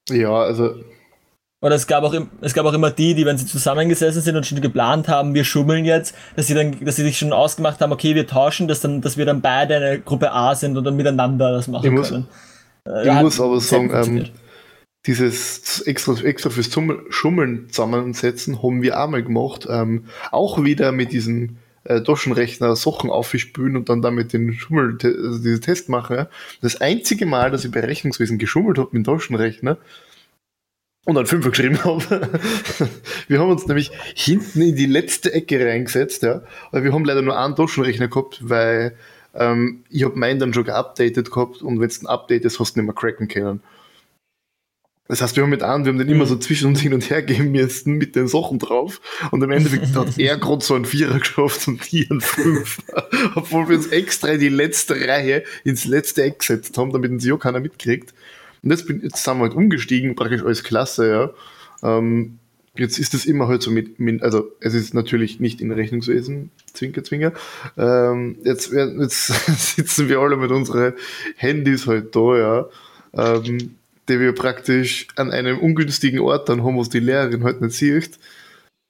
Ja, 0.09 0.33
also. 0.33 0.75
Oder 1.59 1.75
es 1.75 1.87
gab 1.87 2.03
auch, 2.03 2.15
es 2.41 2.53
gab 2.53 2.65
auch 2.67 2.73
immer 2.73 2.91
die, 2.91 3.15
die, 3.15 3.25
wenn 3.25 3.37
sie 3.37 3.47
zusammengesessen 3.47 4.21
sind 4.21 4.35
und 4.35 4.45
schon 4.45 4.61
geplant 4.61 5.07
haben, 5.07 5.33
wir 5.33 5.43
schummeln 5.43 5.85
jetzt, 5.85 6.13
dass 6.35 6.45
sie 6.45 6.53
dann, 6.53 6.77
dass 6.85 6.97
sie 6.97 7.03
sich 7.03 7.17
schon 7.17 7.33
ausgemacht 7.33 7.81
haben, 7.81 7.91
okay, 7.91 8.13
wir 8.13 8.27
tauschen, 8.27 8.67
dass 8.67 8.81
dann, 8.81 9.01
dass 9.01 9.17
wir 9.17 9.25
dann 9.25 9.41
beide 9.41 9.75
eine 9.75 9.99
Gruppe 9.99 10.31
A 10.31 10.53
sind 10.53 10.77
und 10.77 10.83
dann 10.83 10.95
miteinander 10.95 11.51
das 11.51 11.67
machen 11.67 11.87
ich 11.87 11.91
muss, 11.91 12.09
können. 12.09 12.27
Äh, 12.85 13.01
ich 13.01 13.07
ja, 13.07 13.21
muss 13.23 13.41
aber 13.41 13.59
sagen, 13.59 13.91
ähm, 13.91 14.25
dieses 15.07 15.81
extra, 15.81 16.13
extra 16.21 16.51
fürs 16.51 16.69
Schummeln 17.09 17.69
zusammensetzen 17.69 18.61
haben 18.61 18.83
wir 18.83 18.99
einmal 18.99 19.23
gemacht. 19.23 19.65
Ähm, 19.67 20.05
auch 20.31 20.63
wieder 20.63 20.91
mit 20.91 21.11
diesem 21.11 21.57
äh, 21.87 22.01
Taschenrechner 22.01 22.75
Sachen 22.75 23.09
aufspülen 23.09 23.77
und 23.77 23.89
dann 23.89 24.01
damit 24.01 24.33
den 24.33 24.53
Schummel, 24.53 24.97
also 25.01 25.39
diese 25.39 25.59
Test 25.59 25.89
mache. 25.89 26.29
Das 26.61 26.81
einzige 26.81 27.25
Mal, 27.25 27.51
dass 27.51 27.65
ich 27.65 27.71
bei 27.71 27.79
Rechnungswesen 27.79 28.37
geschummelt 28.37 28.77
habe 28.77 28.89
mit 28.91 29.05
dem 29.05 29.13
Taschenrechner 29.13 29.77
und 31.05 31.15
dann 31.15 31.25
Fünfer 31.25 31.51
geschrieben 31.51 31.83
habe. 31.83 32.01
wir 33.27 33.39
haben 33.39 33.49
uns 33.49 33.65
nämlich 33.65 33.91
hinten 34.13 34.61
in 34.61 34.75
die 34.75 34.85
letzte 34.85 35.33
Ecke 35.33 35.65
reingesetzt, 35.65 36.23
ja, 36.23 36.41
weil 36.71 36.83
wir 36.83 36.93
haben 36.93 37.05
leider 37.05 37.21
nur 37.21 37.39
einen 37.39 37.55
Taschenrechner 37.55 38.09
gehabt, 38.09 38.39
weil 38.41 38.97
ähm, 39.33 39.83
ich 39.89 40.03
habe 40.03 40.19
meinen 40.19 40.39
dann 40.39 40.53
schon 40.53 40.65
geupdatet 40.65 41.31
gehabt 41.31 41.61
und 41.61 41.79
wenn 41.79 41.87
es 41.87 42.01
ein 42.01 42.07
Update 42.07 42.43
ist, 42.43 42.59
hast 42.59 42.75
du 42.75 42.81
nicht 42.81 42.87
mehr 42.87 42.95
cracken 42.95 43.29
können. 43.29 43.61
Das 45.07 45.21
heißt, 45.21 45.35
wir 45.35 45.43
haben 45.43 45.49
mit 45.49 45.63
an, 45.63 45.85
wir 45.85 45.91
haben 45.91 45.99
den 45.99 46.09
immer 46.09 46.25
so 46.25 46.35
zwischen 46.37 46.67
uns 46.67 46.81
hin 46.81 46.93
und 46.93 47.09
her 47.09 47.21
gehen 47.21 47.51
müssen 47.51 47.93
mit 47.93 48.15
den 48.15 48.27
Sachen 48.27 48.59
drauf. 48.59 48.99
Und 49.31 49.41
im 49.41 49.51
Endeffekt 49.51 49.87
hat 49.95 50.17
er 50.17 50.37
gerade 50.37 50.63
so 50.63 50.75
einen 50.75 50.85
Vierer 50.85 51.19
geschafft 51.19 51.67
und 51.67 51.91
die 51.91 52.09
einen 52.09 52.21
Fünfer. 52.21 53.07
Obwohl 53.35 53.69
wir 53.69 53.77
uns 53.77 53.87
extra 53.87 54.29
in 54.29 54.39
die 54.39 54.49
letzte 54.49 54.95
Reihe 54.95 55.43
ins 55.63 55.85
letzte 55.85 56.23
Eck 56.23 56.39
gesetzt 56.39 56.77
haben, 56.77 56.91
damit 56.91 57.11
uns 57.11 57.25
ja 57.25 57.37
keiner 57.37 57.59
mitkriegt. 57.59 58.13
Und 58.63 58.71
jetzt, 58.71 58.87
bin, 58.87 59.01
jetzt 59.01 59.23
sind 59.23 59.37
wir 59.37 59.43
halt 59.43 59.53
umgestiegen, 59.53 60.15
praktisch 60.15 60.43
als 60.43 60.63
Klasse, 60.63 61.09
ja. 61.09 61.29
Ähm, 61.83 62.39
jetzt 62.75 62.99
ist 62.99 63.13
es 63.13 63.25
immer 63.25 63.47
halt 63.47 63.61
so 63.61 63.71
mit, 63.71 63.99
mit, 63.99 64.21
also 64.23 64.51
es 64.59 64.73
ist 64.73 64.93
natürlich 64.93 65.39
nicht 65.39 65.61
in 65.61 65.71
Rechnungswesen, 65.71 66.51
Zwinker, 66.73 67.03
Zwinker. 67.03 67.33
Ähm, 67.77 68.37
jetzt, 68.43 68.71
jetzt 68.71 69.27
sitzen 69.75 70.09
wir 70.09 70.19
alle 70.19 70.37
mit 70.37 70.51
unseren 70.51 70.93
Handys 71.35 71.87
halt 71.87 72.15
da, 72.15 72.37
ja. 72.37 72.69
Ähm, 73.13 73.75
die 74.09 74.19
wir 74.19 74.33
praktisch 74.33 75.07
an 75.15 75.31
einem 75.31 75.59
ungünstigen 75.59 76.19
Ort 76.19 76.49
dann 76.49 76.63
haben, 76.63 76.77
was 76.77 76.89
die 76.89 76.99
Lehrerin 76.99 77.43
halt 77.43 77.61
nicht 77.61 77.75
sieht. 77.75 78.17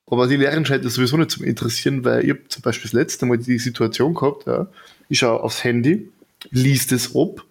Aber 0.10 0.28
die 0.28 0.38
Lehrerin 0.38 0.66
scheint 0.66 0.86
das 0.86 0.94
sowieso 0.94 1.18
nicht 1.18 1.32
zu 1.32 1.44
interessieren, 1.44 2.06
weil 2.06 2.30
ich 2.30 2.36
zum 2.48 2.62
Beispiel 2.62 2.90
das 2.90 2.94
letzte 2.94 3.26
Mal 3.26 3.38
die 3.38 3.60
Situation 3.60 4.14
gehabt, 4.14 4.48
ja, 4.48 4.68
ich 5.10 5.20
schaue 5.20 5.44
aufs 5.44 5.64
Handy, 5.64 6.10
liest 6.50 6.92
es 6.92 7.16
ab, 7.16 7.44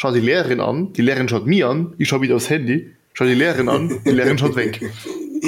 schaue 0.00 0.14
die 0.14 0.20
Lehrerin 0.20 0.60
an, 0.60 0.92
die 0.94 1.02
Lehrerin 1.02 1.28
schaut 1.28 1.46
mich 1.46 1.64
an, 1.64 1.94
ich 1.98 2.08
schaue 2.08 2.22
wieder 2.22 2.36
aufs 2.36 2.48
Handy, 2.48 2.94
schaue 3.12 3.28
die 3.28 3.34
Lehrerin 3.34 3.68
an, 3.68 4.00
die 4.06 4.10
Lehrerin 4.10 4.38
schaut 4.38 4.56
weg. 4.56 4.80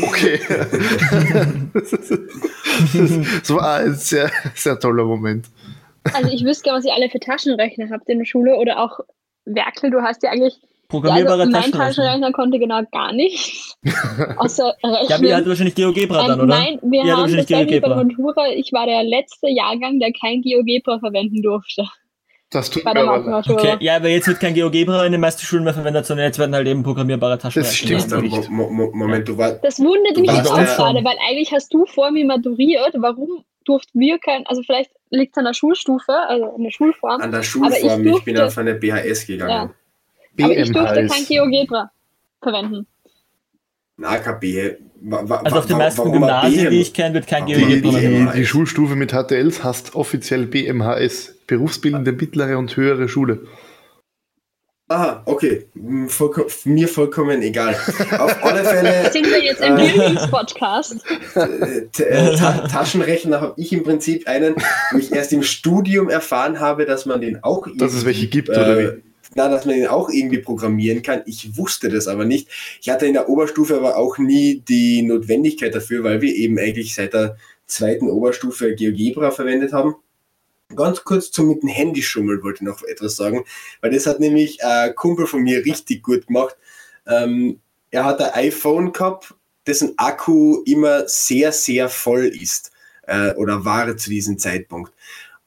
Okay. 0.02 0.38
das 1.74 3.50
war 3.50 3.76
ein 3.78 3.94
sehr, 3.94 4.30
sehr 4.54 4.78
toller 4.78 5.04
Moment. 5.04 5.46
Also 6.12 6.30
ich 6.30 6.44
wüsste 6.44 6.64
gerne, 6.64 6.78
was 6.78 6.84
ihr 6.84 6.94
alle 6.94 7.10
für 7.10 7.20
Taschenrechner 7.20 7.88
habt 7.90 8.08
in 8.08 8.18
der 8.18 8.24
Schule 8.24 8.56
oder 8.56 8.78
auch 8.82 9.00
Werkel, 9.44 9.90
du 9.90 10.02
hast 10.02 10.22
ja 10.22 10.30
eigentlich 10.30 10.60
Programmierbare 10.90 11.38
ja, 11.38 11.44
also 11.44 11.58
Mein 11.58 11.72
Taschenrechner 11.72 12.32
konnte 12.32 12.58
genau 12.58 12.82
gar 12.92 13.12
nichts. 13.12 13.76
Außer 14.36 14.74
rechnen. 14.82 15.06
Ja, 15.08 15.20
wir 15.20 15.36
hatten 15.36 15.48
wahrscheinlich 15.48 15.74
GeoGebra 15.74 16.26
dann, 16.26 16.38
ähm, 16.38 16.44
oder? 16.44 16.58
Nein, 16.58 16.78
wir 16.82 17.04
ihr 17.04 17.16
haben 17.16 17.34
tatsächlich 17.34 17.80
bei 17.80 17.88
Matura, 17.88 18.48
ich 18.54 18.72
war 18.72 18.86
der 18.86 19.04
letzte 19.04 19.48
Jahrgang, 19.48 19.98
der 20.00 20.12
kein 20.12 20.42
GeoGebra 20.42 20.98
verwenden 20.98 21.42
durfte. 21.42 21.88
Das 22.50 22.68
tut 22.68 22.84
mir 22.84 22.96
aber 22.96 23.44
okay, 23.48 23.76
Ja, 23.78 23.96
aber 23.96 24.08
jetzt 24.08 24.26
wird 24.26 24.40
kein 24.40 24.54
GeoGebra 24.54 25.06
in 25.06 25.12
den 25.12 25.20
meisten 25.20 25.42
Schulen 25.42 25.62
mehr 25.62 25.72
verwendet, 25.72 26.04
sondern 26.04 26.26
jetzt 26.26 26.38
werden 26.40 26.52
halt 26.54 26.66
eben 26.66 26.82
programmierbare 26.82 27.38
Taschenrechner. 27.38 27.94
Das 27.94 28.04
stimmt 28.04 28.22
nicht. 28.22 28.50
Moment, 28.50 29.28
du 29.28 29.38
warst. 29.38 29.62
Das 29.62 29.78
wundert 29.78 30.16
mich 30.16 30.30
auch 30.30 30.44
gerade, 30.44 31.04
weil 31.04 31.16
eigentlich 31.28 31.52
hast 31.52 31.72
du 31.72 31.86
vor 31.86 32.10
mir 32.10 32.26
maturiert. 32.26 32.92
Warum 32.98 33.44
durften 33.64 34.00
wir 34.00 34.18
kein, 34.18 34.44
also 34.46 34.62
vielleicht 34.62 34.90
liegt 35.10 35.36
es 35.36 35.38
an 35.38 35.44
der 35.44 35.54
Schulstufe, 35.54 36.12
also 36.12 36.54
an 36.56 36.62
der 36.62 36.70
Schulform. 36.70 37.20
An 37.20 37.30
der 37.30 37.42
Schulform, 37.42 37.72
ich, 37.72 37.82
durfte, 37.82 38.18
ich, 38.18 38.24
bin 38.24 38.40
auf 38.40 38.58
eine 38.58 38.74
BHS 38.74 39.26
gegangen. 39.26 39.50
Ja. 39.50 39.74
Aber 40.40 40.56
ich 40.56 40.72
durfte 40.72 41.06
kein 41.06 41.24
GeoGebra 41.26 41.90
verwenden. 42.42 42.86
Na, 43.96 44.18
KB. 44.18 44.76
Also 45.10 45.56
auf 45.56 45.66
den 45.66 45.78
meisten 45.78 46.12
Gymnasien, 46.12 46.70
die 46.70 46.80
ich 46.80 46.94
kenne, 46.94 47.14
wird 47.14 47.26
kein 47.26 47.46
GeoGebra 47.46 47.92
verwendet. 47.92 48.34
Die 48.34 48.46
Schulstufe 48.46 48.96
mit 48.96 49.12
HTLs 49.12 49.64
hast 49.64 49.94
offiziell 49.94 50.46
BMHS, 50.46 51.34
Berufsbildende 51.46 52.12
mittlere 52.12 52.58
und 52.58 52.76
höhere 52.76 53.08
Schule. 53.08 53.46
Aha, 54.90 55.22
okay. 55.24 55.68
Vollko 56.08 56.46
mir 56.64 56.88
vollkommen 56.88 57.42
egal. 57.42 57.76
Auf 58.18 58.42
alle 58.42 58.64
Fälle. 58.64 59.08
Sind 59.12 59.30
wir 59.30 59.40
jetzt 59.40 59.62
im 59.62 59.76
äh, 59.76 59.88
Bildungspodcast? 59.88 60.96
Äh, 61.36 62.36
Ta 62.36 62.66
Taschenrechner 62.66 63.40
habe 63.40 63.54
ich 63.56 63.72
im 63.72 63.84
Prinzip 63.84 64.26
einen, 64.26 64.56
wo 64.90 64.98
ich 64.98 65.12
erst 65.12 65.32
im 65.32 65.44
Studium 65.44 66.08
erfahren 66.08 66.58
habe, 66.58 66.86
dass 66.86 67.06
man 67.06 67.20
den 67.20 67.44
auch. 67.44 67.68
Dass 67.76 67.94
es 67.94 68.04
welche 68.04 68.26
gibt, 68.26 68.48
äh, 68.48 68.52
oder 68.52 68.78
wie? 68.78 69.02
Na, 69.34 69.48
dass 69.48 69.64
man 69.64 69.76
ihn 69.76 69.86
auch 69.86 70.10
irgendwie 70.10 70.38
programmieren 70.38 71.02
kann. 71.02 71.22
Ich 71.26 71.56
wusste 71.56 71.88
das 71.88 72.08
aber 72.08 72.24
nicht. 72.24 72.48
Ich 72.80 72.90
hatte 72.90 73.06
in 73.06 73.12
der 73.12 73.28
Oberstufe 73.28 73.76
aber 73.76 73.96
auch 73.96 74.18
nie 74.18 74.62
die 74.68 75.02
Notwendigkeit 75.02 75.74
dafür, 75.74 76.02
weil 76.02 76.20
wir 76.20 76.34
eben 76.34 76.58
eigentlich 76.58 76.94
seit 76.94 77.14
der 77.14 77.36
zweiten 77.66 78.10
Oberstufe 78.10 78.74
GeoGebra 78.74 79.30
verwendet 79.30 79.72
haben. 79.72 79.94
Ganz 80.74 81.04
kurz 81.04 81.30
zum 81.30 81.48
mit 81.48 81.62
dem 81.62 81.68
Handy 81.68 82.02
schummeln 82.02 82.42
wollte 82.42 82.62
ich 82.62 82.68
noch 82.68 82.82
etwas 82.82 83.16
sagen, 83.16 83.44
weil 83.80 83.90
das 83.90 84.06
hat 84.06 84.20
nämlich 84.20 84.64
ein 84.64 84.94
Kumpel 84.94 85.26
von 85.26 85.42
mir 85.42 85.64
richtig 85.64 86.02
gut 86.02 86.26
gemacht. 86.26 86.56
Ähm, 87.06 87.60
er 87.90 88.04
hat 88.04 88.20
ein 88.20 88.46
iPhone 88.46 88.92
gehabt, 88.92 89.34
dessen 89.66 89.94
Akku 89.96 90.62
immer 90.64 91.08
sehr, 91.08 91.50
sehr 91.52 91.88
voll 91.88 92.26
ist 92.26 92.70
äh, 93.06 93.34
oder 93.34 93.64
war 93.64 93.96
zu 93.96 94.10
diesem 94.10 94.38
Zeitpunkt. 94.38 94.92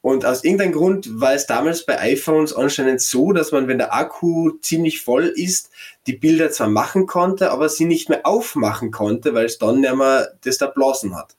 Und 0.03 0.25
aus 0.25 0.43
irgendeinem 0.43 0.73
Grund 0.73 1.21
war 1.21 1.33
es 1.33 1.47
damals 1.47 1.85
bei 1.85 1.97
iPhones 1.97 2.53
anscheinend 2.53 2.99
so, 2.99 3.31
dass 3.31 3.53
man, 3.53 3.69
wenn 3.69 3.77
der 3.77 3.93
Akku 3.95 4.51
ziemlich 4.61 5.01
voll 5.01 5.27
ist, 5.27 5.69
die 6.07 6.17
Bilder 6.17 6.51
zwar 6.51 6.67
machen 6.67 7.05
konnte, 7.05 7.51
aber 7.51 7.69
sie 7.69 7.85
nicht 7.85 8.09
mehr 8.09 8.25
aufmachen 8.25 8.91
konnte, 8.91 9.33
weil 9.33 9.45
es 9.45 9.59
dann 9.59 9.79
nicht 9.79 9.95
mehr 9.95 10.33
das 10.43 10.57
da 10.57 10.67
blasen 10.67 11.15
hat. 11.15 11.37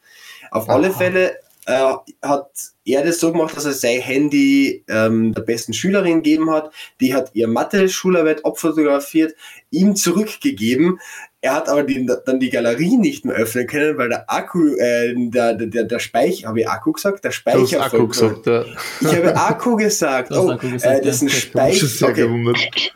Auf 0.50 0.66
Aha. 0.70 0.76
alle 0.76 0.92
Fälle 0.92 1.36
äh, 1.66 1.92
hat 2.22 2.50
er 2.86 3.04
das 3.04 3.20
so 3.20 3.32
gemacht, 3.32 3.54
dass 3.54 3.66
er 3.66 3.74
sein 3.74 4.00
Handy 4.00 4.82
ähm, 4.88 5.34
der 5.34 5.42
besten 5.42 5.74
Schülerin 5.74 6.22
gegeben 6.22 6.50
hat. 6.50 6.72
Die 7.00 7.12
hat 7.12 7.32
ihr 7.34 7.48
Mathe-Schularbeit 7.48 8.46
abfotografiert, 8.46 9.34
ihm 9.70 9.94
zurückgegeben. 9.94 11.00
Er 11.44 11.56
hat 11.56 11.68
aber 11.68 11.82
die, 11.82 12.08
dann 12.24 12.40
die 12.40 12.48
Galerie 12.48 12.96
nicht 12.96 13.26
mehr 13.26 13.36
öffnen 13.36 13.66
können, 13.66 13.98
weil 13.98 14.08
der 14.08 14.32
Akku, 14.32 14.76
äh, 14.76 15.12
der, 15.14 15.52
der, 15.52 15.84
der 15.84 15.98
Speicher, 15.98 16.48
habe 16.48 16.60
ich 16.60 16.66
Akku 16.66 16.92
gesagt? 16.92 17.22
Der 17.22 17.32
Speicher. 17.32 17.58
Du 17.58 17.82
hast 17.82 17.92
Akku 17.92 18.08
gesagt, 18.08 18.46
ja. 18.46 18.64
Ich 19.02 19.14
habe 19.14 19.36
Akku 19.36 19.76
gesagt. 19.76 20.30
Oh, 20.34 20.52
Akku 20.52 20.70
gesagt, 20.70 21.02
äh, 21.02 21.04
das 21.04 21.16
ist 21.16 21.22
ein 21.22 21.28
Speicher. 21.28 22.08
Okay. 22.08 22.90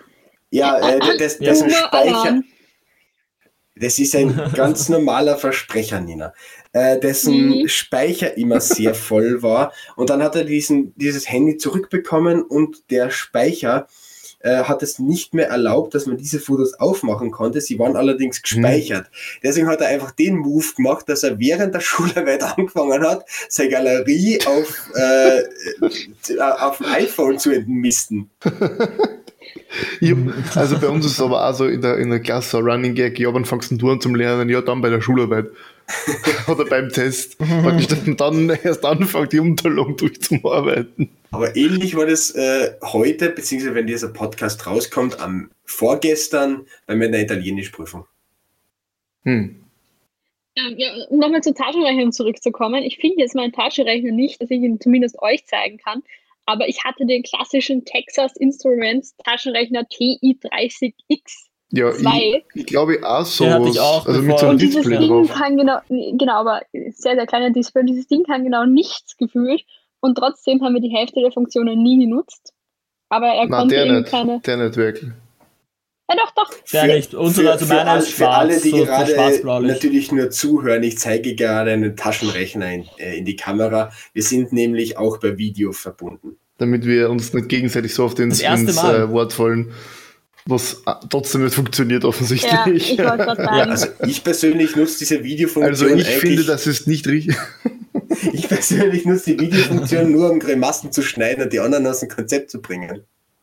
Ja, 0.48 0.78
äh, 0.78 0.98
das, 1.18 1.38
das 1.38 1.58
ist 1.58 1.62
ein 1.64 1.70
Speicher. 1.72 2.40
Das 3.76 3.98
ist 3.98 4.16
ein 4.16 4.34
ganz 4.54 4.88
normaler 4.88 5.36
Versprecher, 5.36 6.00
Nina. 6.00 6.32
Äh, 6.72 6.98
dessen 7.00 7.48
mhm. 7.48 7.68
Speicher 7.68 8.38
immer 8.38 8.62
sehr 8.62 8.94
voll 9.08 9.42
war. 9.42 9.74
Und 9.94 10.08
dann 10.08 10.22
hat 10.22 10.36
er 10.36 10.44
diesen, 10.44 10.94
dieses 10.96 11.30
Handy 11.30 11.58
zurückbekommen 11.58 12.40
und 12.40 12.90
der 12.90 13.10
Speicher 13.10 13.88
äh, 14.40 14.64
hat 14.64 14.82
es 14.82 14.98
nicht 14.98 15.34
mehr 15.34 15.48
erlaubt, 15.48 15.94
dass 15.94 16.06
man 16.06 16.16
diese 16.16 16.38
Fotos 16.38 16.74
aufmachen 16.74 17.30
konnte. 17.30 17.60
Sie 17.60 17.78
waren 17.78 17.96
allerdings 17.96 18.42
gespeichert. 18.42 19.06
Mhm. 19.10 19.40
Deswegen 19.42 19.68
hat 19.68 19.80
er 19.80 19.88
einfach 19.88 20.12
den 20.12 20.36
Move 20.36 20.66
gemacht, 20.76 21.08
dass 21.08 21.22
er 21.22 21.38
während 21.38 21.74
der 21.74 21.80
Schularbeit 21.88 22.42
angefangen 22.42 23.02
hat, 23.02 23.24
seine 23.48 23.70
Galerie 23.70 24.38
auf, 24.46 24.90
äh, 24.94 25.42
auf 26.38 26.78
dem 26.78 26.86
iPhone 26.86 27.38
zu 27.38 27.50
entmisten. 27.50 28.30
Hab, 30.00 30.56
also 30.56 30.78
bei 30.78 30.88
uns 30.88 31.04
ist 31.04 31.12
es 31.12 31.20
aber 31.20 31.46
auch 31.46 31.54
so 31.54 31.66
in 31.66 31.80
der, 31.82 31.98
in 31.98 32.10
der 32.10 32.20
Klasse 32.20 32.58
ein 32.58 32.64
Running 32.64 32.94
Gag, 32.94 33.18
ja, 33.18 33.32
wann 33.32 33.44
fangst 33.44 33.72
du 33.72 33.90
an 33.90 34.00
zum 34.00 34.14
Lernen? 34.14 34.48
Ja, 34.48 34.60
dann 34.60 34.80
bei 34.80 34.90
der 34.90 35.00
Schularbeit. 35.00 35.46
Oder 36.48 36.64
beim 36.66 36.90
Test. 36.90 37.36
dann 37.40 38.50
erst 38.50 38.84
anfangen, 38.84 39.28
die 39.30 39.40
Unterlagen 39.40 39.96
durchzuarbeiten. 39.96 41.08
Aber 41.30 41.56
ähnlich 41.56 41.96
war 41.96 42.06
das 42.06 42.30
äh, 42.30 42.74
heute, 42.82 43.30
beziehungsweise 43.30 43.74
wenn 43.74 43.86
dieser 43.86 44.08
Podcast 44.08 44.66
rauskommt, 44.66 45.20
am 45.20 45.50
vorgestern 45.64 46.66
bei 46.86 46.94
meiner 46.94 47.18
Italienischprüfung. 47.18 48.06
Hm. 49.24 49.64
Ja, 50.54 51.06
um 51.08 51.18
nochmal 51.20 51.42
zu 51.42 51.54
Taschenrechnern 51.54 52.12
zurückzukommen. 52.12 52.82
Ich 52.82 52.96
finde 52.98 53.20
jetzt 53.20 53.34
meinen 53.34 53.52
Taschenrechner 53.52 54.10
nicht, 54.10 54.42
dass 54.42 54.50
ich 54.50 54.60
ihn 54.60 54.80
zumindest 54.80 55.20
euch 55.20 55.46
zeigen 55.46 55.78
kann. 55.78 56.02
Aber 56.46 56.66
ich 56.66 56.82
hatte 56.84 57.06
den 57.06 57.22
klassischen 57.22 57.84
Texas 57.84 58.36
Instruments 58.36 59.14
Taschenrechner 59.24 59.82
TI30X. 59.82 61.47
Ja, 61.70 61.90
ich, 61.90 62.44
ich, 62.54 62.66
glaube 62.66 62.98
auch 63.02 63.26
so. 63.26 63.44
ich 63.66 63.78
auch 63.78 64.06
also 64.06 64.22
mit 64.22 64.38
so 64.38 64.46
einem 64.46 64.58
Display 64.58 64.82
dieses 64.82 64.98
Ding 65.00 65.08
drauf. 65.08 65.28
kann 65.34 65.56
genau, 65.58 65.78
genau, 65.88 66.40
aber 66.40 66.62
sehr, 66.72 67.14
sehr 67.14 67.26
kleiner 67.26 67.50
Display. 67.50 67.84
Dieses 67.84 68.06
Ding 68.06 68.24
kann 68.24 68.44
genau 68.44 68.64
nichts 68.64 69.18
gefühlt 69.18 69.64
und 70.00 70.16
trotzdem 70.16 70.62
haben 70.62 70.74
wir 70.74 70.80
die 70.80 70.94
Hälfte 70.94 71.20
der 71.20 71.30
Funktionen 71.30 71.82
nie 71.82 71.98
genutzt. 71.98 72.54
Aber 73.10 73.26
er 73.26 73.46
Nein, 73.46 73.50
konnte 73.50 73.74
der 73.74 73.84
eben 73.84 73.98
nicht, 73.98 74.10
keine. 74.10 74.40
Der 74.40 74.56
nicht 74.56 74.76
wirklich. 74.76 75.10
Ja, 76.10 76.16
doch, 76.16 76.30
doch. 76.34 76.54
Der 76.72 76.84
für, 76.84 76.86
nicht. 76.86 77.14
Unsere, 77.14 77.50
also 77.50 77.66
für, 77.66 77.80
alle, 77.80 78.02
für 78.02 78.28
alle, 78.30 78.60
die 78.60 78.70
so 78.70 78.84
gerade 78.86 79.66
natürlich 79.66 80.10
nur 80.10 80.30
zuhören, 80.30 80.82
ich 80.82 80.98
zeige 80.98 81.34
gerade 81.34 81.72
einen 81.72 81.96
Taschenrechner 81.96 82.72
in, 82.72 82.84
äh, 82.98 83.18
in 83.18 83.26
die 83.26 83.36
Kamera. 83.36 83.92
Wir 84.14 84.22
sind 84.22 84.54
nämlich 84.54 84.96
auch 84.96 85.18
bei 85.18 85.36
Video 85.36 85.72
verbunden. 85.72 86.38
Damit 86.56 86.86
wir 86.86 87.10
uns 87.10 87.34
nicht 87.34 87.50
gegenseitig 87.50 87.92
so 87.92 88.04
auf 88.04 88.14
den 88.14 88.30
ins 88.30 88.40
äh, 88.40 89.10
Wort 89.10 89.34
fallen 89.34 89.74
was 90.48 90.82
äh, 90.86 90.94
trotzdem 91.10 91.44
nicht 91.44 91.54
funktioniert 91.54 92.06
offensichtlich. 92.06 92.52
Ja, 92.52 92.66
ich, 92.72 92.92
ja, 92.96 93.10
also 93.10 93.88
ich 94.06 94.24
persönlich 94.24 94.76
nutze 94.76 95.00
diese 95.00 95.22
Videofunktion. 95.22 95.92
Also 95.92 95.94
ich 95.94 96.06
finde, 96.06 96.44
das 96.44 96.66
ist 96.66 96.86
nicht 96.86 97.06
richtig. 97.06 97.36
ich 98.32 98.48
persönlich 98.48 99.04
nutze 99.04 99.36
die 99.36 99.40
Videofunktion 99.40 100.10
nur, 100.10 100.30
um 100.30 100.40
Grimassen 100.40 100.90
zu 100.90 101.02
schneiden 101.02 101.44
und 101.44 101.52
die 101.52 101.60
anderen 101.60 101.86
aus 101.86 102.00
dem 102.00 102.08
Konzept 102.08 102.50
zu 102.50 102.62
bringen. 102.62 103.02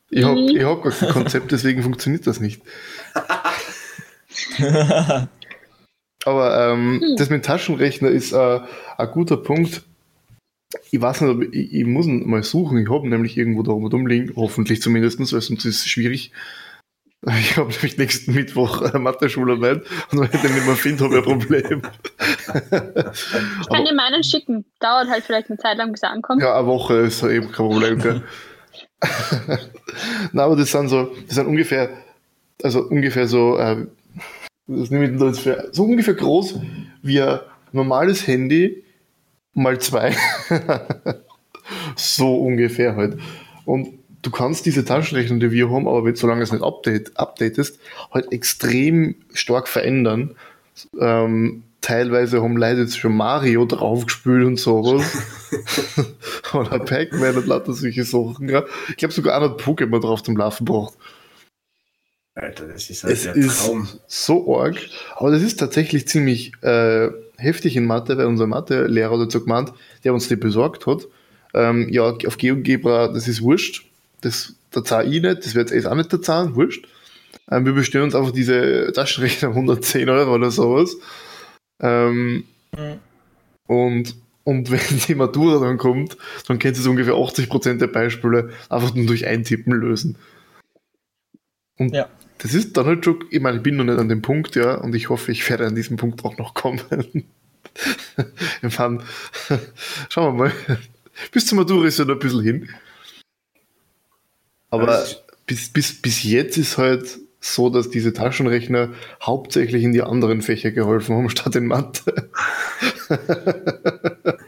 Ich 0.10 0.24
habe 0.24 0.42
mhm. 0.42 0.66
hab 0.66 0.82
gar 0.82 0.94
kein 0.94 1.10
Konzept, 1.10 1.52
deswegen 1.52 1.84
funktioniert 1.84 2.26
das 2.26 2.40
nicht. 2.40 2.64
Aber 6.26 6.72
ähm, 6.72 7.02
hm. 7.02 7.18
das 7.18 7.30
mit 7.30 7.46
Taschenrechner 7.46 8.10
ist 8.10 8.32
äh, 8.32 8.62
ein 8.98 9.12
guter 9.12 9.38
Punkt. 9.38 9.84
Ich 10.90 11.00
weiß 11.00 11.22
nicht, 11.22 11.30
aber 11.30 11.44
ich, 11.44 11.72
ich 11.72 11.86
muss 11.86 12.08
ihn 12.08 12.28
mal 12.28 12.42
suchen. 12.42 12.80
Ich 12.80 12.90
habe 12.90 13.08
nämlich 13.08 13.38
irgendwo 13.38 13.62
da 13.62 13.74
rumliegen, 13.74 14.34
hoffentlich 14.36 14.82
zumindest, 14.82 15.20
weil 15.20 15.28
sonst 15.28 15.66
ist 15.66 15.66
es 15.66 15.88
schwierig. 15.88 16.32
Ich 17.40 17.58
habe 17.58 17.72
nämlich 17.72 17.98
nächsten 17.98 18.34
Mittwoch 18.34 18.82
eine 18.82 19.00
Mathe-Schularbeit 19.00 19.84
und 20.12 20.20
wenn 20.20 20.30
ich 20.32 20.42
den 20.42 20.54
nicht 20.54 20.66
mehr 20.66 20.76
finde, 20.76 21.06
habe 21.06 21.18
ich 21.18 21.28
ein 21.28 21.40
Problem. 21.40 21.82
ich 23.62 23.70
kann 23.70 23.86
dir 23.86 23.96
meinen 23.96 24.24
schicken. 24.24 24.64
Dauert 24.80 25.10
halt 25.10 25.24
vielleicht 25.24 25.50
eine 25.50 25.58
Zeit 25.58 25.78
lang, 25.78 25.92
bis 25.92 26.04
er 26.04 26.12
ankommt. 26.12 26.42
Ja, 26.42 26.56
eine 26.56 26.68
Woche 26.68 26.98
ist 26.98 27.24
eben 27.24 27.52
kein 27.52 27.68
Problem. 27.68 28.00
Gell? 28.00 28.24
Na, 30.34 30.44
aber 30.44 30.56
das 30.56 30.72
sind 30.72 30.90
so, 30.90 31.16
das 31.26 31.36
sind 31.36 31.48
ungefähr, 31.48 31.90
also 32.62 32.82
ungefähr 32.82 33.28
so, 33.28 33.58
äh, 33.58 33.88
das 34.68 34.90
nehme 34.92 35.12
ich 35.12 35.20
das 35.20 35.40
für, 35.40 35.70
so 35.72 35.84
ungefähr 35.84 36.14
groß 36.14 36.60
wie 37.02 37.22
ein 37.22 37.40
normales 37.72 38.28
Handy 38.28 38.84
mal 39.54 39.80
zwei. 39.80 40.16
so 41.96 42.36
ungefähr 42.36 42.96
halt. 42.96 43.20
Und 43.66 44.00
du 44.26 44.32
kannst 44.32 44.66
diese 44.66 44.84
Taschenrechner, 44.84 45.38
die 45.38 45.52
wir 45.52 45.70
haben, 45.70 45.88
aber 45.88 46.16
solange 46.16 46.42
es 46.42 46.52
nicht 46.52 46.64
update, 46.64 47.18
updatest, 47.18 47.80
halt 48.12 48.32
extrem 48.32 49.16
stark 49.34 49.68
verändern. 49.68 50.36
Ähm, 51.00 51.64
teilweise 51.82 52.42
haben 52.42 52.58
Leute 52.58 52.82
jetzt 52.82 52.98
schon 52.98 53.16
Mario 53.16 53.66
draufgespült 53.66 54.46
und 54.46 54.60
sowas. 54.60 55.06
Oder 56.54 56.80
Pac-Man 56.80 57.38
und 57.38 57.48
lauter 57.48 57.74
solche 57.74 58.04
Sachen. 58.04 58.50
Ja. 58.50 58.66
Ich 58.90 58.98
glaube 58.98 59.14
sogar 59.14 59.36
einer 59.36 59.52
hat 59.52 59.62
Pokémon 59.62 60.02
drauf 60.02 60.24
zum 60.24 60.36
Laufen 60.36 60.66
braucht. 60.66 60.96
Alter, 62.34 62.68
das 62.68 62.90
ist 62.90 63.04
halt 63.04 63.14
es 63.14 63.24
der 63.24 63.34
Traum. 63.34 63.84
Ist 63.84 64.00
so 64.08 64.60
arg. 64.60 64.78
Aber 65.16 65.32
das 65.32 65.42
ist 65.42 65.58
tatsächlich 65.58 66.08
ziemlich 66.08 66.52
äh, 66.64 67.10
heftig 67.38 67.78
in 67.78 67.86
Mathe, 67.86 68.18
weil 68.18 68.26
unser 68.26 68.48
Mathe-Lehrer 68.48 69.30
so 69.30 69.40
gemeint, 69.40 69.72
der 70.04 70.14
uns 70.14 70.28
die 70.28 70.36
besorgt 70.36 70.88
hat. 70.88 71.08
Ähm, 71.54 71.88
ja, 71.90 72.04
auf 72.04 72.38
GeoGebra, 72.38 73.10
das 73.10 73.28
ist 73.30 73.42
wurscht. 73.42 73.86
Das, 74.26 74.56
da 74.72 74.84
zahle 74.84 75.08
ich 75.08 75.22
nicht, 75.22 75.46
das 75.46 75.54
wird 75.54 75.70
jetzt 75.70 75.86
auch 75.86 75.94
nicht 75.94 76.12
da 76.12 76.20
zahlen, 76.20 76.56
wurscht. 76.56 76.88
Ähm, 77.52 77.64
wir 77.64 77.74
bestellen 77.74 78.06
uns 78.06 78.16
einfach 78.16 78.32
diese 78.32 78.92
Taschenrechner 78.92 79.50
110 79.56 80.10
Euro 80.10 80.34
oder 80.34 80.50
sowas. 80.50 80.98
Ähm, 81.80 82.46
mhm. 82.76 83.00
und, 83.68 84.16
und 84.44 84.72
wenn 84.72 85.00
die 85.08 85.14
Matura 85.14 85.64
dann 85.64 85.78
kommt, 85.78 86.18
dann 86.48 86.58
kannst 86.58 86.80
du 86.80 86.84
so 86.84 86.90
ungefähr 86.90 87.14
80% 87.14 87.78
der 87.78 87.88
Beispiele 87.88 88.50
einfach 88.68 88.96
nur 88.96 89.06
durch 89.06 89.28
Eintippen 89.28 89.74
lösen. 89.74 90.18
Und 91.78 91.94
ja. 91.94 92.10
das 92.40 92.56
ist 92.56 92.76
dann 92.78 92.88
halt 92.88 93.06
schon, 93.06 93.26
ich 93.30 93.42
meine, 93.42 93.58
ich 93.58 93.64
bin 93.64 93.76
noch 93.76 93.84
nicht 93.84 94.00
an 94.00 94.10
dem 94.10 94.24
Punkt, 94.24 94.56
ja, 94.56 94.74
und 94.76 94.96
ich 94.96 95.10
hoffe, 95.10 95.32
ich 95.32 95.48
werde 95.48 95.68
an 95.68 95.76
diesem 95.76 95.98
Punkt 95.98 96.26
auch 96.26 96.40
noch 96.40 96.56
kommen. 96.56 96.82
Fahren, 98.70 99.04
schauen 100.10 100.36
wir 100.36 100.46
mal. 100.46 100.54
Bis 101.32 101.46
zur 101.46 101.60
Matura 101.60 101.86
ist 101.86 102.00
ja 102.00 102.06
noch 102.06 102.16
ein 102.16 102.20
bisschen 102.20 102.42
hin. 102.42 102.70
Aber 104.76 105.06
bis, 105.46 105.70
bis, 105.70 106.02
bis 106.02 106.24
jetzt 106.24 106.58
ist 106.58 106.78
halt 106.78 107.20
so, 107.40 107.70
dass 107.70 107.90
diese 107.90 108.14
Taschenrechner 108.14 108.90
hauptsächlich 109.22 109.84
in 109.84 109.94
die 109.94 110.02
anderen 110.02 110.42
Fächer 110.42 110.72
geholfen 110.72 111.16
haben, 111.16 111.30
statt 111.36 111.56
in 111.56 111.68
Mathe. 111.68 112.30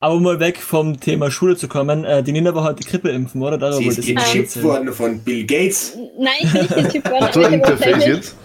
Aber 0.00 0.14
um 0.14 0.22
mal 0.22 0.38
weg 0.38 0.58
vom 0.58 1.00
Thema 1.00 1.28
Schule 1.30 1.56
zu 1.56 1.66
kommen, 1.66 2.04
äh, 2.04 2.22
die 2.22 2.30
Nina 2.30 2.54
war 2.54 2.62
heute 2.62 2.88
Grippe 2.88 3.10
impfen, 3.10 3.42
oder? 3.42 3.58
Darüber 3.58 3.90
Sie 3.90 4.12
ist 4.12 4.16
gechippt 4.16 4.62
worden 4.62 4.92
von 4.92 5.18
Bill 5.20 5.44
Gates. 5.44 5.96
Nein, 6.16 6.34
ich 6.40 6.52
bin 6.52 6.60
nicht 6.60 6.74
gechippt 6.74 7.10
worden. 7.10 7.24
Hat 7.24 7.34
du 7.34 7.44
ein 7.44 7.52
Interface 7.54 8.06
jetzt? 8.06 8.36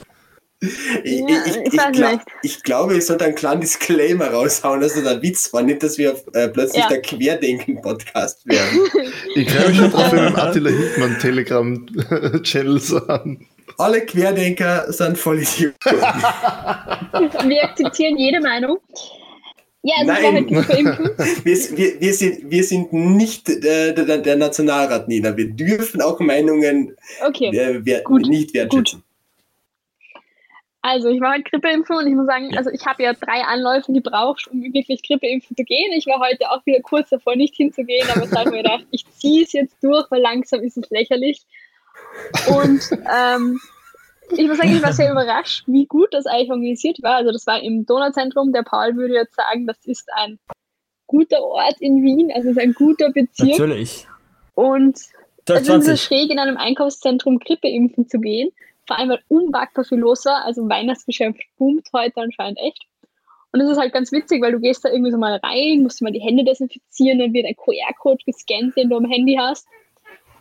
Ich, 1.03 1.19
ja, 1.19 1.43
ich, 1.45 1.57
ich, 1.57 1.73
ich, 1.73 1.91
glaub, 1.91 2.21
ich, 2.41 2.63
glaube, 2.63 2.97
ich 2.97 3.05
sollte 3.05 3.25
einen 3.25 3.35
kleinen 3.35 3.61
Disclaimer 3.61 4.27
raushauen, 4.27 4.79
dass 4.79 4.93
das 4.93 5.05
ein 5.05 5.21
Witz 5.21 5.51
war, 5.51 5.61
nicht, 5.61 5.83
dass 5.83 5.97
wir 5.97 6.15
äh, 6.33 6.47
plötzlich 6.47 6.83
ja. 6.83 6.89
der 6.89 7.01
Querdenken-Podcast 7.01 8.47
werden. 8.47 8.79
Ich 9.35 9.47
glaube 9.47 9.73
schon 9.73 9.91
drauf, 9.91 10.11
wenn 10.11 10.33
wir 10.33 10.37
Attila 10.37 10.69
Hickmann 10.69 11.17
Telegram-Channel 11.19 12.79
sagen. 12.79 13.47
Alle 13.77 14.01
Querdenker 14.05 14.91
sind 14.91 15.17
voll 15.17 15.39
Idioten. 15.41 15.75
wir 15.85 17.63
akzeptieren 17.63 18.17
jede 18.17 18.39
Meinung. 18.39 18.77
Ja, 19.81 19.95
also 19.99 20.11
Nein, 20.13 20.49
wir, 20.49 20.67
wir, 21.43 21.99
wir, 21.99 22.13
sind, 22.13 22.49
wir 22.49 22.63
sind 22.63 22.93
nicht 22.93 23.49
äh, 23.49 23.93
der, 23.93 24.19
der 24.19 24.35
Nationalrat, 24.37 25.09
Nina. 25.09 25.35
Wir 25.35 25.49
dürfen 25.49 26.01
auch 26.01 26.19
Meinungen 26.19 26.95
okay. 27.25 27.49
äh, 27.53 28.01
Gut. 28.03 28.27
nicht 28.27 28.53
wertschätzen. 28.53 28.99
Gut. 28.99 29.12
Also 30.85 31.07
ich 31.07 31.21
war 31.21 31.33
heute 31.33 31.43
Grippeimpfen 31.43 31.95
und 31.95 32.07
ich 32.07 32.13
muss 32.13 32.25
sagen, 32.25 32.57
also 32.57 32.69
ich 32.69 32.85
habe 32.85 33.03
ja 33.03 33.13
drei 33.13 33.41
Anläufe 33.45 33.93
gebraucht, 33.93 34.49
um 34.51 34.61
wirklich 34.61 35.01
Grippeimpfen 35.01 35.55
zu 35.55 35.63
gehen. 35.63 35.93
Ich 35.93 36.05
war 36.07 36.19
heute 36.19 36.51
auch 36.51 36.65
wieder 36.65 36.81
kurz 36.81 37.09
davor, 37.09 37.37
nicht 37.37 37.55
hinzugehen, 37.55 38.05
aber 38.13 38.25
ich 38.25 38.31
habe 38.33 38.49
mir 38.49 38.63
gedacht, 38.63 38.85
ich 38.91 39.09
ziehe 39.11 39.43
es 39.43 39.53
jetzt 39.53 39.81
durch, 39.81 40.11
weil 40.11 40.21
langsam 40.21 40.59
ist 40.59 40.77
es 40.77 40.89
lächerlich. 40.89 41.41
Und 42.49 42.81
ähm, 42.91 43.61
ich 44.37 44.45
muss 44.45 44.57
sagen, 44.57 44.75
ich 44.75 44.83
war 44.83 44.91
sehr 44.91 45.09
überrascht, 45.09 45.63
wie 45.67 45.85
gut 45.85 46.13
das 46.13 46.25
eigentlich 46.25 46.49
organisiert 46.49 47.01
war. 47.01 47.15
Also 47.15 47.31
das 47.31 47.47
war 47.47 47.63
im 47.63 47.85
Donauzentrum. 47.85 48.51
Der 48.51 48.63
Paul 48.63 48.97
würde 48.97 49.13
jetzt 49.13 49.35
sagen, 49.35 49.65
das 49.65 49.77
ist 49.85 50.09
ein 50.13 50.37
guter 51.07 51.41
Ort 51.41 51.77
in 51.79 52.03
Wien, 52.03 52.29
also 52.35 52.49
es 52.49 52.57
ist 52.57 52.61
ein 52.61 52.73
guter 52.73 53.09
Bezirk. 53.09 53.51
Natürlich. 53.51 54.05
Und 54.53 54.99
es 55.47 55.69
ist 55.69 55.85
so 55.85 55.95
schräg, 55.95 56.29
in 56.29 56.39
einem 56.39 56.57
Einkaufszentrum 56.57 57.39
Grippeimpfen 57.39 58.09
zu 58.09 58.19
gehen 58.19 58.51
vor 58.85 58.97
allem 58.97 59.09
weil 59.09 59.23
unwagbar 59.27 59.85
viel 59.85 59.99
los 59.99 60.25
war. 60.25 60.45
Also 60.45 60.67
Weihnachtsgeschäft 60.67 61.39
boomt 61.57 61.87
heute 61.93 62.21
anscheinend 62.21 62.59
echt. 62.59 62.85
Und 63.51 63.59
das 63.59 63.69
ist 63.69 63.77
halt 63.77 63.93
ganz 63.93 64.11
witzig, 64.11 64.41
weil 64.41 64.51
du 64.51 64.59
gehst 64.59 64.83
da 64.83 64.89
irgendwie 64.89 65.11
so 65.11 65.17
mal 65.17 65.39
rein, 65.43 65.83
musst 65.83 66.01
mal 66.01 66.11
die 66.11 66.21
Hände 66.21 66.43
desinfizieren, 66.43 67.19
dann 67.19 67.33
wird 67.33 67.45
ein 67.45 67.55
QR-Code 67.55 68.23
gescannt, 68.25 68.75
den 68.75 68.89
du 68.89 68.97
am 68.97 69.05
Handy 69.05 69.37
hast. 69.39 69.67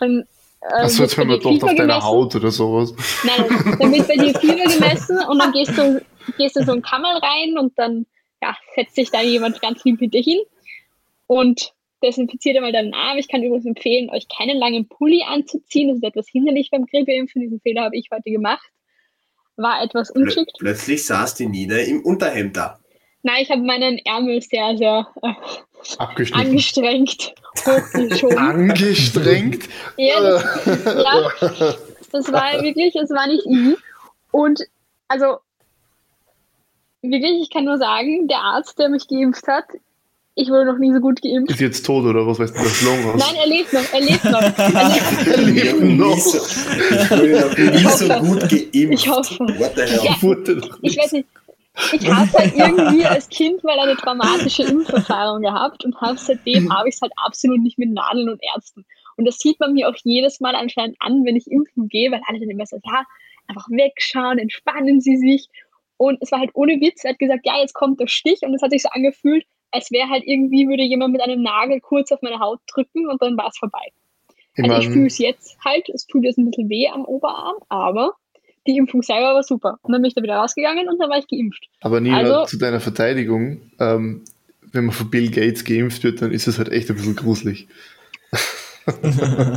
Dann 0.01 0.25
äh, 0.63 0.83
Achso, 0.83 1.03
jetzt 1.03 1.19
haben 1.19 1.29
wir 1.29 1.39
doch 1.39 1.63
auf 1.63 1.75
deiner 1.75 2.03
Haut 2.03 2.35
oder 2.35 2.51
sowas. 2.51 2.95
Nein, 3.25 3.77
dann 3.79 3.93
wird 3.93 4.09
bei 4.09 4.17
dir 4.17 4.35
Fieber 4.39 4.65
gemessen 4.73 5.19
und 5.29 5.39
dann 5.39 5.53
gehst 5.53 5.77
du, 5.77 6.01
gehst 6.39 6.57
du 6.57 6.65
so 6.65 6.73
ein 6.73 6.83
Kammer 6.83 7.21
rein 7.23 7.59
und 7.59 7.79
dann 7.79 8.07
ja, 8.43 8.57
setzt 8.75 8.95
sich 8.95 9.11
da 9.11 9.21
jemand 9.21 9.61
ganz 9.61 9.85
lieb 9.85 9.99
hinter 9.99 10.19
hin 10.19 10.41
und 11.27 11.73
desinfiziert 12.03 12.57
einmal 12.57 12.73
deinen 12.73 12.95
Arm. 12.95 13.19
Ich 13.19 13.29
kann 13.29 13.43
übrigens 13.43 13.67
empfehlen, 13.67 14.11
euch 14.11 14.27
keinen 14.29 14.59
langen 14.59 14.89
Pulli 14.89 15.23
anzuziehen. 15.23 15.89
Das 15.89 15.97
ist 15.99 16.05
etwas 16.05 16.29
hinderlich 16.29 16.71
beim 16.71 16.87
Grippeimpfen. 16.87 17.43
Diesen 17.43 17.61
Fehler 17.61 17.83
habe 17.83 17.97
ich 17.97 18.09
heute 18.13 18.31
gemacht. 18.31 18.65
War 19.57 19.83
etwas 19.83 20.11
unschickt. 20.11 20.53
Plötzlich 20.59 21.05
saß 21.05 21.35
die 21.35 21.47
Nina 21.47 21.77
im 21.77 22.03
Unterhemd 22.05 22.57
da. 22.57 22.81
Nein, 23.23 23.43
ich 23.43 23.51
habe 23.51 23.63
meinen 23.63 23.99
Ärmel 24.05 24.43
sehr, 24.43 24.77
sehr 24.77 25.07
äh, 25.23 25.33
angestrengt 26.35 27.35
angestrengt? 28.37 29.69
ja, 29.97 30.21
das, 30.21 30.65
ja, 30.85 31.75
das 32.11 32.33
war 32.33 32.63
wirklich, 32.63 32.95
es 32.97 33.11
war 33.11 33.27
nicht 33.27 33.47
easy. 33.47 33.77
Und 34.31 34.63
also 35.09 35.39
wirklich, 37.03 37.43
ich 37.43 37.51
kann 37.51 37.65
nur 37.65 37.79
sagen, 37.79 38.29
der 38.29 38.39
Arzt, 38.39 38.79
der 38.79 38.89
mich 38.89 39.07
geimpft 39.09 39.47
hat, 39.47 39.67
ich 40.35 40.49
wurde 40.49 40.65
noch 40.65 40.79
nie 40.79 40.93
so 40.93 41.01
gut 41.01 41.21
geimpft. 41.21 41.51
Ist 41.51 41.61
jetzt 41.61 41.85
tot 41.85 42.05
oder 42.05 42.27
was 42.27 42.39
weißt 42.39 42.57
du, 42.57 42.63
das 42.63 42.83
Long 42.83 43.17
Nein, 43.17 43.35
er 43.39 43.47
lebt 43.47 43.73
noch, 43.73 43.93
er 43.93 44.01
lebt 44.01 44.25
noch. 44.25 44.41
Er 45.33 45.37
lebt, 45.43 45.65
lebt 45.65 45.83
noch. 45.83 46.17
Ich 46.17 47.11
wurde 47.11 47.41
noch 47.41 47.73
nie 47.73 47.89
so 47.91 48.09
gut 48.09 48.41
geimpft. 48.41 48.75
Ich 48.75 49.09
hoffe. 49.09 49.39
What 49.59 49.73
the 49.77 49.83
hell? 49.83 50.01
Ja. 50.05 50.69
Ich 50.83 50.97
weiß 50.97 51.13
nicht. 51.13 51.29
Ich 51.93 52.11
habe 52.11 52.31
halt 52.33 52.55
irgendwie 52.55 53.05
als 53.07 53.29
Kind 53.29 53.65
mal 53.65 53.79
eine 53.79 53.97
traumatische 53.97 54.63
Impferfahrung 54.65 55.43
gehabt 55.43 55.85
und 55.85 55.99
habe 56.01 56.19
seitdem 56.19 56.73
habe 56.73 56.89
ich 56.89 56.97
es 56.97 57.01
halt 57.01 57.13
absolut 57.17 57.61
nicht 57.61 57.79
mit 57.79 57.91
Nadeln 57.93 58.29
und 58.29 58.41
Ärzten. 58.55 58.85
Und 59.17 59.25
das 59.27 59.39
sieht 59.39 59.59
man 59.61 59.73
mir 59.73 59.89
auch 59.89 59.97
jedes 60.03 60.41
Mal 60.41 60.55
anscheinend 60.55 60.97
an, 61.01 61.25
wenn 61.25 61.37
ich 61.37 61.51
impfen 61.51 61.89
gehe, 61.89 62.11
weil 62.11 62.21
alle 62.27 62.41
dann 62.41 62.51
immer 62.51 62.67
so, 62.67 62.79
ja, 62.85 63.05
einfach 63.49 63.69
wegschauen, 63.71 64.39
entspannen 64.39 65.01
Sie 65.01 65.17
sich. 65.17 65.49
Und 65.97 66.19
es 66.21 66.33
war 66.33 66.41
halt 66.41 66.51
ohne 66.55 66.81
Witz, 66.81 67.05
er 67.05 67.11
hat 67.11 67.19
gesagt, 67.19 67.45
ja, 67.45 67.59
jetzt 67.61 67.75
kommt 67.75 68.01
der 68.01 68.07
Stich 68.07 68.41
und 68.43 68.55
es 68.55 68.63
hat 68.63 68.71
sich 68.71 68.83
so 68.83 68.89
angefühlt, 68.91 69.45
als 69.73 69.91
wäre 69.91 70.09
halt 70.09 70.23
irgendwie, 70.27 70.69
würde 70.69 70.83
jemand 70.83 71.13
mit 71.13 71.23
einem 71.23 71.43
Nagel 71.43 71.81
kurz 71.81 72.13
auf 72.13 72.23
meine 72.23 72.39
Haut 72.39 72.61
drücken 72.73 73.09
und 73.09 73.21
dann 73.21 73.37
war 73.37 73.49
es 73.49 73.59
vorbei. 73.59 73.93
Ich 74.55 74.65
Also 74.65 74.83
ich 74.83 74.89
fühle 74.93 75.07
es 75.07 75.19
jetzt 75.19 75.57
halt, 75.65 75.89
es 75.89 76.07
tut 76.07 76.25
jetzt 76.25 76.39
ein 76.39 76.51
bisschen 76.51 76.69
weh 76.69 76.89
am 76.89 77.05
Oberarm, 77.05 77.57
aber 77.69 78.15
die 78.67 78.77
Impfung 78.77 79.03
selber 79.03 79.35
war 79.35 79.43
super. 79.43 79.79
Und 79.83 79.93
dann 79.93 80.03
bin 80.03 80.09
ich 80.11 80.15
da 80.15 80.23
wieder 80.23 80.37
rausgegangen 80.37 80.89
und 80.89 80.99
dann 80.99 81.11
war 81.11 81.19
ich 81.19 81.27
geimpft. 81.27 81.67
aber 81.81 82.01
Nina, 82.01 82.19
also- 82.19 82.45
zu 82.45 82.59
deiner 82.59 82.81
Verteidigung, 82.81 83.73
ähm, 83.81 84.25
wenn 84.73 84.87
man 84.87 84.95
von 84.95 85.11
Bill 85.11 85.31
Gates 85.31 85.65
geimpft 85.65 86.05
wird, 86.05 86.23
dann 86.23 86.33
ist 86.33 86.47
es 86.47 86.59
halt 86.59 86.69
echt 86.71 86.89
ein 86.91 86.97
bisschen 86.97 87.17
gruselig. 87.17 87.67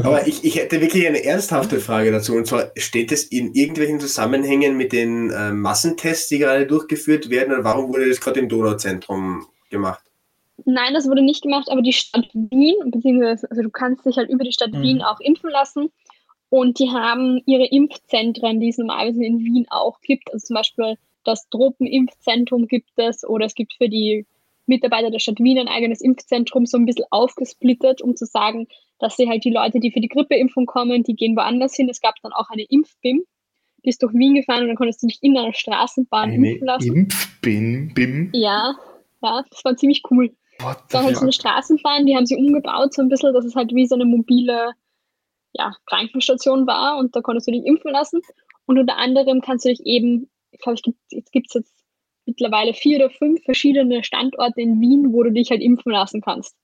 Aber 0.04 0.28
ich, 0.28 0.44
ich 0.44 0.56
hätte 0.58 0.82
wirklich 0.82 1.08
eine 1.08 1.24
ernsthafte 1.24 1.80
Frage 1.80 2.12
dazu. 2.12 2.36
Und 2.36 2.46
zwar, 2.46 2.72
steht 2.78 3.12
es 3.12 3.24
in 3.24 3.54
irgendwelchen 3.54 4.00
Zusammenhängen 4.00 4.78
mit 4.78 4.94
den 4.94 5.32
äh, 5.32 5.52
Massentests, 5.52 6.30
die 6.30 6.38
gerade 6.38 6.68
durchgeführt 6.68 7.30
werden? 7.30 7.54
Oder 7.54 7.64
warum 7.64 7.88
wurde 7.90 8.08
das 8.08 8.22
gerade 8.22 8.40
im 8.40 8.50
Donauzentrum 8.50 9.48
gemacht? 9.76 10.04
Nein, 10.64 10.94
das 10.94 11.08
wurde 11.08 11.22
nicht 11.22 11.44
gemacht, 11.44 11.70
aber 11.70 11.82
die 11.82 11.94
Stadt 11.94 12.30
Wien, 12.34 12.76
beziehungsweise 12.86 13.50
also 13.50 13.62
du 13.62 13.70
kannst 13.70 14.06
dich 14.06 14.18
halt 14.18 14.30
über 14.30 14.44
die 14.44 14.54
Stadt 14.54 14.72
Mhm. 14.72 14.82
Wien 14.82 15.02
auch 15.02 15.20
impfen 15.20 15.50
lassen. 15.50 15.92
Und 16.50 16.80
die 16.80 16.90
haben 16.90 17.42
ihre 17.46 17.66
Impfzentren, 17.66 18.60
die 18.60 18.70
es 18.70 18.78
normalerweise 18.78 19.26
in 19.26 19.40
Wien 19.40 19.66
auch 19.70 20.00
gibt. 20.02 20.32
Also 20.32 20.48
zum 20.48 20.56
Beispiel 20.56 20.96
das 21.26 21.50
Tropenimpfzentrum 21.50 22.68
gibt 22.68 22.92
es 22.96 23.28
oder 23.28 23.46
es 23.46 23.56
gibt 23.56 23.74
für 23.74 23.90
die 23.90 24.26
Mitarbeiter 24.68 25.12
der 25.12 25.20
Stadt 25.20 25.40
Wien 25.40 25.60
ein 25.60 25.68
eigenes 25.68 26.02
Impfzentrum, 26.02 26.66
so 26.66 26.78
ein 26.78 26.86
bisschen 26.86 27.06
aufgesplittert, 27.12 28.02
um 28.02 28.16
zu 28.16 28.26
sagen, 28.26 28.68
dass 29.00 29.18
sie 29.18 29.28
halt 29.28 29.44
die 29.44 29.52
Leute, 29.52 29.80
die 29.80 29.92
für 29.92 30.00
die 30.00 30.08
Grippeimpfung 30.08 30.66
kommen, 30.66 31.04
die 31.04 31.16
gehen 31.16 31.36
woanders 31.36 31.76
hin. 31.76 31.90
Es 31.90 32.02
gab 32.02 32.16
dann 32.24 32.32
auch 32.32 32.50
eine 32.50 32.64
Impf-BIM, 32.64 33.24
die 33.84 33.90
ist 33.90 34.02
durch 34.02 34.14
Wien 34.14 34.36
gefahren 34.36 34.62
und 34.62 34.68
dann 34.68 34.78
konntest 34.78 35.04
du 35.04 35.08
dich 35.08 35.20
in 35.22 35.38
einer 35.38 35.54
Straßenbahn 35.54 36.32
Eine 36.32 36.52
impfen 36.52 36.66
lassen. 36.66 36.96
Impfbin, 36.96 37.94
Bim. 37.94 38.30
Ja, 38.34 38.76
ja, 39.26 39.44
das 39.50 39.66
war 39.66 39.76
ziemlich 39.76 40.04
cool. 40.10 40.36
What 40.60 40.78
war 40.92 41.04
halt 41.04 41.18
so 41.18 41.24
eine 41.24 41.34
Straßenbahn, 41.34 42.06
die 42.06 42.16
haben 42.16 42.26
sie 42.26 42.38
umgebaut, 42.38 42.94
so 42.94 43.02
ein 43.02 43.10
bisschen, 43.10 43.34
dass 43.34 43.46
es 43.46 43.56
halt 43.56 43.74
wie 43.74 43.88
so 43.88 43.96
eine 43.96 44.06
mobile 44.06 44.72
ja, 45.54 45.74
Krankenstation 45.86 46.68
war 46.68 46.98
und 46.98 47.16
da 47.16 47.22
konntest 47.22 47.48
du 47.48 47.52
dich 47.52 47.66
impfen 47.66 47.92
lassen. 47.92 48.22
Und 48.66 48.80
unter 48.80 48.98
anderem 48.98 49.42
kannst 49.42 49.66
du 49.66 49.70
dich 49.70 49.86
eben, 49.86 50.30
ich 50.52 50.60
glaube, 50.60 50.76
es 50.76 50.82
gibt, 50.82 50.98
jetzt 51.10 51.32
gibt 51.32 51.48
es 51.50 51.54
jetzt 51.56 51.86
mittlerweile 52.26 52.74
vier 52.74 52.98
oder 52.98 53.10
fünf 53.10 53.44
verschiedene 53.44 54.04
Standorte 54.04 54.62
in 54.62 54.82
Wien, 54.82 55.14
wo 55.14 55.24
du 55.24 55.32
dich 55.32 55.50
halt 55.52 55.62
impfen 55.62 55.92
lassen 55.92 56.22
kannst. 56.22 56.56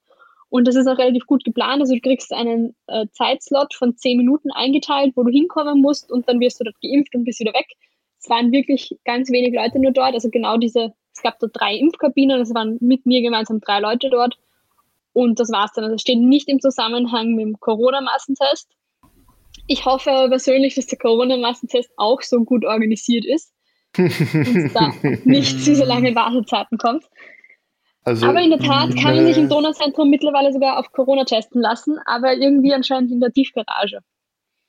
Und 0.49 0.68
das 0.68 0.76
ist 0.76 0.88
auch 0.88 0.97
relativ 0.97 1.26
gut 1.28 1.43
geplant. 1.45 1.82
Also 1.82 1.93
du 1.95 2.01
kriegst 2.01 2.34
einen 2.34 2.76
äh, 2.88 3.05
Zeitslot 3.14 3.74
von 3.74 3.95
zehn 3.95 4.18
Minuten 4.18 4.51
eingeteilt, 4.51 5.14
wo 5.16 5.24
du 5.24 5.32
hinkommen 5.32 5.80
musst 5.80 6.12
und 6.12 6.28
dann 6.28 6.39
wirst 6.39 6.59
du 6.59 6.66
dort 6.66 6.76
geimpft 6.82 7.16
und 7.16 7.24
bist 7.24 7.39
wieder 7.39 7.53
weg. 7.53 7.68
Es 8.20 8.30
waren 8.30 8.51
wirklich 8.51 8.97
ganz 9.05 9.32
wenig 9.32 9.53
Leute 9.53 9.80
nur 9.80 9.91
dort. 9.91 10.14
Also 10.14 10.30
genau 10.30 10.57
diese, 10.57 10.93
es 11.14 11.22
gab 11.22 11.39
dort 11.39 11.51
drei 11.53 11.76
Impfkabinen, 11.76 12.41
es 12.41 12.53
waren 12.53 12.78
mit 12.82 13.05
mir 13.05 13.22
gemeinsam 13.22 13.59
drei 13.59 13.80
Leute 13.80 14.09
dort. 14.09 14.38
Und 15.14 15.39
das 15.39 15.51
war's 15.51 15.74
dann. 15.74 15.84
Also 15.84 15.95
es 15.95 16.01
steht 16.01 16.20
nicht 16.20 16.47
im 16.47 16.59
Zusammenhang 16.62 17.36
mit 17.36 17.45
dem 17.45 17.59
Corona-Massentest. 17.59 18.70
Ich 19.68 19.86
hoffe 19.86 20.12
aber 20.12 20.30
persönlich, 20.30 20.76
dass 20.76 20.88
der 20.88 20.97
Corona-Massentest 20.97 21.91
auch 21.97 22.22
so 22.22 22.43
gut 22.43 22.66
organisiert 22.66 23.26
ist 23.26 23.53
und 23.97 24.72
da 24.74 24.93
nicht 25.26 25.64
zu 25.64 25.76
so 25.76 25.84
lange 25.84 26.16
Wartezeiten 26.16 26.78
kommt. 26.78 27.03
Also, 28.03 28.26
Aber 28.26 28.41
in 28.41 28.49
der 28.49 28.59
Tat 28.59 28.95
kann 28.95 29.16
man 29.16 29.28
sich 29.28 29.38
im 29.38 29.45
äh, 29.45 29.49
Donauzentrum 29.49 30.09
mittlerweile 30.09 30.51
sogar 30.51 30.80
auf 30.80 30.91
Corona 30.91 31.24
testen 31.24 31.62
lassen, 31.62 31.99
aber 32.05 32.34
irgendwie 32.34 32.74
anscheinend 32.74 33.12
in 33.12 33.20
der 33.20 33.32
Tiefgarage. 33.32 33.99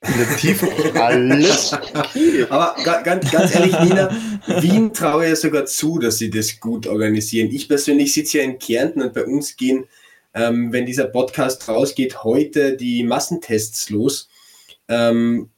In 0.05 0.19
der 0.19 0.37
Tiefe. 0.37 0.69
Alles. 1.01 1.73
Aber 2.51 2.75
ga, 2.85 3.03
ganz, 3.03 3.31
ganz 3.31 3.55
ehrlich, 3.55 3.79
Nina, 3.81 4.11
Wien 4.61 4.93
traue 4.93 5.29
ja 5.29 5.37
sogar 5.37 5.65
zu, 5.67 5.99
dass 6.01 6.19
sie 6.19 6.29
das 6.29 6.59
gut 6.59 6.87
organisieren. 6.89 7.51
Ich 7.53 7.69
persönlich 7.69 8.13
sitze 8.13 8.39
ja 8.39 8.45
in 8.45 8.59
Kärnten 8.59 9.01
und 9.01 9.15
bei 9.15 9.25
uns 9.25 9.57
gehen, 9.57 9.85
ähm, 10.35 10.73
wenn 10.73 10.87
dieser 10.87 11.05
Podcast 11.05 11.69
rausgeht, 11.69 12.25
heute 12.25 12.77
die 12.77 13.05
Massentests 13.05 13.91
los. 13.91 14.29
Ähm, 14.89 15.51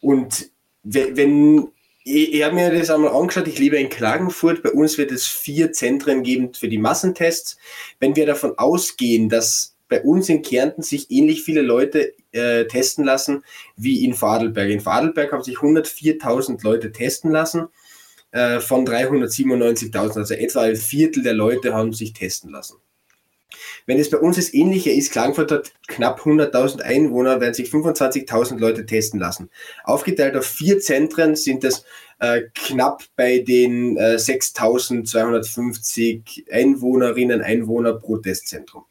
und 0.00 0.50
we- 0.82 1.10
wenn, 1.14 1.68
ich, 2.04 2.34
ich 2.34 2.42
habe 2.42 2.54
mir 2.54 2.70
das 2.72 2.88
einmal 2.88 3.12
angeschaut, 3.14 3.48
ich 3.48 3.58
lebe 3.58 3.76
in 3.76 3.90
Klagenfurt, 3.90 4.62
bei 4.62 4.70
uns 4.70 4.96
wird 4.96 5.12
es 5.12 5.26
vier 5.26 5.72
Zentren 5.72 6.22
geben 6.22 6.54
für 6.54 6.68
die 6.68 6.78
Massentests. 6.78 7.58
Wenn 7.98 8.16
wir 8.16 8.24
davon 8.24 8.56
ausgehen, 8.56 9.28
dass 9.28 9.74
bei 9.90 10.02
uns 10.02 10.30
in 10.30 10.40
Kärnten 10.40 10.82
sich 10.82 11.10
ähnlich 11.10 11.42
viele 11.42 11.60
Leute 11.60 12.14
äh, 12.32 12.64
testen 12.66 13.04
lassen 13.04 13.44
wie 13.76 14.02
in 14.04 14.14
Vorarlberg. 14.14 14.70
In 14.70 14.80
Vorarlberg 14.80 15.32
haben 15.32 15.44
sich 15.44 15.58
104.000 15.58 16.64
Leute 16.64 16.92
testen 16.92 17.30
lassen 17.30 17.68
äh, 18.30 18.60
von 18.60 18.86
397.000, 18.86 20.16
also 20.16 20.34
etwa 20.34 20.62
ein 20.62 20.76
Viertel 20.76 21.22
der 21.24 21.34
Leute 21.34 21.74
haben 21.74 21.92
sich 21.92 22.14
testen 22.14 22.50
lassen. 22.50 22.76
Wenn 23.86 23.98
es 23.98 24.10
bei 24.10 24.18
uns 24.18 24.36
das 24.36 24.54
Ähnliche 24.54 24.92
ist, 24.92 25.10
Klagenfurt 25.10 25.50
hat 25.50 25.72
knapp 25.88 26.20
100.000 26.20 26.82
Einwohner, 26.82 27.40
werden 27.40 27.54
sich 27.54 27.70
25.000 27.70 28.60
Leute 28.60 28.86
testen 28.86 29.18
lassen. 29.18 29.50
Aufgeteilt 29.82 30.36
auf 30.36 30.46
vier 30.46 30.78
Zentren 30.78 31.34
sind 31.34 31.64
es 31.64 31.84
äh, 32.20 32.42
knapp 32.54 33.02
bei 33.16 33.40
den 33.40 33.96
äh, 33.96 34.14
6.250 34.14 36.48
Einwohnerinnen, 36.52 37.42
Einwohner 37.42 37.94
pro 37.94 38.18
Testzentrum. 38.18 38.84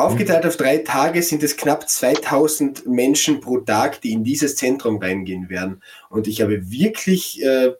Aufgeteilt 0.00 0.46
auf 0.46 0.56
drei 0.56 0.78
Tage 0.78 1.22
sind 1.22 1.42
es 1.42 1.58
knapp 1.58 1.86
2000 1.86 2.86
Menschen 2.86 3.42
pro 3.42 3.58
Tag, 3.58 4.00
die 4.00 4.12
in 4.12 4.24
dieses 4.24 4.56
Zentrum 4.56 4.96
reingehen 4.96 5.50
werden. 5.50 5.82
Und 6.08 6.26
ich 6.26 6.40
habe 6.40 6.70
wirklich 6.70 7.42
äh, 7.42 7.72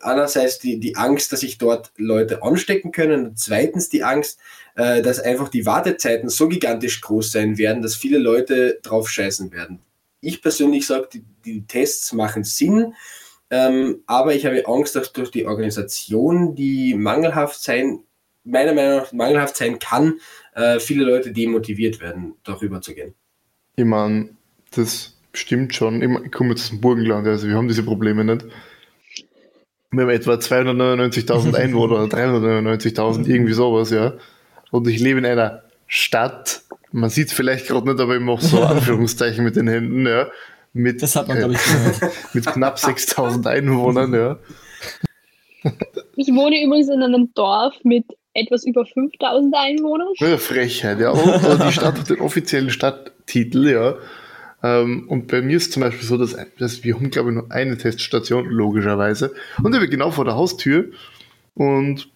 einerseits 0.00 0.58
die, 0.58 0.80
die 0.80 0.96
Angst, 0.96 1.30
dass 1.32 1.38
sich 1.38 1.58
dort 1.58 1.92
Leute 1.96 2.42
anstecken 2.42 2.90
können 2.90 3.26
und 3.26 3.38
zweitens 3.38 3.88
die 3.88 4.02
Angst, 4.02 4.40
äh, 4.74 5.02
dass 5.02 5.20
einfach 5.20 5.48
die 5.48 5.64
Wartezeiten 5.64 6.28
so 6.28 6.48
gigantisch 6.48 7.00
groß 7.00 7.30
sein 7.30 7.58
werden, 7.58 7.80
dass 7.80 7.94
viele 7.94 8.18
Leute 8.18 8.80
drauf 8.82 9.08
scheißen 9.08 9.52
werden. 9.52 9.78
Ich 10.20 10.42
persönlich 10.42 10.84
sage, 10.84 11.10
die, 11.12 11.24
die 11.44 11.64
Tests 11.64 12.12
machen 12.12 12.42
Sinn, 12.42 12.94
ähm, 13.50 14.02
aber 14.06 14.34
ich 14.34 14.46
habe 14.46 14.66
Angst, 14.66 14.96
dass 14.96 15.12
durch 15.12 15.30
die 15.30 15.46
Organisation, 15.46 16.56
die 16.56 16.94
mangelhaft 16.94 17.62
sein, 17.62 18.00
meiner 18.42 18.74
Meinung 18.74 18.96
nach 18.96 19.12
mangelhaft 19.12 19.56
sein 19.56 19.78
kann, 19.78 20.18
äh, 20.54 20.78
viele 20.78 21.04
Leute 21.04 21.32
demotiviert 21.32 22.00
werden, 22.00 22.34
darüber 22.44 22.80
zu 22.80 22.94
gehen. 22.94 23.14
Ich 23.76 23.84
meine, 23.84 24.30
das 24.74 25.16
stimmt 25.32 25.74
schon. 25.74 26.02
Ich, 26.02 26.08
mein, 26.08 26.26
ich 26.26 26.32
komme 26.32 26.50
jetzt 26.50 26.62
aus 26.62 26.68
dem 26.70 26.80
Burgenland, 26.80 27.26
also 27.26 27.48
wir 27.48 27.56
haben 27.56 27.68
diese 27.68 27.82
Probleme 27.82 28.24
nicht. 28.24 28.44
Wir 29.90 30.02
haben 30.02 30.10
etwa 30.10 30.34
299.000 30.34 31.54
Einwohner 31.58 32.04
oder 32.04 32.16
399.000, 32.16 33.26
irgendwie 33.26 33.52
sowas, 33.52 33.90
ja. 33.90 34.14
Und 34.70 34.88
ich 34.88 35.00
lebe 35.00 35.18
in 35.18 35.26
einer 35.26 35.62
Stadt, 35.86 36.62
man 36.92 37.10
sieht 37.10 37.28
es 37.28 37.32
vielleicht 37.34 37.66
gerade 37.66 37.88
nicht, 37.90 38.00
aber 38.00 38.14
ich 38.16 38.22
mache 38.22 38.44
so 38.44 38.62
Anführungszeichen 38.62 39.44
mit 39.44 39.56
den 39.56 39.68
Händen, 39.68 40.06
ja. 40.06 40.28
Mit, 40.74 41.02
Das 41.02 41.16
hat 41.16 41.28
man, 41.28 41.36
äh, 41.36 41.40
glaube 41.40 41.54
ich, 41.54 41.64
gehört. 41.64 42.14
mit 42.34 42.46
knapp 42.46 42.78
6.000 42.78 43.46
Einwohnern, 43.46 44.14
ja. 44.14 44.38
Ich 46.16 46.28
wohne 46.28 46.62
übrigens 46.62 46.88
in 46.88 47.02
einem 47.02 47.32
Dorf 47.34 47.74
mit 47.84 48.06
etwas 48.34 48.64
über 48.64 48.86
5000 48.86 49.54
Einwohnern. 49.54 50.08
Ja, 50.16 50.38
Frechheit, 50.38 51.00
ja. 51.00 51.10
Und, 51.10 51.44
und 51.44 51.64
die 51.64 51.72
Stadt 51.72 51.98
hat 51.98 52.10
den 52.10 52.20
offiziellen 52.20 52.70
Stadttitel, 52.70 53.68
ja. 53.68 53.96
Ähm, 54.62 55.06
und 55.08 55.28
bei 55.28 55.42
mir 55.42 55.56
ist 55.56 55.72
zum 55.72 55.82
Beispiel 55.82 56.06
so, 56.06 56.16
dass, 56.16 56.36
dass 56.58 56.84
wir 56.84 56.94
haben, 56.94 57.10
glaube 57.10 57.30
ich, 57.30 57.34
nur 57.34 57.50
eine 57.50 57.76
Teststation, 57.76 58.46
logischerweise. 58.46 59.34
Und 59.62 59.74
die 59.74 59.80
wird 59.80 59.90
genau 59.90 60.10
vor 60.10 60.24
der 60.24 60.36
Haustür. 60.36 60.86
Und 61.54 62.08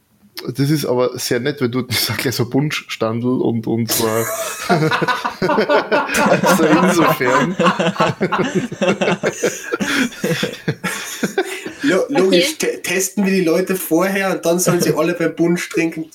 das 0.47 0.71
ist 0.71 0.85
aber 0.85 1.19
sehr 1.19 1.41
nett, 1.41 1.61
weil 1.61 1.71
dort 1.71 1.91
ist 1.91 2.11
auch 2.11 2.17
gleich 2.17 2.35
so 2.35 2.45
ein 2.45 2.51
Bunschstandel 2.51 3.41
und, 3.41 3.67
und 3.67 3.91
zwar 3.91 4.25
also 4.69 6.65
insofern. 6.83 7.57
Lo 11.87 12.05
logisch, 12.09 12.59
te 12.59 12.83
testen 12.83 13.25
wir 13.25 13.33
die 13.33 13.45
Leute 13.45 13.77
vorher 13.77 14.33
und 14.33 14.45
dann 14.45 14.59
sollen 14.59 14.81
sie 14.81 14.95
alle 14.95 15.15
beim 15.15 15.35
Bunsch 15.35 15.69
trinken. 15.69 16.11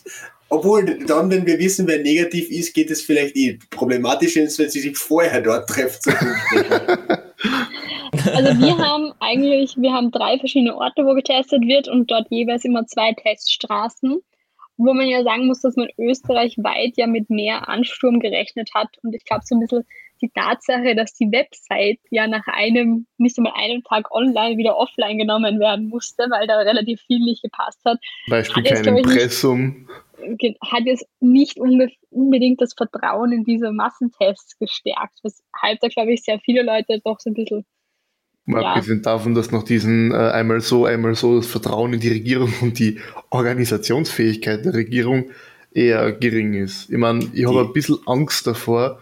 Obwohl, 0.49 0.99
dann, 1.05 1.31
wenn 1.31 1.45
wir 1.45 1.57
wissen, 1.59 1.87
wer 1.87 1.99
negativ 1.99 2.49
ist, 2.49 2.73
geht 2.73 2.91
es 2.91 3.01
vielleicht 3.01 3.37
eh. 3.37 3.57
Problematisch 3.69 4.35
ist, 4.35 4.59
wenn 4.59 4.69
sie 4.69 4.81
sich 4.81 4.97
vorher 4.97 5.41
dort. 5.41 5.71
Also 8.33 8.51
Also 8.51 8.59
wir 8.59 8.77
haben 8.77 9.13
eigentlich, 9.19 9.75
wir 9.77 9.93
haben 9.93 10.11
drei 10.11 10.37
verschiedene 10.37 10.75
Orte, 10.75 11.05
wo 11.05 11.13
getestet 11.13 11.61
wird 11.61 11.87
und 11.87 12.11
dort 12.11 12.27
jeweils 12.29 12.65
immer 12.65 12.85
zwei 12.85 13.13
Teststraßen, 13.13 14.21
wo 14.77 14.93
man 14.93 15.07
ja 15.07 15.23
sagen 15.23 15.47
muss, 15.47 15.61
dass 15.61 15.75
man 15.75 15.87
österreichweit 15.97 16.97
ja 16.97 17.07
mit 17.07 17.29
mehr 17.29 17.69
Ansturm 17.69 18.19
gerechnet 18.19 18.69
hat. 18.73 18.89
Und 19.03 19.15
ich 19.15 19.23
glaube 19.23 19.43
so 19.45 19.55
ein 19.55 19.61
bisschen 19.61 19.85
die 20.21 20.29
Tatsache, 20.29 20.95
dass 20.95 21.13
die 21.13 21.31
Website 21.31 21.99
ja 22.09 22.27
nach 22.27 22.47
einem, 22.47 23.07
nicht 23.17 23.37
einmal 23.37 23.53
einem 23.55 23.83
Tag 23.83 24.11
online 24.11 24.57
wieder 24.57 24.77
offline 24.77 25.17
genommen 25.17 25.59
werden 25.59 25.87
musste, 25.87 26.23
weil 26.29 26.47
da 26.47 26.57
relativ 26.59 27.01
viel 27.01 27.19
nicht 27.19 27.41
gepasst 27.41 27.79
hat. 27.85 27.99
Beispiel 28.27 28.63
kein 28.63 28.97
Impressum. 28.97 29.89
Hat 30.61 30.83
jetzt 30.85 31.07
nicht 31.19 31.57
unbedingt 31.57 32.61
das 32.61 32.73
Vertrauen 32.73 33.31
in 33.31 33.43
diese 33.43 33.71
Massentests 33.71 34.57
gestärkt, 34.59 35.19
weshalb 35.23 35.79
da, 35.79 35.87
glaube 35.87 36.13
ich, 36.13 36.23
sehr 36.23 36.39
viele 36.39 36.61
Leute 36.61 37.01
doch 37.03 37.19
so 37.19 37.31
ein 37.31 37.33
bisschen 37.33 37.65
Mal 38.45 38.63
ja. 38.63 38.73
abgesehen 38.73 39.03
davon, 39.03 39.35
dass 39.35 39.51
noch 39.51 39.63
diesen 39.63 40.11
äh, 40.11 40.15
einmal 40.15 40.61
so, 40.61 40.85
einmal 40.85 41.13
so 41.13 41.37
das 41.37 41.45
Vertrauen 41.45 41.93
in 41.93 41.99
die 41.99 42.09
Regierung 42.09 42.51
und 42.61 42.79
die 42.79 42.99
Organisationsfähigkeit 43.29 44.65
der 44.65 44.73
Regierung 44.73 45.29
eher 45.71 46.11
gering 46.11 46.53
ist. 46.55 46.89
Ich 46.89 46.97
meine, 46.97 47.29
ich 47.33 47.45
habe 47.45 47.61
ein 47.61 47.73
bisschen 47.73 47.99
Angst 48.07 48.47
davor. 48.47 48.99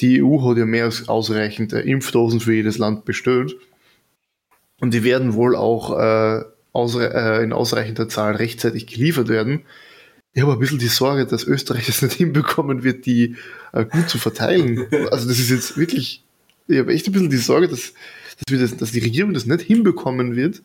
Die 0.00 0.22
EU 0.22 0.48
hat 0.48 0.58
ja 0.58 0.66
mehr 0.66 0.84
als 0.84 1.08
ausreichend 1.08 1.72
Impfdosen 1.72 2.40
für 2.40 2.54
jedes 2.54 2.78
Land 2.78 3.04
bestellt. 3.04 3.56
Und 4.80 4.94
die 4.94 5.04
werden 5.04 5.34
wohl 5.34 5.54
auch 5.54 5.98
äh, 5.98 6.44
ausre 6.72 7.14
äh, 7.14 7.44
in 7.44 7.52
ausreichender 7.52 8.08
Zahl 8.08 8.36
rechtzeitig 8.36 8.86
geliefert 8.86 9.28
werden. 9.28 9.62
Ich 10.32 10.42
habe 10.42 10.52
ein 10.52 10.58
bisschen 10.58 10.78
die 10.78 10.86
Sorge, 10.86 11.26
dass 11.26 11.44
Österreich 11.44 11.88
es 11.88 12.02
nicht 12.02 12.14
hinbekommen 12.16 12.82
wird, 12.82 13.06
die 13.06 13.36
äh, 13.72 13.84
gut 13.84 14.08
zu 14.08 14.18
verteilen. 14.18 14.86
Also 15.10 15.28
das 15.28 15.38
ist 15.38 15.50
jetzt 15.50 15.76
wirklich, 15.76 16.24
ich 16.66 16.78
habe 16.78 16.92
echt 16.92 17.06
ein 17.06 17.12
bisschen 17.12 17.30
die 17.30 17.36
Sorge, 17.36 17.68
dass 17.68 17.92
dass, 18.48 18.60
das, 18.60 18.76
dass 18.76 18.92
die 18.92 19.00
Regierung 19.00 19.34
das 19.34 19.46
nicht 19.46 19.62
hinbekommen 19.62 20.36
wird, 20.36 20.62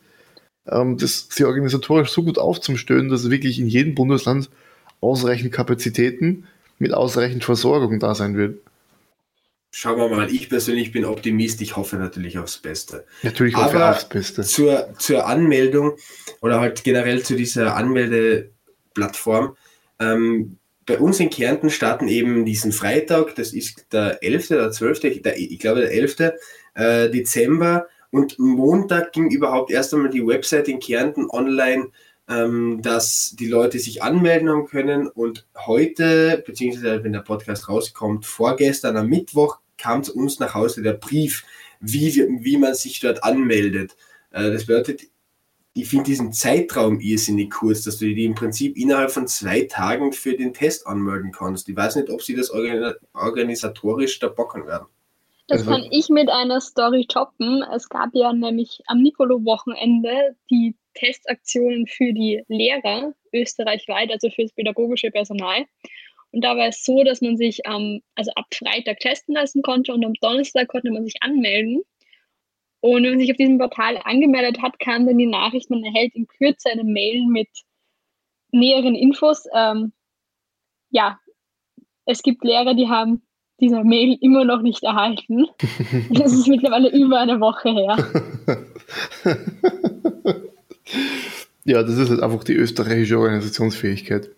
ähm, 0.66 0.96
das 0.98 1.28
sie 1.30 1.44
organisatorisch 1.44 2.10
so 2.10 2.22
gut 2.22 2.38
aufzustellen, 2.38 3.08
dass 3.08 3.30
wirklich 3.30 3.58
in 3.58 3.68
jedem 3.68 3.94
Bundesland 3.94 4.50
ausreichend 5.00 5.52
Kapazitäten 5.52 6.44
mit 6.78 6.92
ausreichend 6.92 7.44
Versorgung 7.44 7.98
da 7.98 8.14
sein 8.14 8.36
wird. 8.36 8.60
Schauen 9.70 9.98
wir 9.98 10.08
mal, 10.08 10.32
ich 10.32 10.48
persönlich 10.48 10.92
bin 10.92 11.04
Optimist, 11.04 11.60
ich 11.60 11.76
hoffe 11.76 11.96
natürlich 11.96 12.38
aufs 12.38 12.58
Beste. 12.58 13.04
Natürlich 13.22 13.54
hoffe 13.54 13.76
ich 13.76 13.82
aufs 13.82 14.08
Beste. 14.08 14.42
Zur, 14.42 14.94
zur 14.98 15.26
Anmeldung 15.26 15.96
oder 16.40 16.60
halt 16.60 16.84
generell 16.84 17.22
zu 17.22 17.36
dieser 17.36 17.76
Anmeldeplattform. 17.76 19.56
Ähm, 20.00 20.56
bei 20.86 20.98
uns 20.98 21.20
in 21.20 21.28
Kärnten 21.28 21.68
starten 21.68 22.08
eben 22.08 22.46
diesen 22.46 22.72
Freitag, 22.72 23.34
das 23.34 23.52
ist 23.52 23.92
der 23.92 24.22
11. 24.22 24.52
oder 24.52 24.72
12., 24.72 25.22
der, 25.22 25.38
ich 25.38 25.58
glaube 25.58 25.82
der 25.82 25.92
11. 25.92 26.32
Äh, 26.74 27.10
Dezember 27.10 27.86
und 28.10 28.38
Montag 28.38 29.12
ging 29.12 29.30
überhaupt 29.30 29.70
erst 29.70 29.92
einmal 29.92 30.10
die 30.10 30.26
Website 30.26 30.68
in 30.68 30.80
Kärnten 30.80 31.28
online, 31.28 31.88
ähm, 32.28 32.80
dass 32.82 33.34
die 33.38 33.48
Leute 33.48 33.78
sich 33.78 34.02
anmelden 34.02 34.48
haben 34.48 34.66
können 34.66 35.08
und 35.08 35.46
heute, 35.56 36.42
beziehungsweise 36.46 37.02
wenn 37.02 37.12
der 37.12 37.20
Podcast 37.20 37.68
rauskommt, 37.68 38.26
vorgestern 38.26 38.96
am 38.96 39.08
Mittwoch 39.08 39.58
kam 39.78 40.02
zu 40.02 40.14
uns 40.14 40.38
nach 40.38 40.54
Hause 40.54 40.82
der 40.82 40.92
Brief, 40.92 41.44
wie, 41.80 42.14
wie 42.40 42.58
man 42.58 42.74
sich 42.74 43.00
dort 43.00 43.24
anmeldet. 43.24 43.96
Äh, 44.30 44.50
das 44.50 44.66
bedeutet, 44.66 45.02
ich 45.72 45.88
finde 45.88 46.06
diesen 46.06 46.32
Zeitraum 46.32 47.00
irrsinnig 47.00 47.50
kurz, 47.50 47.84
dass 47.84 47.98
du 47.98 48.06
die 48.06 48.24
im 48.24 48.34
Prinzip 48.34 48.76
innerhalb 48.76 49.10
von 49.10 49.28
zwei 49.28 49.62
Tagen 49.62 50.12
für 50.12 50.36
den 50.36 50.52
Test 50.52 50.86
anmelden 50.86 51.30
kannst. 51.30 51.68
Ich 51.68 51.76
weiß 51.76 51.96
nicht, 51.96 52.10
ob 52.10 52.22
sie 52.22 52.34
das 52.34 52.50
organisatorisch 53.12 54.18
da 54.18 54.28
bocken 54.28 54.66
werden. 54.66 54.86
Das 55.46 55.60
also, 55.60 55.70
kann 55.70 55.86
ich 55.90 56.08
mit 56.08 56.28
einer 56.28 56.60
Story 56.60 57.06
toppen. 57.08 57.64
Es 57.74 57.88
gab 57.88 58.10
ja 58.12 58.32
nämlich 58.32 58.82
am 58.86 59.02
Nicolo-Wochenende 59.02 60.36
die 60.50 60.74
Testaktionen 60.98 61.86
für 61.86 62.12
die 62.12 62.42
Lehrer 62.48 63.14
österreichweit, 63.32 64.10
also 64.10 64.30
für 64.30 64.42
das 64.42 64.52
pädagogische 64.52 65.10
Personal. 65.10 65.64
Und 66.32 66.44
da 66.44 66.56
war 66.56 66.68
es 66.68 66.84
so, 66.84 67.04
dass 67.04 67.20
man 67.20 67.36
sich 67.36 67.60
ähm, 67.64 68.02
also 68.14 68.32
ab 68.34 68.46
Freitag 68.52 69.00
testen 69.00 69.34
lassen 69.34 69.62
konnte 69.62 69.94
und 69.94 70.04
am 70.04 70.14
Donnerstag 70.14 70.68
konnte 70.68 70.90
man 70.90 71.04
sich 71.04 71.22
anmelden. 71.22 71.82
Und 72.80 73.02
wenn 73.02 73.10
man 73.10 73.20
sich 73.20 73.30
auf 73.30 73.36
diesem 73.36 73.58
Portal 73.58 73.98
angemeldet 74.04 74.60
hat, 74.62 74.78
kam 74.78 75.06
dann 75.06 75.18
die 75.18 75.26
Nachricht, 75.26 75.70
man 75.70 75.84
erhält 75.84 76.14
in 76.14 76.26
Kürze 76.26 76.70
eine 76.70 76.84
Mail 76.84 77.26
mit 77.26 77.48
näheren 78.52 78.94
Infos. 78.94 79.46
Ähm, 79.54 79.92
ja, 80.90 81.18
es 82.04 82.22
gibt 82.22 82.44
Lehrer, 82.44 82.74
die 82.74 82.88
haben 82.88 83.22
dieser 83.60 83.82
Mail 83.82 84.16
immer 84.20 84.44
noch 84.44 84.62
nicht 84.62 84.84
erhalten. 84.84 85.46
Das 86.10 86.32
ist 86.32 86.46
mittlerweile 86.46 86.90
über 86.90 87.18
eine 87.18 87.40
Woche 87.40 87.70
her. 87.70 87.96
ja, 91.64 91.82
das 91.82 91.96
ist 91.96 92.10
halt 92.10 92.22
einfach 92.22 92.44
die 92.44 92.54
österreichische 92.54 93.18
Organisationsfähigkeit. 93.18 94.30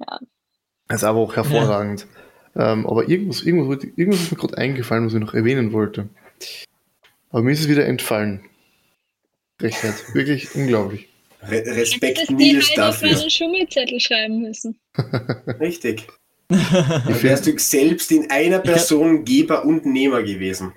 Ja. 0.00 0.18
Das 0.88 1.00
ist 1.00 1.04
aber 1.04 1.20
auch 1.20 1.36
hervorragend. 1.36 2.06
Ja. 2.54 2.72
Ähm, 2.72 2.86
aber 2.86 3.08
irgendwas, 3.08 3.42
irgendwas, 3.42 3.84
irgendwas 3.96 4.22
ist 4.22 4.32
mir 4.32 4.38
gerade 4.38 4.58
eingefallen, 4.58 5.06
was 5.06 5.14
ich 5.14 5.20
noch 5.20 5.34
erwähnen 5.34 5.72
wollte. 5.72 6.08
Aber 7.30 7.42
mir 7.42 7.52
ist 7.52 7.60
es 7.60 7.68
wieder 7.68 7.86
entfallen. 7.86 8.44
Recht 9.60 9.82
Wirklich 10.14 10.54
unglaublich. 10.54 11.08
Re 11.42 11.64
Respekt 11.64 12.28
halt 12.28 12.76
dafür. 12.76 13.10
Ich 13.10 13.20
einen 13.20 13.30
Schummelzettel 13.30 14.00
schreiben 14.00 14.42
müssen. 14.42 14.78
Richtig. 15.60 16.06
Dann 16.48 17.22
wärst 17.22 17.46
du 17.46 17.58
selbst 17.58 18.12
in 18.12 18.30
einer 18.30 18.58
Person 18.58 19.24
Geber 19.24 19.64
und 19.64 19.86
Nehmer 19.86 20.22
gewesen. 20.22 20.72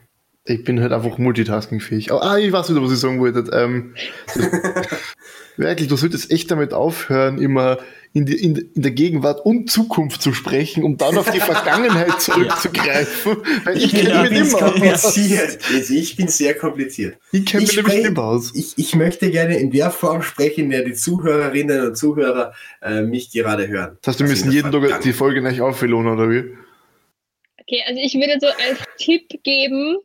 Ich 0.48 0.64
bin 0.64 0.80
halt 0.80 0.92
einfach 0.92 1.18
multitaskingfähig. 1.18 2.12
Oh, 2.12 2.18
ah, 2.18 2.38
ich 2.38 2.52
weiß 2.52 2.70
wieder, 2.70 2.84
was 2.84 2.92
ich 2.92 3.00
sagen 3.00 3.20
wollte. 3.20 3.50
Ähm, 3.52 3.96
wirklich, 5.58 5.88
du 5.88 5.96
solltest 5.96 6.32
echt 6.32 6.52
damit 6.52 6.72
aufhören, 6.72 7.40
immer 7.40 7.80
in, 8.14 8.28
die, 8.28 8.36
in, 8.36 8.56
in, 8.56 8.82
der 8.84 8.92
Gegenwart 8.92 9.44
und 9.44 9.72
Zukunft 9.72 10.22
zu 10.22 10.34
sprechen, 10.34 10.84
um 10.84 10.98
dann 10.98 11.18
auf 11.18 11.32
die 11.32 11.40
Vergangenheit 11.40 12.22
zurückzugreifen. 12.22 13.38
Weil 13.64 13.78
ich 13.78 13.90
kenne 13.90 14.22
mich 14.22 14.32
nicht 14.32 14.54
mehr 14.54 14.62
kompliziert. 14.62 15.58
Also 15.74 15.94
ich 15.96 16.16
bin 16.16 16.28
sehr 16.28 16.54
kompliziert. 16.54 17.18
Ich 17.32 17.46
kenne 17.48 17.64
mich 17.64 17.76
nämlich 17.76 18.04
nicht 18.04 18.18
aus. 18.20 18.54
Ich, 18.54 18.74
ich 18.78 18.96
möchte 18.96 19.32
gerne 19.32 19.58
in 19.58 19.72
der 19.72 19.90
Form 19.90 20.22
sprechen, 20.22 20.66
in 20.66 20.70
der 20.70 20.84
die 20.84 20.94
Zuhörerinnen 20.94 21.88
und 21.88 21.98
Zuhörer 21.98 22.54
äh, 22.84 23.02
mich 23.02 23.32
gerade 23.32 23.68
hören. 23.68 23.98
Das 24.04 24.14
heißt, 24.14 24.20
wir 24.20 24.28
müssen 24.28 24.52
jeden 24.52 24.72
Tag 24.72 25.02
die 25.02 25.14
Folge 25.14 25.42
nicht 25.42 25.62
auffüllen, 25.62 26.06
oder 26.06 26.30
wie? 26.30 26.56
Okay, 27.60 27.84
also 27.88 28.00
ich 28.00 28.14
würde 28.14 28.38
so 28.40 28.48
als 28.48 28.80
Tipp 29.00 29.28
geben, 29.44 29.98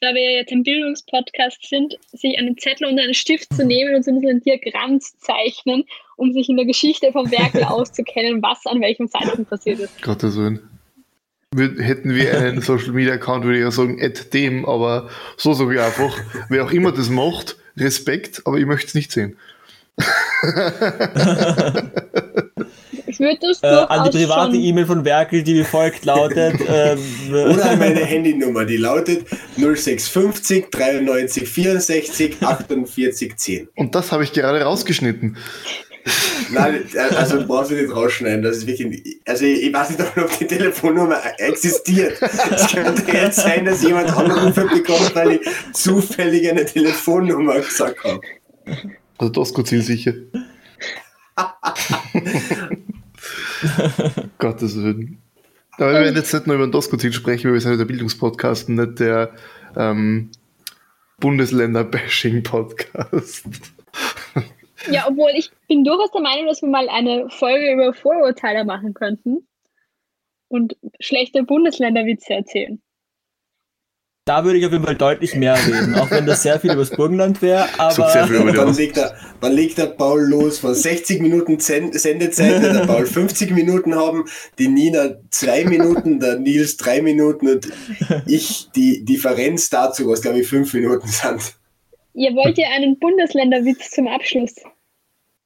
da 0.00 0.14
wir 0.14 0.32
jetzt 0.32 0.52
im 0.52 0.62
Bildungspodcast 0.62 1.68
sind, 1.68 1.98
sich 2.12 2.38
einen 2.38 2.56
Zettel 2.58 2.86
und 2.86 2.98
einen 2.98 3.14
Stift 3.14 3.52
zu 3.54 3.64
nehmen 3.64 3.94
und 3.94 4.04
so 4.04 4.10
ein 4.10 4.20
bisschen 4.20 4.36
ein 4.36 4.42
Diagramm 4.42 5.00
zu 5.00 5.16
zeichnen, 5.18 5.84
um 6.16 6.32
sich 6.32 6.48
in 6.48 6.56
der 6.56 6.66
Geschichte 6.66 7.12
vom 7.12 7.30
Werkel 7.30 7.64
auszukennen, 7.68 8.42
was 8.42 8.66
an 8.66 8.80
welchem 8.80 9.08
Zeitpunkt 9.08 9.50
passiert 9.50 9.80
ist. 9.80 10.02
Gottes 10.02 10.36
Willen. 10.36 10.60
Hätten 11.56 12.14
wir 12.14 12.38
einen 12.38 12.60
Social 12.62 12.92
Media 12.92 13.14
Account, 13.14 13.44
würde 13.44 13.58
ich 13.58 13.64
ja 13.64 13.70
sagen, 13.70 13.98
at 14.02 14.34
dem, 14.34 14.66
aber 14.66 15.08
so 15.36 15.54
sage 15.54 15.74
ich 15.74 15.80
einfach, 15.80 16.18
wer 16.48 16.64
auch 16.64 16.72
immer 16.72 16.92
das 16.92 17.08
macht, 17.08 17.56
Respekt, 17.76 18.42
aber 18.44 18.58
ich 18.58 18.66
möchte 18.66 18.88
es 18.88 18.94
nicht 18.94 19.12
sehen. 19.12 19.36
Ich 23.08 23.18
würde 23.18 23.38
das 23.40 23.62
äh, 23.62 23.66
An 23.66 24.10
die 24.10 24.18
private 24.18 24.56
E-Mail 24.56 24.86
von 24.86 25.04
Werkel, 25.04 25.42
die 25.42 25.54
wie 25.54 25.64
folgt 25.64 26.04
lautet. 26.04 26.60
ähm, 26.68 26.98
Oder 27.30 27.70
an 27.70 27.78
meine 27.78 28.04
Handynummer, 28.04 28.66
die 28.66 28.76
lautet 28.76 29.26
0650 29.56 30.70
93 30.70 31.48
64 31.48 32.36
48 32.42 33.36
10. 33.36 33.68
Und 33.76 33.94
das 33.94 34.12
habe 34.12 34.24
ich 34.24 34.32
gerade 34.32 34.60
rausgeschnitten. 34.60 35.38
Nein, 36.50 36.84
also 37.16 37.46
brauchst 37.46 37.70
du 37.70 37.74
nicht 37.74 37.94
rausschneiden. 37.94 38.42
Das 38.42 38.58
ist 38.58 38.66
wirklich. 38.66 39.20
Also 39.26 39.44
ich, 39.44 39.72
weiß 39.72 39.90
nicht, 39.90 40.00
ob 40.16 40.38
die 40.38 40.46
Telefonnummer 40.46 41.18
existiert. 41.38 42.20
Es 42.50 42.68
könnte 42.68 43.10
jetzt 43.10 43.40
sein, 43.40 43.64
dass 43.64 43.82
jemand 43.82 44.14
Anrufe 44.16 44.66
bekommt, 44.66 45.14
weil 45.14 45.32
ich 45.32 45.40
zufällig 45.72 46.48
eine 46.50 46.64
Telefonnummer 46.64 47.60
gesagt 47.60 48.02
habe. 48.04 48.20
Also 49.18 49.32
das 49.32 49.50
ist 49.50 49.66
zielsicher. 49.66 50.12
Gottes 54.38 54.76
Willen. 54.76 55.22
Aber 55.72 55.92
wir 55.92 56.00
werden 56.00 56.16
jetzt 56.16 56.34
nicht 56.34 56.46
nur 56.46 56.56
über 56.56 56.66
den 56.66 56.72
Doskozil 56.72 57.12
sprechen, 57.12 57.46
weil 57.46 57.54
wir 57.54 57.60
sind 57.60 57.72
ja 57.72 57.76
der 57.76 57.84
Bildungspodcast 57.84 58.68
und 58.68 58.76
nicht 58.76 59.00
der 59.00 59.32
ähm, 59.76 60.30
Bundesländer-Bashing-Podcast. 61.20 63.44
Ja, 64.90 65.08
obwohl 65.08 65.32
ich 65.34 65.50
bin 65.66 65.82
durchaus 65.82 66.12
der 66.12 66.20
Meinung, 66.20 66.46
dass 66.46 66.62
wir 66.62 66.68
mal 66.68 66.88
eine 66.88 67.28
Folge 67.30 67.72
über 67.72 67.92
Vorurteile 67.92 68.64
machen 68.64 68.94
könnten 68.94 69.48
und 70.46 70.76
schlechte 71.00 71.42
Bundesländer-Witze 71.42 72.34
erzählen. 72.34 72.80
Da 74.28 74.44
würde 74.44 74.58
ich 74.58 74.66
auf 74.66 74.72
jeden 74.72 74.84
Fall 74.84 74.94
deutlich 74.94 75.34
mehr 75.34 75.54
reden, 75.54 75.94
auch 75.94 76.10
wenn 76.10 76.26
das 76.26 76.42
sehr 76.42 76.60
viel 76.60 76.70
übers 76.70 76.90
Burgenland 76.90 77.40
wäre. 77.40 77.66
Aber 77.78 78.12
dann 78.52 78.74
legt, 78.74 78.98
der, 78.98 79.16
dann 79.40 79.52
legt 79.52 79.78
der 79.78 79.86
Paul 79.86 80.20
los 80.20 80.58
von 80.58 80.74
60 80.74 81.22
Minuten 81.22 81.58
Sendezeit, 81.60 82.62
der 82.62 82.84
Paul 82.86 83.06
50 83.06 83.52
Minuten 83.52 83.94
haben, 83.94 84.26
die 84.58 84.68
Nina 84.68 85.12
zwei 85.30 85.64
Minuten, 85.64 86.20
der 86.20 86.38
Nils 86.38 86.76
drei 86.76 87.00
Minuten 87.00 87.48
und 87.48 87.68
ich 88.26 88.68
die 88.76 89.02
Differenz 89.02 89.70
dazu, 89.70 90.06
was 90.08 90.20
glaube 90.20 90.40
ich 90.40 90.46
fünf 90.46 90.74
Minuten 90.74 91.08
sind. 91.08 91.54
Ihr 92.12 92.34
wollt 92.34 92.58
ja 92.58 92.68
einen 92.76 92.98
Bundesländerwitz 92.98 93.92
zum 93.92 94.08
Abschluss. 94.08 94.56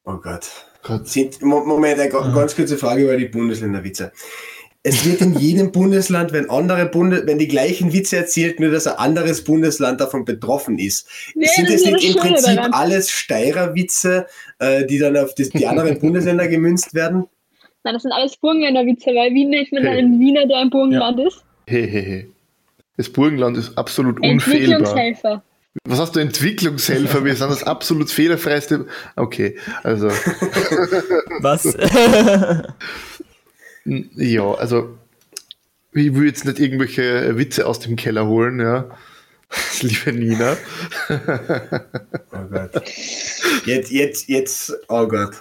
Oh 0.03 0.17
Gott. 0.17 0.49
Gott. 0.83 1.07
Sind, 1.07 1.41
Moment, 1.41 2.01
eine 2.01 2.09
ganz 2.09 2.53
kurze 2.53 2.77
Frage 2.77 3.03
über 3.03 3.15
die 3.15 3.29
Bundesländerwitze. 3.29 4.11
Es 4.85 5.05
wird 5.05 5.21
in 5.21 5.39
jedem 5.39 5.71
Bundesland, 5.71 6.33
wenn 6.33 6.49
andere 6.49 6.85
Bunde, 6.85 7.23
wenn 7.25 7.39
die 7.39 7.47
gleichen 7.47 7.93
Witze 7.93 8.17
erzählt, 8.17 8.59
nur 8.59 8.69
dass 8.69 8.85
ein 8.85 8.97
anderes 8.97 9.45
Bundesland 9.45 10.01
davon 10.01 10.25
betroffen 10.25 10.77
ist. 10.77 11.07
Nee, 11.35 11.45
Sind 11.55 11.69
es 11.69 11.85
nicht 11.85 12.15
im 12.15 12.15
Prinzip 12.17 12.57
daran. 12.57 12.73
alles 12.73 13.09
Steirer-Witze, 13.09 14.27
äh, 14.59 14.85
die 14.85 14.99
dann 14.99 15.15
auf 15.15 15.33
das, 15.35 15.49
die 15.49 15.65
anderen 15.65 15.99
Bundesländer 15.99 16.49
gemünzt 16.49 16.93
werden? 16.93 17.27
Nein, 17.85 17.93
das 17.93 18.03
sind 18.03 18.11
alles 18.11 18.35
Burgenländer-Witze, 18.35 19.11
weil 19.11 19.33
Wien 19.33 19.51
nicht 19.51 19.71
mit 19.71 19.83
hey. 19.83 19.99
einem 19.99 20.19
Wiener, 20.19 20.45
der 20.47 20.57
ein 20.57 20.69
Burgenland 20.69 21.17
ja. 21.17 21.27
ist. 21.27 21.43
Hehehe. 21.65 21.87
Hey, 21.87 22.03
hey. 22.03 22.31
Das 22.97 23.09
Burgenland 23.09 23.57
ist 23.57 23.77
absolut 23.77 24.19
unfehlbar. 24.19 24.79
Entwicklungshelfer. 24.79 25.43
Was 25.85 25.99
hast 25.99 26.15
du 26.15 26.19
Entwicklungshelfer? 26.19 27.25
Wir 27.25 27.35
sind 27.35 27.49
das 27.49 27.63
absolut 27.63 28.11
fehlerfreiste. 28.11 28.85
Okay, 29.15 29.57
also. 29.81 30.07
Was? 31.41 31.65
ja, 33.85 34.53
also 34.53 34.97
ich 35.91 36.15
will 36.15 36.25
jetzt 36.25 36.45
nicht 36.45 36.59
irgendwelche 36.59 37.37
Witze 37.37 37.67
aus 37.67 37.79
dem 37.79 37.95
Keller 37.95 38.27
holen, 38.27 38.59
ja. 38.59 38.89
Liebe 39.81 40.13
Nina. 40.13 40.57
oh 41.09 42.47
Gott. 42.49 42.81
Jetzt, 43.65 43.91
jetzt, 43.91 44.27
jetzt, 44.27 44.73
oh 44.87 45.07
Gott. 45.07 45.35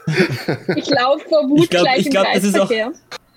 Ich 0.76 0.90
laufe 0.90 1.26
vor 1.28 1.48
Wut 1.48 1.64
ich 1.64 1.70
glaub, 1.70 1.84
gleich 1.84 2.00
ich 2.00 2.10
glaub, 2.10 2.26
im 2.26 2.32
Kreisverkehr. 2.32 2.92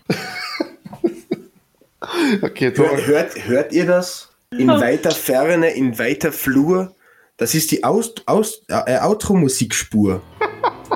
okay, 2.41 2.73
hört, 2.75 3.07
hört, 3.07 3.47
hört 3.47 3.73
ihr 3.73 3.85
das? 3.85 4.29
In 4.51 4.67
weiter 4.67 5.11
Ferne, 5.11 5.71
in 5.71 5.97
weiter 5.97 6.31
Flur. 6.31 6.93
Das 7.37 7.55
ist 7.55 7.71
die 7.71 7.83
Aus, 7.83 8.13
Aus, 8.25 8.63
äh, 8.67 8.99
Outro-Musikspur. 8.99 10.21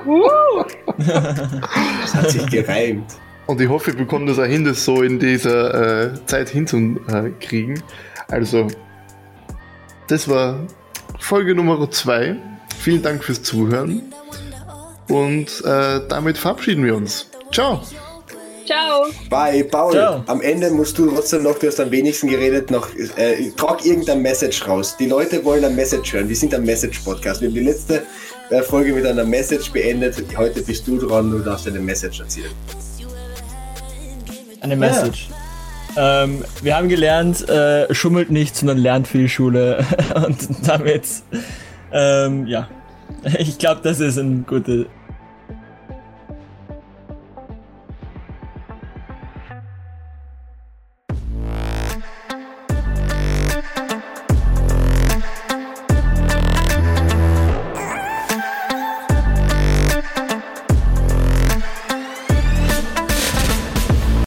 Uh. 0.06 0.64
das 0.98 2.14
hat 2.14 2.32
sich 2.32 2.46
gereimt. 2.48 3.12
Und 3.50 3.60
ich 3.60 3.68
hoffe, 3.68 3.90
ich 3.90 3.98
bekomme 3.98 4.28
das 4.28 4.38
auch 4.38 4.46
hin, 4.46 4.64
das 4.64 4.86
so 4.86 5.02
in 5.02 5.18
dieser 5.18 6.04
äh, 6.04 6.26
Zeit 6.28 6.50
hinzukriegen. 6.50 7.82
Also, 8.28 8.68
das 10.08 10.30
war 10.30 10.68
Folge 11.18 11.56
Nummer 11.56 11.90
2. 11.90 12.36
Vielen 12.78 13.02
Dank 13.02 13.24
fürs 13.24 13.42
Zuhören. 13.42 14.04
Und 15.08 15.66
äh, 15.66 16.00
damit 16.08 16.38
verabschieden 16.38 16.86
wir 16.86 16.96
uns. 16.96 17.28
Ciao. 17.52 17.82
Ciao. 18.68 19.08
Bye, 19.32 19.64
Paul. 19.64 19.94
Ciao. 19.94 20.24
Am 20.28 20.42
Ende 20.42 20.70
musst 20.70 21.00
du 21.00 21.10
trotzdem 21.10 21.42
noch, 21.42 21.58
du 21.58 21.66
hast 21.66 21.80
am 21.80 21.90
wenigsten 21.90 22.28
geredet, 22.28 22.70
noch 22.70 22.88
äh, 23.16 23.50
trag 23.58 23.84
irgendein 23.84 24.22
Message 24.22 24.68
raus. 24.68 24.96
Die 24.96 25.08
Leute 25.08 25.44
wollen 25.44 25.66
ein 25.66 25.76
Message 25.76 26.14
hören. 26.14 26.30
Wir 26.30 26.36
sind 26.36 26.54
ein 26.54 26.66
Message-Podcast. 26.66 27.42
Wir 27.42 27.48
haben 27.48 27.56
die 27.56 27.62
letzte 27.62 28.04
äh, 28.52 28.62
Folge 28.62 28.94
mit 28.94 29.08
einer 29.08 29.24
Message 29.24 29.72
beendet. 29.72 30.24
Heute 30.38 30.62
bist 30.62 30.88
du 30.88 31.00
dran, 31.00 31.32
du 31.32 31.40
darfst 31.40 31.66
eine 31.66 31.80
Message 31.80 32.20
erzählen. 32.20 32.52
Eine 34.62 34.76
Message. 34.76 35.30
Ja. 35.96 36.24
Ähm, 36.24 36.44
wir 36.62 36.76
haben 36.76 36.90
gelernt, 36.90 37.48
äh, 37.50 37.94
schummelt 37.94 38.30
nicht, 38.30 38.56
sondern 38.56 38.78
lernt 38.78 39.08
für 39.08 39.18
die 39.18 39.30
Schule. 39.30 39.86
Und 40.16 40.68
damit, 40.68 41.04
ähm, 41.92 42.46
ja, 42.48 42.68
ich 43.38 43.58
glaube, 43.58 43.82
das 43.84 44.00
ist 44.00 44.18
ein 44.18 44.46
gutes 44.46 44.86